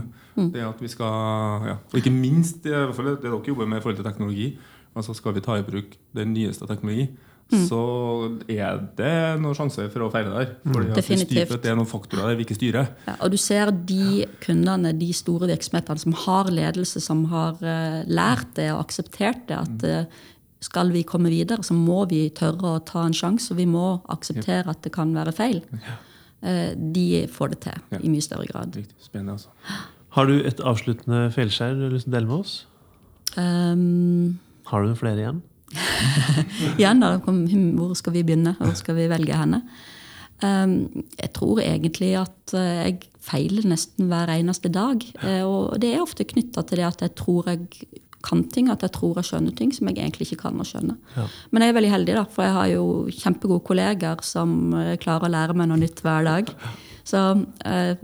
Det 0.53 0.63
at 0.63 0.79
vi 0.79 0.91
skal, 0.91 1.65
ja. 1.67 1.77
Og 1.91 1.97
ikke 1.99 2.15
minst 2.15 2.61
det, 2.63 2.71
i 2.71 2.77
hvert 2.77 2.95
fall 2.95 3.11
det 3.11 3.17
dere 3.25 3.41
jobber 3.43 3.67
med 3.67 3.81
i 3.81 3.83
forhold 3.83 3.99
til 3.99 4.07
teknologi. 4.07 4.47
altså 4.95 5.15
Skal 5.17 5.35
vi 5.35 5.43
ta 5.43 5.57
i 5.59 5.65
bruk 5.67 5.97
den 6.15 6.31
nyeste 6.33 6.67
teknologi, 6.69 7.09
så 7.49 7.81
er 8.45 8.81
det 8.97 9.13
noen 9.41 9.57
sjanse 9.57 9.87
for 9.89 10.05
å 10.05 10.09
feile 10.13 10.33
der. 10.35 10.51
Fordi 10.69 10.91
at 10.93 11.07
vi 11.09 11.17
styrer, 11.17 11.47
for 11.49 11.61
det 11.63 11.71
er 11.71 11.77
noen 11.79 11.89
faktorer 11.89 12.29
der 12.29 12.37
vi 12.37 12.45
ikke 12.45 12.57
styrer. 12.59 12.91
Ja, 13.07 13.15
og 13.25 13.33
du 13.33 13.39
ser 13.41 13.71
de 13.73 14.27
kundene, 14.43 14.91
de 14.97 15.09
store 15.17 15.49
virksomhetene 15.49 16.03
som 16.03 16.17
har 16.25 16.51
ledelse, 16.53 17.01
som 17.01 17.25
har 17.31 17.57
eh, 17.65 18.03
lært 18.09 18.53
det 18.59 18.69
og 18.75 18.83
akseptert 18.83 19.47
det, 19.49 19.57
at 19.57 19.87
eh, 19.87 20.21
skal 20.61 20.91
vi 20.93 21.05
komme 21.07 21.31
videre, 21.33 21.65
så 21.65 21.73
må 21.73 22.03
vi 22.11 22.27
tørre 22.35 22.75
å 22.75 22.83
ta 22.85 23.07
en 23.07 23.15
sjanse, 23.15 23.49
og 23.53 23.61
vi 23.61 23.65
må 23.69 23.95
akseptere 24.11 24.69
at 24.69 24.83
det 24.85 24.93
kan 24.93 25.13
være 25.15 25.33
feil. 25.33 25.63
Eh, 26.45 26.75
de 26.75 27.25
får 27.31 27.55
det 27.55 27.61
til 27.65 28.03
i 28.03 28.11
mye 28.11 28.25
større 28.25 28.45
grad. 28.51 28.77
Riktig 28.77 29.09
spennende, 29.09 29.39
altså. 29.39 29.49
Har 30.17 30.29
du 30.29 30.39
et 30.41 30.61
avsluttende 30.65 31.29
feilskjær 31.33 31.77
du 31.77 31.87
har 31.87 31.93
lyst 31.93 32.07
til 32.07 32.13
å 32.13 32.17
dele 32.17 32.29
med 32.29 32.41
oss? 32.41 32.53
Um, 33.37 34.39
Har 34.69 34.85
du 34.85 34.95
flere 34.97 35.21
igjen? 35.21 35.41
igjen 36.80 37.03
da, 37.03 37.13
kom- 37.24 37.45
hvor 37.78 37.95
skal 37.97 38.15
vi 38.15 38.26
begynne? 38.26 38.55
Hvor 38.59 38.76
skal 38.78 38.97
vi 38.97 39.07
velge 39.11 39.38
henne? 39.38 39.63
Um, 40.39 40.76
jeg 41.20 41.34
tror 41.36 41.59
egentlig 41.59 42.13
at 42.15 42.53
eh, 42.55 42.84
jeg 42.88 42.99
feiler 43.30 43.65
nesten 43.67 44.07
hver 44.07 44.32
eneste 44.32 44.72
dag. 44.72 45.03
Eh, 45.26 45.41
og 45.43 45.76
det 45.84 45.91
er 45.93 46.03
ofte 46.05 46.24
knytta 46.28 46.63
til 46.70 46.80
det 46.80 46.88
at 46.88 47.03
jeg 47.03 47.15
tror 47.20 47.49
jeg 47.51 47.65
kan 48.24 48.41
ting, 48.51 48.67
at 48.72 48.82
jeg 48.84 48.91
tror 48.95 49.15
jeg 49.20 49.30
skjønner 49.30 49.53
ting 49.55 49.70
som 49.76 49.88
jeg 49.88 49.99
egentlig 49.99 50.26
ikke 50.28 50.41
kan 50.45 50.59
å 50.59 50.65
skjønne. 50.67 50.97
Men 51.51 51.63
jeg 51.63 51.72
er 51.72 51.78
veldig 51.78 51.91
heldig, 51.93 52.15
da, 52.17 52.24
for 52.28 52.43
jeg 52.47 52.55
har 52.57 52.67
jo 52.74 52.86
kjempegode 53.15 53.63
kolleger 53.67 54.24
som 54.28 54.74
eh, 54.76 54.95
klarer 54.99 55.28
å 55.30 55.34
lære 55.36 55.55
meg 55.59 55.70
noe 55.72 55.80
nytt 55.84 56.01
hver 56.03 56.28
dag. 56.28 56.51
Så 57.03 57.45
eh, 57.65 57.95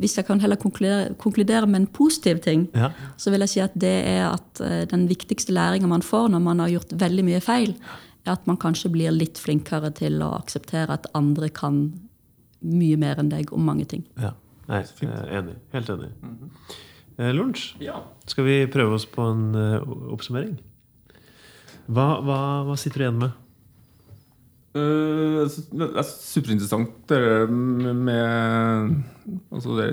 hvis 0.00 0.16
jeg 0.18 0.26
kan 0.26 0.40
heller 0.42 0.56
konkludere, 0.60 1.14
konkludere 1.18 1.66
med 1.66 1.80
en 1.82 1.86
positiv 1.86 2.40
ting, 2.44 2.68
Ja. 2.74 2.90
så 3.16 3.30
vil 3.30 3.40
jeg 3.40 3.48
si 3.48 3.60
at 3.60 3.74
det 3.78 3.94
er 4.06 4.26
at 4.32 4.60
eh, 4.60 4.84
den 4.90 5.06
viktigste 5.08 5.52
læringa 5.54 5.86
man 5.88 6.02
får 6.02 6.28
når 6.34 6.42
man 6.42 6.58
har 6.64 6.68
gjort 6.68 6.92
veldig 7.00 7.24
mye 7.24 7.40
feil, 7.40 7.74
er 8.26 8.32
at 8.32 8.46
man 8.46 8.56
kanskje 8.56 8.90
blir 8.92 9.12
litt 9.12 9.38
flinkere 9.38 9.90
til 9.94 10.20
å 10.24 10.32
akseptere 10.38 10.90
at 10.96 11.06
andre 11.14 11.48
kan 11.52 11.92
mye 12.64 12.96
mer 12.96 13.18
enn 13.20 13.28
deg 13.28 13.52
om 13.52 13.64
mange 13.64 13.84
ting. 13.84 14.04
ja. 14.20 14.32
Nei, 14.66 14.78
jeg 14.80 15.10
er 15.12 15.26
enig. 15.42 15.54
Helt 15.74 15.90
enig. 15.92 16.06
Eh, 17.18 17.32
Lunsj, 17.36 17.74
Ja. 17.84 17.98
skal 18.26 18.44
vi 18.44 18.66
prøve 18.66 18.94
oss 18.96 19.04
på 19.04 19.20
en 19.30 19.54
uh, 19.54 19.82
oppsummering? 20.14 20.54
Hva, 21.86 22.06
hva, 22.24 22.38
hva 22.64 22.76
sitter 22.80 22.98
du 22.98 23.04
igjen 23.04 23.18
med? 23.20 23.34
Synes 24.74 25.68
det 25.70 25.86
er 25.86 26.08
superinteressant 26.08 26.96
det 27.10 27.20
med, 27.50 28.96
altså 29.54 29.76
det, 29.78 29.88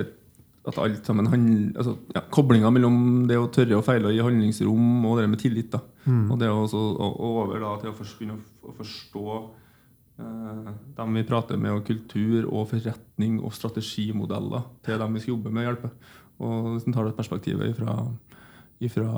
at 0.66 0.78
alt 0.78 1.06
sammen 1.06 1.26
handler 1.30 1.78
altså, 1.78 1.96
ja, 2.14 2.22
Koblinga 2.30 2.70
mellom 2.74 2.96
det 3.30 3.38
å 3.38 3.48
tørre 3.54 3.78
å 3.78 3.84
feile 3.86 4.10
og 4.10 4.14
gi 4.14 4.22
handlingsrom 4.22 5.06
og 5.08 5.18
det 5.18 5.26
med 5.30 5.42
tillit. 5.42 5.72
da 5.74 5.82
Og 6.30 6.38
det 6.38 6.50
å 6.50 6.60
også, 6.64 6.82
og, 6.92 7.16
og 7.18 7.38
over 7.44 7.62
da, 7.62 7.72
til 7.82 7.90
å 7.90 7.96
begynne 7.98 8.36
å, 8.36 8.42
å 8.70 8.74
forstå 8.78 9.24
uh, 10.22 10.70
dem 10.98 11.18
vi 11.18 11.24
prater 11.26 11.58
med, 11.58 11.74
og 11.74 11.86
kultur 11.86 12.46
og 12.46 12.70
forretning 12.70 13.40
og 13.42 13.54
strategimodeller 13.58 14.66
til 14.86 15.02
dem 15.02 15.18
vi 15.18 15.24
skal 15.24 15.34
jobbe 15.34 15.54
med, 15.54 15.66
hjelpe. 15.66 15.92
Og 16.42 16.78
en 16.78 16.94
tar 16.94 17.06
det 17.06 17.18
perspektivet 17.18 17.74
ifra, 17.74 17.96
ifra 18.82 19.12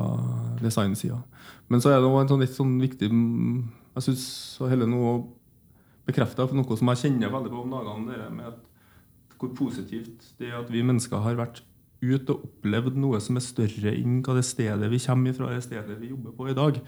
designsida. 0.61 1.21
Men 1.69 1.85
så 1.85 1.93
er 1.93 2.01
det 2.01 2.09
også 2.09 2.25
en 2.25 2.33
sånn 2.35 2.45
litt 2.45 2.57
sånn 2.57 2.77
viktig 2.81 3.09
mm, 3.09 3.57
Jeg 3.95 4.09
syns 4.09 4.27
heller 4.69 4.89
noe 4.91 5.19
bekrefta 6.09 6.47
for 6.49 6.59
noe 6.59 6.79
som 6.79 6.91
jeg 6.93 7.03
kjenner 7.05 7.33
veldig 7.33 7.53
på 7.53 7.63
om 7.63 7.75
dagene, 7.75 8.31
med 8.35 8.51
at 8.53 9.39
hvor 9.39 9.55
positivt 9.57 10.35
det 10.39 10.51
er 10.51 10.61
at 10.61 10.71
vi 10.73 10.85
mennesker 10.87 11.23
har 11.25 11.37
vært 11.39 11.63
ut 12.05 12.31
og 12.33 12.45
opplevd 12.45 12.99
noe 13.01 13.21
som 13.23 13.39
er 13.39 13.45
større 13.45 13.93
enn 13.95 14.21
hva 14.25 14.37
det 14.37 14.45
stedet 14.47 14.91
vi 14.93 15.01
kommer 15.01 15.37
fra, 15.37 15.53
det 15.53 15.65
stedet 15.65 15.97
vi 16.01 16.11
jobber 16.13 16.35
på 16.37 16.49
i 16.51 16.57
dag, 16.57 16.81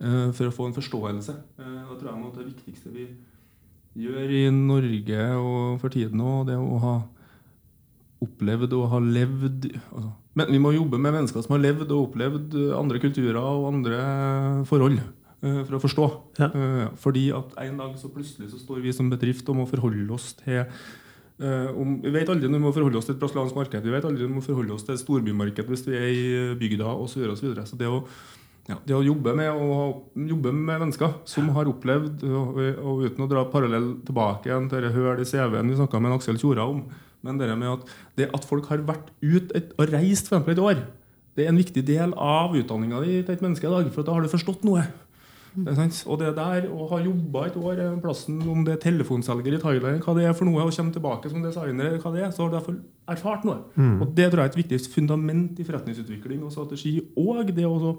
eh, 0.00 0.30
for 0.32 0.48
å 0.48 0.54
få 0.54 0.68
en 0.68 0.76
forståelse. 0.76 1.36
Eh, 1.58 1.80
Da 1.88 1.96
tror 1.98 2.12
jeg 2.12 2.20
noe 2.20 2.30
av 2.32 2.38
det 2.38 2.48
viktigste 2.52 2.92
vi 2.92 3.08
gjør 4.02 4.30
i 4.32 4.44
Norge 4.50 5.24
og 5.36 5.80
for 5.80 5.92
tiden 5.92 6.20
òg, 6.20 6.46
det 6.48 6.56
å 6.56 6.80
ha 6.80 6.94
opplevd 8.22 8.72
og 8.72 8.88
ha 8.92 9.00
levd 9.02 9.72
altså, 9.92 10.12
Men 10.34 10.46
vi 10.48 10.58
må 10.58 10.72
jobbe 10.72 10.96
med 10.96 11.12
mennesker 11.12 11.42
som 11.44 11.52
har 11.52 11.60
levd 11.60 11.90
og 11.92 12.06
opplevd 12.06 12.54
andre 12.72 12.98
kulturer 13.02 13.36
og 13.36 13.66
andre 13.68 13.98
forhold. 14.64 15.02
Eh, 15.42 15.62
For 15.66 15.78
å 15.78 15.82
forstå. 15.82 16.08
Ja. 16.40 16.48
Eh, 16.48 16.88
Fordi 17.02 17.28
at 17.36 17.54
en 17.66 17.80
dag 17.82 17.94
så 18.00 18.10
plutselig 18.12 18.50
så 18.52 18.60
står 18.62 18.82
vi 18.84 18.96
som 18.96 19.10
bedrift 19.12 19.48
og 19.52 19.60
må 19.60 19.68
forholde 19.70 20.10
oss 20.14 20.32
til 20.40 20.62
eh, 20.62 21.70
om, 21.70 21.98
Vi 22.02 22.14
vet 22.14 22.28
aldri 22.28 22.50
når 22.50 22.60
vi 22.60 22.66
må 22.66 22.74
forholde 22.74 23.00
oss 23.00 23.10
til 23.10 23.16
et 23.16 23.22
brasiliansk 23.22 23.58
marked. 23.58 23.82
Vi 23.82 23.94
vet 23.94 24.06
aldri 24.08 24.24
når 24.24 24.34
vi 24.34 24.38
må 24.40 24.46
forholde 24.46 24.76
oss 24.76 24.86
til 24.86 24.96
et 24.96 25.02
storbymarked 25.02 25.72
hvis 25.72 25.86
vi 25.88 25.98
er 25.98 26.12
i 26.12 26.54
bygda 26.58 26.94
osv. 26.94 27.18
Så, 27.18 27.44
videre, 27.46 27.66
og 27.66 27.68
så, 27.68 27.74
så 27.74 27.82
det 27.82 27.90
å 27.90 28.04
ja, 28.70 28.76
det 28.86 28.94
å 28.94 29.02
jobbe 29.02 29.32
med, 29.34 29.50
å 29.50 30.04
jobbe 30.14 30.52
med 30.54 30.84
mennesker 30.84 31.16
som 31.26 31.48
har 31.56 31.66
opplevd, 31.66 32.22
og, 32.22 32.60
og 32.78 33.00
uten 33.08 33.24
å 33.24 33.30
dra 33.30 33.42
parallell 33.50 33.88
tilbake 34.06 34.46
igjen 34.46 34.68
til 34.70 34.86
det 34.86 34.92
i 34.92 35.26
CV-en 35.26 35.72
vi 35.72 35.78
snakka 35.80 35.98
med 35.98 36.14
Aksel 36.14 36.38
Tjora 36.38 36.68
om, 36.70 36.84
men 37.26 37.40
det 37.40 37.50
med 37.56 37.72
at, 37.72 37.90
det 38.18 38.28
at 38.34 38.46
folk 38.46 38.68
har 38.70 38.84
vært 38.86 39.10
ut 39.18 39.50
et, 39.58 39.74
og 39.74 39.90
reist 39.90 40.30
for 40.30 40.46
et 40.46 40.62
år, 40.62 40.84
det 41.34 41.46
er 41.46 41.50
en 41.50 41.58
viktig 41.58 41.82
del 41.88 42.14
av 42.14 42.54
utdanninga 42.54 43.02
di 43.02 43.18
til 43.22 43.34
et 43.34 43.42
menneske 43.42 43.66
i 43.66 43.72
dag, 43.72 43.90
for 43.94 44.06
da 44.06 44.14
har 44.14 44.22
du 44.22 44.30
forstått 44.30 44.62
noe. 44.68 44.84
Og 46.08 46.18
det 46.20 46.32
der 46.36 46.66
å 46.72 46.86
ha 46.88 46.98
jobba 47.02 47.44
et 47.46 47.56
år 47.60 47.82
plassen, 48.00 48.38
om 48.48 48.64
det 48.64 48.76
er 48.76 48.82
telefonselger 48.86 49.58
i 49.58 49.60
Thailand, 49.60 50.00
hva 50.04 50.14
det 50.16 50.24
er 50.28 50.36
for 50.36 50.48
noe, 50.48 50.64
og 50.64 50.72
komme 50.72 50.94
tilbake 50.94 51.32
som 51.32 51.44
designer, 51.44 51.98
hva 52.00 52.12
det 52.14 52.24
er, 52.24 52.30
så 52.32 52.44
har 52.44 52.52
du 52.52 52.56
derfor 52.56 52.78
erfart 53.12 53.44
noe. 53.48 53.58
Og 54.00 54.14
Det 54.16 54.30
tror 54.30 54.42
jeg 54.42 54.48
er 54.48 54.54
et 54.54 54.60
viktig 54.62 54.80
fundament 54.94 55.60
i 55.60 55.66
forretningsutvikling 55.68 56.42
og 56.46 56.54
strategi. 56.54 56.94
Og 57.20 57.52
det 57.52 57.66
å 57.68 57.96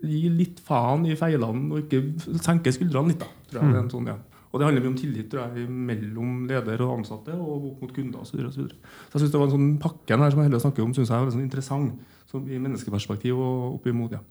gi 0.00 0.24
litt 0.32 0.60
faen 0.64 1.06
i 1.06 1.16
feilene 1.16 1.70
og 1.70 1.84
ikke 1.84 2.40
senke 2.40 2.72
skuldrene 2.72 3.12
litt. 3.12 3.20
da, 3.20 3.30
tror 3.50 3.62
jeg 3.62 3.72
det 3.72 3.78
er 3.78 3.84
en 3.84 3.94
sånn, 3.94 4.10
ja. 4.10 4.18
Og 4.50 4.58
det 4.58 4.66
handler 4.66 4.82
mye 4.82 4.90
om 4.90 4.98
tillit 4.98 5.28
tror 5.30 5.54
jeg, 5.54 5.68
mellom 5.70 6.46
leder 6.48 6.80
og 6.82 6.96
ansatte 6.98 7.36
og 7.36 7.68
mot 7.78 7.92
kunder 7.94 8.24
osv. 8.24 8.32
Så, 8.32 8.36
videre, 8.36 8.48
og 8.48 8.54
så, 8.54 8.64
videre. 8.64 8.78
så 9.06 9.12
jeg 9.12 9.20
synes 9.20 9.34
det 9.34 9.40
var 9.40 9.46
en 9.46 9.54
sånn 9.54 9.68
pakken 9.78 10.24
her 10.24 10.32
som 10.32 10.40
jeg 10.40 10.48
heller 10.48 10.62
snakker 10.64 10.82
om, 10.82 10.94
synes 10.96 11.12
jeg 11.12 11.14
er 11.14 11.22
veldig 11.22 11.36
sånn 11.36 11.44
interessant 11.44 12.16
som 12.30 12.48
i 12.50 12.58
menneskeperspektiv 12.58 13.38
og 13.38 13.76
opp 13.76 13.86
imot. 13.86 14.16
ja. 14.16 14.24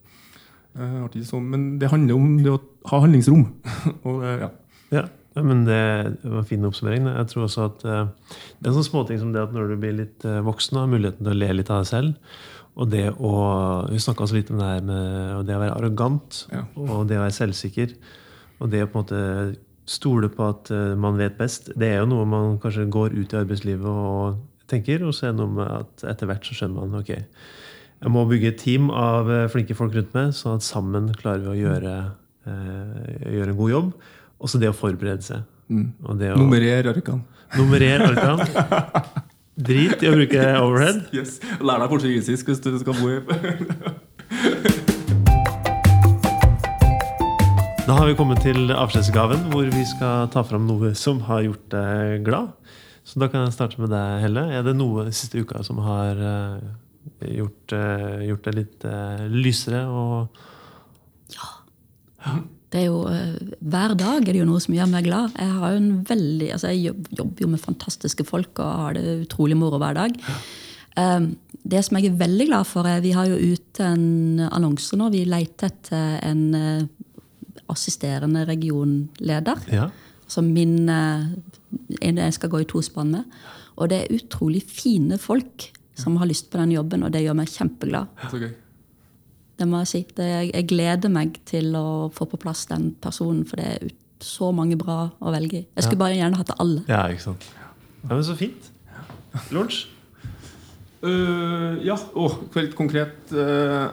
Eh, 0.77 1.21
sånn, 1.25 1.47
men 1.49 1.63
det 1.81 1.89
handler 1.91 2.19
om 2.19 2.35
det 2.43 2.51
å 2.53 2.59
ha 2.91 3.01
handlingsrom. 3.05 3.47
og 4.05 4.21
det, 4.23 4.35
ja. 4.43 4.51
Ja, 4.93 5.05
men 5.45 5.63
det 5.67 5.79
var 6.23 6.41
en 6.41 6.47
fin 6.49 6.65
oppsummering. 6.67 7.05
Jeg 7.09 7.29
tror 7.31 7.45
også 7.45 7.65
at 7.69 7.83
eh, 7.85 8.07
Det 8.59 8.69
er 8.69 8.73
sånne 8.73 8.79
sånn 8.81 8.89
småting 8.91 9.19
som 9.21 9.33
det 9.33 9.43
at 9.43 9.53
når 9.55 9.73
du 9.73 9.75
blir 9.81 9.97
litt 10.01 10.25
eh, 10.27 10.41
voksen 10.45 10.79
har 10.81 10.89
muligheten 10.91 11.25
til 11.25 11.35
å 11.35 11.39
le 11.39 11.51
litt 11.59 11.69
av 11.73 11.83
deg 11.83 11.91
selv, 11.91 12.37
og 12.79 12.91
det 12.93 13.07
å 13.17 13.31
Vi 13.89 13.99
snakka 13.99 14.23
også 14.23 14.37
litt 14.37 14.51
om 14.53 14.59
det 14.61 14.67
her 14.69 14.83
med 14.87 15.47
det 15.49 15.55
å 15.57 15.61
være 15.63 15.75
arrogant 15.75 16.43
Ja. 16.53 16.63
og 16.79 17.09
det 17.09 17.17
å 17.19 17.25
være 17.25 17.35
selvsikker. 17.35 17.95
Og 18.59 18.71
det 18.71 18.83
å 18.85 18.89
på 18.91 18.99
en 18.99 19.03
måte 19.03 19.23
stole 19.89 20.29
på 20.31 20.45
at 20.51 20.69
eh, 20.73 20.93
man 20.99 21.17
vet 21.19 21.37
best. 21.39 21.71
Det 21.79 21.89
er 21.89 22.01
jo 22.03 22.09
noe 22.11 22.27
man 22.29 22.59
kanskje 22.61 22.87
går 22.91 23.15
ut 23.17 23.33
i 23.33 23.39
arbeidslivet 23.41 23.89
og 23.89 24.39
tenker, 24.69 25.01
og 25.07 25.15
så 25.17 25.27
er 25.29 25.33
det 25.33 25.41
noe 25.41 25.55
med 25.55 25.71
at 25.79 26.05
etter 26.11 26.29
hvert 26.29 26.45
så 26.45 26.55
skjønner 26.57 26.85
man 26.85 27.01
ok, 27.01 27.15
jeg 27.99 28.11
må 28.15 28.23
bygge 28.29 28.53
et 28.53 28.61
team 28.61 28.87
av 28.95 29.27
eh, 29.31 29.47
flinke 29.51 29.75
folk 29.75 29.95
rundt 29.95 30.13
meg, 30.15 30.31
sånn 30.35 30.59
at 30.59 30.63
sammen 30.63 31.09
klarer 31.19 31.43
vi 31.43 31.49
å 31.51 31.57
gjøre, 31.57 31.95
eh, 32.47 33.33
gjøre 33.35 33.51
en 33.51 33.59
god 33.59 33.73
jobb. 33.73 33.89
Også 34.39 34.61
det 34.61 34.69
å 34.71 34.75
forberede 34.75 35.25
seg. 35.25 35.43
Og 35.69 36.15
det 36.17 36.31
å 36.31 36.39
Nummerer 36.39 36.87
arkene. 36.93 37.21
Nummerer 37.59 38.05
arkene. 38.07 38.45
Drit 39.69 39.99
i 39.99 40.07
å 40.07 40.15
bruke 40.15 40.45
overhead. 40.63 41.01
Yes. 41.11 41.41
Lær 41.59 41.83
deg 41.83 41.91
portugisisk 41.91 42.47
hvis 42.47 42.63
du 42.63 42.71
skal 42.79 42.95
bo 42.95 43.11
i 43.11 43.19
Da 47.89 47.97
har 47.97 48.05
vi 48.05 48.15
kommet 48.15 48.39
til 48.45 48.69
avskjedsgaven, 48.71 49.49
hvor 49.51 49.65
vi 49.73 49.83
skal 49.89 50.29
ta 50.31 50.43
fram 50.45 50.67
noe 50.69 50.93
som 50.95 51.19
har 51.25 51.41
gjort 51.47 51.65
deg 51.73 52.21
glad. 52.23 52.53
Så 53.03 53.19
da 53.19 53.27
kan 53.27 53.43
jeg 53.43 53.55
starte 53.57 53.81
med 53.81 53.89
deg, 53.91 54.21
Helle. 54.23 54.43
Er 54.53 54.63
det 54.63 54.77
noe 54.77 55.09
siste 55.09 55.41
uka 55.41 55.63
som 55.65 55.81
har 55.81 56.21
eh, 56.21 56.69
gjort, 57.27 57.73
eh, 57.73 58.27
gjort 58.29 58.45
det 58.47 58.55
litt 58.55 58.85
eh, 58.87 59.25
lysere 59.31 59.83
og 59.87 60.45
Det 62.69 62.83
er 62.83 62.85
jo, 62.85 63.01
eh, 63.09 63.55
hver 63.65 63.95
dag 63.97 64.21
er 64.21 64.33
det 64.33 64.41
jo 64.41 64.45
noe 64.45 64.61
som 64.61 64.75
gjør 64.75 64.89
meg 64.91 65.07
glad. 65.07 65.31
Jeg, 65.33 65.53
har 65.57 65.71
jo 65.73 65.77
en 65.79 65.93
veldig, 66.05 66.49
altså 66.53 66.69
jeg 66.69 66.93
jobber 67.17 67.41
jo 67.41 67.47
med 67.49 67.63
fantastiske 67.63 68.25
folk 68.27 68.59
og 68.61 68.81
har 68.83 68.93
det 68.93 69.23
utrolig 69.25 69.57
moro 69.57 69.79
hver 69.81 69.97
dag. 69.97 70.19
Det 71.69 71.81
som 71.85 71.97
jeg 71.97 72.09
er 72.09 72.19
veldig 72.19 72.45
glad 72.49 72.67
for, 72.67 72.85
er 72.85 73.01
vi 73.01 73.15
har 73.15 73.25
jo 73.29 73.39
ute 73.39 73.87
en 73.87 74.43
annonse 74.51 74.97
nå. 74.99 75.09
Vi 75.13 75.23
leter 75.25 75.71
etter 75.71 76.19
en 76.27 76.89
assisterende 77.69 78.45
regionleder. 78.49 79.65
Ja. 79.73 79.89
Som 80.29 80.51
min 80.53 80.89
en 80.89 82.21
jeg 82.21 82.35
skal 82.37 82.51
gå 82.53 82.61
i 82.61 82.69
tospann 82.69 83.13
med. 83.15 83.37
Og 83.79 83.89
det 83.89 84.03
er 84.03 84.17
utrolig 84.19 84.61
fine 84.67 85.17
folk 85.21 85.71
som 85.99 86.17
har 86.21 86.29
lyst 86.29 86.49
på 86.51 86.59
den 86.61 86.73
jobben, 86.75 87.05
og 87.05 87.13
det 87.13 87.23
gjør 87.25 87.37
meg 87.39 87.51
kjempeglad. 87.51 88.11
Så 88.31 88.41
gøy. 88.41 88.51
Det 89.59 89.67
må 89.67 89.81
jeg 89.83 89.91
si. 89.91 90.01
Det, 90.15 90.27
jeg, 90.27 90.51
jeg 90.53 90.67
gleder 90.71 91.11
meg 91.11 91.39
til 91.49 91.73
å 91.75 91.87
få 92.15 92.29
på 92.31 92.39
plass 92.39 92.65
den 92.69 92.93
personen, 93.03 93.43
for 93.47 93.59
det 93.59 93.69
er 93.73 93.87
ut, 93.89 93.97
så 94.23 94.49
mange 94.55 94.75
bra 94.79 95.05
å 95.19 95.31
velge 95.31 95.61
i. 95.61 95.63
Jeg 95.77 95.85
skulle 95.85 96.01
bare 96.01 96.17
gjerne 96.17 96.39
hatt 96.39 96.51
det 96.51 96.59
alle. 96.59 96.83
ja, 96.91 97.05
ikke 97.11 97.29
sant. 97.29 97.47
Ja, 98.03 98.11
men 98.11 98.25
Så 98.27 98.35
fint. 98.39 98.69
Lunsj? 99.55 99.85
Uh, 100.99 101.79
ja, 101.85 101.95
oh, 102.19 102.33
helt 102.57 102.73
konkret 102.75 103.29
uh, 103.31 103.87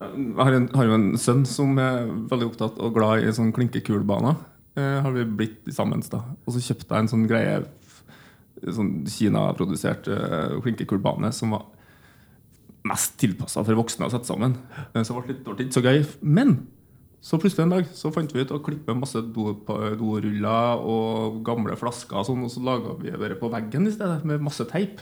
Jeg 0.00 0.32
har, 0.40 0.56
en, 0.56 0.64
har 0.74 0.88
jo 0.88 0.96
en 0.96 1.12
sønn 1.22 1.44
som 1.46 1.76
er 1.78 2.08
veldig 2.32 2.48
opptatt 2.48 2.80
og 2.82 2.96
glad 2.96 3.22
i 3.22 3.30
sånn 3.34 3.52
klinkekulbaner. 3.54 4.40
Uh, 4.74 4.98
har 5.04 5.14
vi 5.14 5.26
blitt 5.38 5.70
sammen 5.74 6.02
da. 6.10 6.24
Og 6.44 6.56
så 6.56 6.64
kjøpte 6.64 6.90
jeg 6.90 7.04
en 7.04 7.12
sånn 7.14 7.28
greie 7.30 7.60
Sånn 8.62 8.92
Kina-produsert 9.10 10.06
uh, 10.08 10.56
klinkekulbane 10.64 11.32
som 11.36 11.52
var 11.56 11.66
mest 12.86 13.16
tilpassa 13.20 13.64
for 13.66 13.76
voksne 13.82 14.06
å 14.06 14.12
sette 14.14 14.28
sammen. 14.30 14.54
Uh, 14.94 15.02
så 15.04 15.16
ble 15.18 15.34
det 15.34 15.42
litt, 15.44 15.66
ikke 15.66 15.76
så 15.76 15.84
gøy. 15.84 16.00
Men 16.22 16.56
så 17.26 17.40
plutselig 17.42 17.64
en 17.66 17.72
dag 17.74 17.88
så 17.96 18.12
fant 18.14 18.30
vi 18.32 18.44
ut 18.44 18.52
å 18.54 18.60
klippe 18.62 18.94
masse 18.94 19.18
do- 19.34 19.56
doruller 19.98 20.82
og 20.86 21.40
gamle 21.46 21.74
flasker, 21.80 22.20
og 22.20 22.26
sånn, 22.28 22.44
og 22.46 22.52
så 22.52 22.62
laga 22.62 22.94
vi 23.00 23.10
bare 23.18 23.38
på 23.40 23.50
veggen 23.50 23.88
i 23.88 23.94
stedet, 23.94 24.20
med 24.28 24.44
masse 24.46 24.64
teip. 24.70 25.00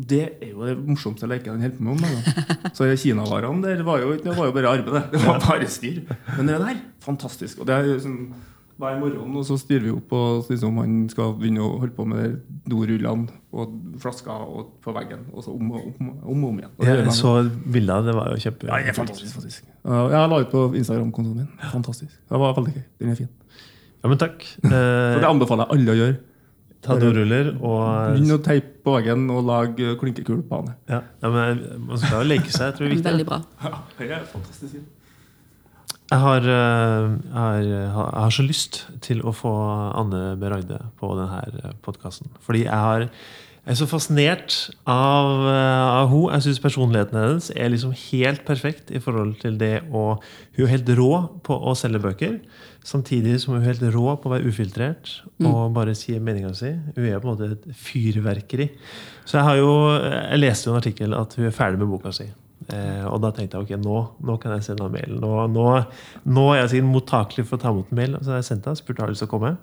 Det 0.00 0.22
er 0.40 0.54
jo 0.54 0.64
det 0.64 0.78
morsomste 0.80 1.28
leken 1.28 1.58
han 1.58 1.64
holder 1.66 1.76
på 1.76 1.84
med 1.84 1.92
om 1.92 2.04
dagen. 2.06 2.70
Så 2.72 2.86
kinavarene 3.02 3.60
der 3.66 3.82
var 3.84 4.00
jo, 4.00 4.14
det 4.16 4.32
var 4.38 4.48
jo 4.48 4.54
bare 4.56 4.70
arbeid, 4.78 4.94
det. 4.96 5.02
Det 5.12 5.20
var 5.26 5.42
bare 5.44 5.68
styr. 5.68 5.98
Men 6.38 6.48
det 6.48 6.56
der, 6.62 6.80
fantastisk. 7.04 7.60
Og 7.60 7.68
det 7.68 7.76
er 7.76 7.90
jo 7.90 7.98
sånn 8.06 8.20
hver 8.80 8.96
morgen 9.00 9.36
og 9.36 9.44
så 9.46 9.56
styrer 9.60 9.84
vi 9.86 9.92
opp 9.94 10.12
og 10.16 10.48
liksom 10.50 10.78
han 10.80 10.94
skal 11.12 11.34
begynne 11.38 11.60
å 11.64 11.74
holde 11.82 11.92
på 11.96 12.06
med 12.08 12.38
dorullene 12.70 13.28
og 13.52 13.74
flasker 14.02 14.44
og 14.46 14.70
på 14.84 14.94
veggen. 14.96 15.26
Og 15.34 15.44
så 15.44 15.52
om 15.54 15.70
og 15.74 15.82
om, 16.00 16.08
om, 16.08 16.14
og 16.24 16.48
om 16.50 16.58
igjen. 16.62 16.72
Og 16.78 16.86
ja, 16.88 16.94
Jeg 17.00 17.14
så 17.18 17.34
bildet. 17.74 18.06
Det 18.08 18.14
var 18.16 18.30
jo 18.32 18.40
kjempe... 18.46 18.70
ja, 18.70 18.78
det 18.80 18.92
er 18.94 18.96
fantastisk. 18.98 19.64
Ja, 19.84 20.00
Jeg 20.14 20.30
la 20.32 20.40
ut 20.44 20.50
på 20.54 20.64
Instagram-kontoen 20.80 21.36
min. 21.42 21.48
Fantastisk. 21.72 22.16
Det 22.30 22.40
var 22.44 22.56
veldig 22.58 22.74
gøy. 22.78 22.84
Den 23.04 23.12
er 23.14 23.20
fin. 23.20 23.30
Ja, 24.02 24.08
men 24.08 24.18
takk. 24.22 24.44
Så 24.62 24.70
Eh, 24.70 25.20
det 25.20 25.28
anbefaler 25.28 25.66
jeg 25.66 25.76
alle 25.78 25.92
å 25.92 25.98
gjøre. 26.00 26.18
ta 26.80 26.94
doruller 26.96 27.50
og 27.60 28.14
Begynn 28.14 28.32
å 28.32 28.38
teipe 28.40 28.78
på 28.86 28.94
veggen 28.96 29.26
og 29.34 29.42
lage 29.44 29.90
klinkekulepane. 30.00 30.72
ja, 30.88 31.02
ja, 31.20 31.28
men 31.34 31.60
Man 31.90 31.98
skal 32.00 32.22
jo 32.22 32.28
leke 32.30 32.48
seg. 32.48 32.70
Jeg 32.70 32.78
tror 32.78 32.86
det 32.86 32.88
er 32.88 32.94
viktig. 32.96 33.10
Veldig 33.10 33.26
bra. 33.28 33.40
Ja, 33.66 33.82
det 33.98 34.08
er 34.16 34.24
fantastisk. 34.30 34.78
Jeg 36.10 36.18
har, 36.18 36.42
eh, 36.42 37.12
jeg, 37.30 37.90
har, 37.94 38.08
jeg 38.10 38.22
har 38.24 38.32
så 38.34 38.42
lyst 38.42 38.80
til 39.04 39.20
å 39.22 39.30
få 39.30 39.52
Anne 39.94 40.32
B. 40.40 40.48
Ragde 40.50 40.80
på 40.98 41.12
denne 41.14 41.70
podkasten. 41.86 42.32
Fordi 42.42 42.64
jeg, 42.64 42.80
har, 42.82 43.04
jeg 43.06 43.70
er 43.70 43.78
så 43.78 43.86
fascinert 43.86 44.56
av, 44.90 45.30
eh, 45.46 45.84
av 46.00 46.10
henne. 46.10 46.32
Jeg 46.34 46.48
syns 46.48 46.62
personligheten 46.64 47.20
hennes 47.20 47.52
er 47.54 47.70
liksom 47.70 47.94
helt 48.08 48.42
perfekt 48.48 48.90
i 48.90 48.98
forhold 49.04 49.36
til 49.44 49.60
det 49.60 49.84
å 49.86 50.18
Hun 50.58 50.66
er 50.66 50.72
helt 50.74 50.90
rå 50.98 51.12
på 51.46 51.54
å 51.54 51.76
selge 51.78 52.02
bøker. 52.02 52.40
Samtidig 52.82 53.38
som 53.38 53.54
hun 53.54 53.62
er 53.62 53.70
helt 53.70 53.86
rå 53.94 54.18
på 54.18 54.26
å 54.26 54.34
være 54.34 54.50
ufiltrert 54.50 55.20
og 55.46 55.76
bare 55.78 55.94
si 55.94 56.18
meninga 56.18 56.50
si. 56.58 56.74
Hun 56.96 57.06
er 57.06 57.22
på 57.22 57.30
en 57.30 57.36
måte 57.36 57.54
et 57.54 57.70
fyrverkeri. 57.86 58.72
Så 59.22 59.38
jeg 59.38 59.46
har 59.46 59.62
jo 59.62 59.72
Jeg 59.94 60.42
leste 60.42 60.66
jo 60.66 60.74
en 60.74 60.82
artikkel 60.82 61.14
at 61.14 61.38
hun 61.38 61.46
er 61.46 61.54
ferdig 61.54 61.78
med 61.78 61.94
boka 61.94 62.10
si. 62.10 62.26
Eh, 62.74 63.04
og 63.08 63.20
da 63.24 63.32
tenkte 63.34 63.58
jeg 63.58 63.66
ok, 63.66 63.84
nå, 63.84 64.00
nå 64.26 64.36
kan 64.42 64.56
jeg 64.56 64.66
sende 64.68 64.88
en 64.88 64.94
mail. 64.94 65.14
Nå, 65.22 65.32
nå, 65.54 65.68
nå 66.26 66.48
er 66.54 66.62
jeg 66.62 66.74
sikkert 66.74 66.92
mottakelig 66.94 67.46
for 67.48 67.58
å 67.58 67.62
ta 67.62 67.74
imot 67.74 67.92
en 67.92 68.00
mail. 68.00 68.18
Så 68.24 68.38
jeg 68.38 68.48
sendte 68.48 68.70
henne, 68.70 68.82
spurte 68.82 69.08
lyst 69.10 69.24
til 69.24 69.30
å 69.30 69.34
komme. 69.34 69.54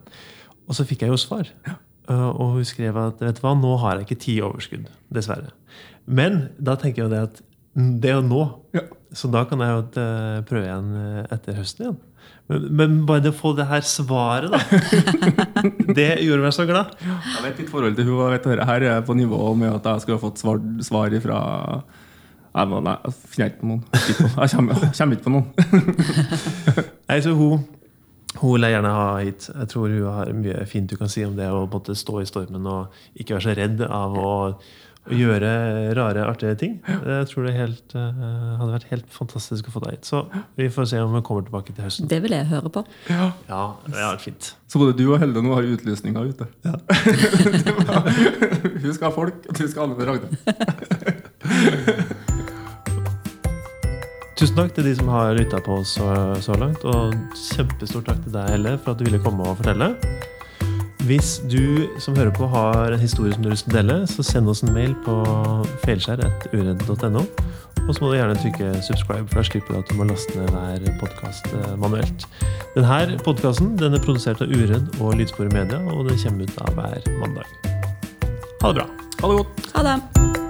Og 0.68 0.78
så 0.78 0.88
fikk 0.88 1.06
jeg 1.06 1.14
jo 1.14 1.20
svar. 1.22 1.50
Eh, 1.68 2.30
og 2.30 2.58
hun 2.58 2.68
skrev 2.68 2.98
at 3.02 3.24
vet 3.24 3.40
du 3.40 3.44
hva, 3.46 3.56
nå 3.58 3.76
har 3.84 3.98
jeg 3.98 4.08
ikke 4.08 4.22
tid 4.24 4.40
i 4.40 4.46
overskudd. 4.48 4.92
Dessverre. 5.14 5.54
Men 6.08 6.48
da 6.58 6.78
tenker 6.80 7.04
jeg 7.04 7.10
jo 7.10 7.14
det 7.14 7.24
at 7.30 7.44
det 7.78 8.12
er 8.12 8.20
jo 8.20 8.26
nå. 8.26 8.44
Ja. 8.76 8.88
Så 9.16 9.30
da 9.32 9.44
kan 9.48 9.62
jeg 9.64 9.72
jo 9.72 9.82
uh, 10.02 10.40
prøve 10.48 10.66
igjen 10.66 10.88
eh, 10.98 11.20
etter 11.36 11.56
høsten 11.60 11.86
igjen. 11.86 12.00
Men, 12.48 12.66
men 12.80 12.96
bare 13.08 13.24
det 13.24 13.32
å 13.32 13.38
få 13.38 13.54
det 13.56 13.68
her 13.70 13.84
svaret, 13.86 14.52
da. 14.52 14.60
det 15.98 16.08
gjorde 16.26 16.44
meg 16.44 16.56
så 16.56 16.66
glad. 16.68 16.96
Jeg 17.04 17.44
vet 17.44 17.62
ditt 17.62 17.72
forhold 17.72 17.96
til 17.96 18.08
hun, 18.08 18.18
og 18.18 18.34
vet 18.34 18.48
her 18.50 18.76
er 18.82 18.88
jeg 18.90 19.06
på 19.08 19.16
nivå 19.20 19.40
med 19.60 19.76
at 19.76 19.88
jeg 19.92 20.04
skulle 20.04 20.20
ha 20.20 20.24
fått 20.24 20.42
svar, 20.42 20.62
svar 20.84 21.16
fra 21.24 21.40
Nei, 22.58 22.64
var, 22.72 22.80
nei, 22.82 22.94
jeg 23.06 23.14
finner 23.36 23.52
ikke 23.52 23.60
på 23.62 23.68
noen. 23.70 23.82
Jeg 23.94 24.54
kommer, 24.56 24.80
jeg 24.82 24.96
kommer 24.98 25.18
ikke 25.18 25.26
på 25.28 25.34
noen. 25.36 25.46
Nei, 27.12 27.18
så 27.22 27.34
hun, 27.38 27.68
hun 28.40 28.56
vil 28.56 28.66
jeg 28.66 28.74
gjerne 28.74 28.94
ha 28.96 29.04
hit. 29.22 29.46
Jeg 29.52 29.70
tror 29.76 29.94
hun 29.94 30.08
har 30.16 30.32
mye 30.40 30.66
fint 30.72 30.90
du 30.90 30.98
kan 30.98 31.12
si 31.14 31.22
om 31.28 31.38
det 31.38 31.52
å 31.54 31.68
måtte 31.70 31.94
stå 31.98 32.24
i 32.24 32.26
stormen 32.30 32.66
og 32.66 32.98
ikke 33.14 33.38
være 33.38 33.46
så 33.46 33.54
redd 33.60 33.84
av 33.86 34.18
å, 34.18 34.32
å 34.58 35.20
gjøre 35.20 35.52
rare, 36.00 36.26
artige 36.32 36.56
ting. 36.64 36.74
Jeg 36.90 37.30
tror 37.30 37.46
det 37.46 37.54
helt, 37.60 37.94
eh, 37.94 38.26
hadde 38.58 38.72
vært 38.74 38.90
helt 38.96 39.14
fantastisk 39.20 39.70
å 39.70 39.76
få 39.78 39.86
deg 39.86 40.00
hit. 40.00 40.10
Så 40.10 40.24
vi 40.58 40.72
får 40.74 40.90
se 40.96 41.06
om 41.06 41.14
vi 41.14 41.22
kommer 41.30 41.46
tilbake 41.46 41.78
til 41.78 41.86
høsten. 41.86 42.10
Det 42.10 42.24
vil 42.26 42.34
jeg 42.40 42.50
høre 42.56 42.74
på. 42.74 42.88
Ja. 43.14 43.30
Ja, 43.52 43.64
det 43.86 44.10
fint. 44.26 44.56
Så 44.66 44.82
både 44.82 44.98
du 44.98 45.06
og 45.12 45.22
Helle 45.22 45.46
nå 45.46 45.54
har 45.54 45.70
utlysninger 45.78 46.34
ute. 46.34 46.50
Ja. 46.66 46.74
hun 48.82 48.94
skal 48.98 49.12
ha 49.12 49.14
folk, 49.14 49.46
og 49.46 49.54
du 49.54 49.68
skal 49.70 49.86
ha 49.86 49.92
alle 49.92 50.02
med 50.02 50.10
Ragde. 50.10 50.34
Tusen 54.38 54.54
takk 54.54 54.76
til 54.76 54.86
de 54.86 54.92
som 54.94 55.08
har 55.10 55.32
lytta 55.34 55.58
på 55.66 55.80
oss 55.82 55.96
så, 55.98 56.08
så 56.46 56.54
langt. 56.62 56.84
Og 56.86 57.16
kjempestor 57.56 58.04
takk 58.06 58.20
til 58.22 58.36
deg, 58.36 58.52
Helle, 58.54 58.76
for 58.84 58.94
at 58.94 59.00
du 59.02 59.08
ville 59.08 59.22
komme 59.24 59.48
og 59.48 59.58
fortelle. 59.58 59.96
Hvis 61.08 61.38
du 61.50 61.88
som 62.04 62.18
hører 62.20 62.34
på 62.36 62.50
har 62.52 62.94
en 62.94 63.02
historie 63.02 63.34
som 63.34 63.46
du 63.46 63.50
å 63.50 63.58
dele, 63.72 63.98
så 64.12 64.26
send 64.28 64.52
oss 64.52 64.62
en 64.62 64.74
mail 64.76 64.94
på 65.08 65.16
feilskjær.uredd.no. 65.86 67.24
Og 67.88 67.92
så 67.96 68.04
må 68.04 68.12
du 68.12 68.18
gjerne 68.18 68.36
trykke 68.38 68.72
'subscribe', 68.84 69.30
for 69.32 69.40
da 69.40 69.46
slipper 69.48 69.74
du 69.74 69.80
at 69.80 69.90
du 69.90 69.96
må 69.98 70.10
laste 70.10 70.36
ned 70.36 70.52
hver 70.54 70.98
podkast 71.00 71.48
manuelt. 71.80 72.28
Denne 72.76 73.18
podkasten 73.24 73.74
er 73.80 74.04
produsert 74.04 74.44
av 74.44 74.52
Uredd 74.52 75.00
og 75.00 75.16
Lydsporet 75.18 75.56
Media, 75.56 75.80
og 75.80 76.10
den 76.10 76.20
kommer 76.20 76.44
ut 76.44 76.60
av 76.68 76.76
hver 76.76 77.00
mandag. 77.24 77.48
Ha 78.62 78.74
det 78.74 78.84
bra. 78.84 78.92
Ha 79.22 79.32
det 79.32 79.40
godt. 79.40 79.72
Ha 79.74 79.88
det. 79.88 80.47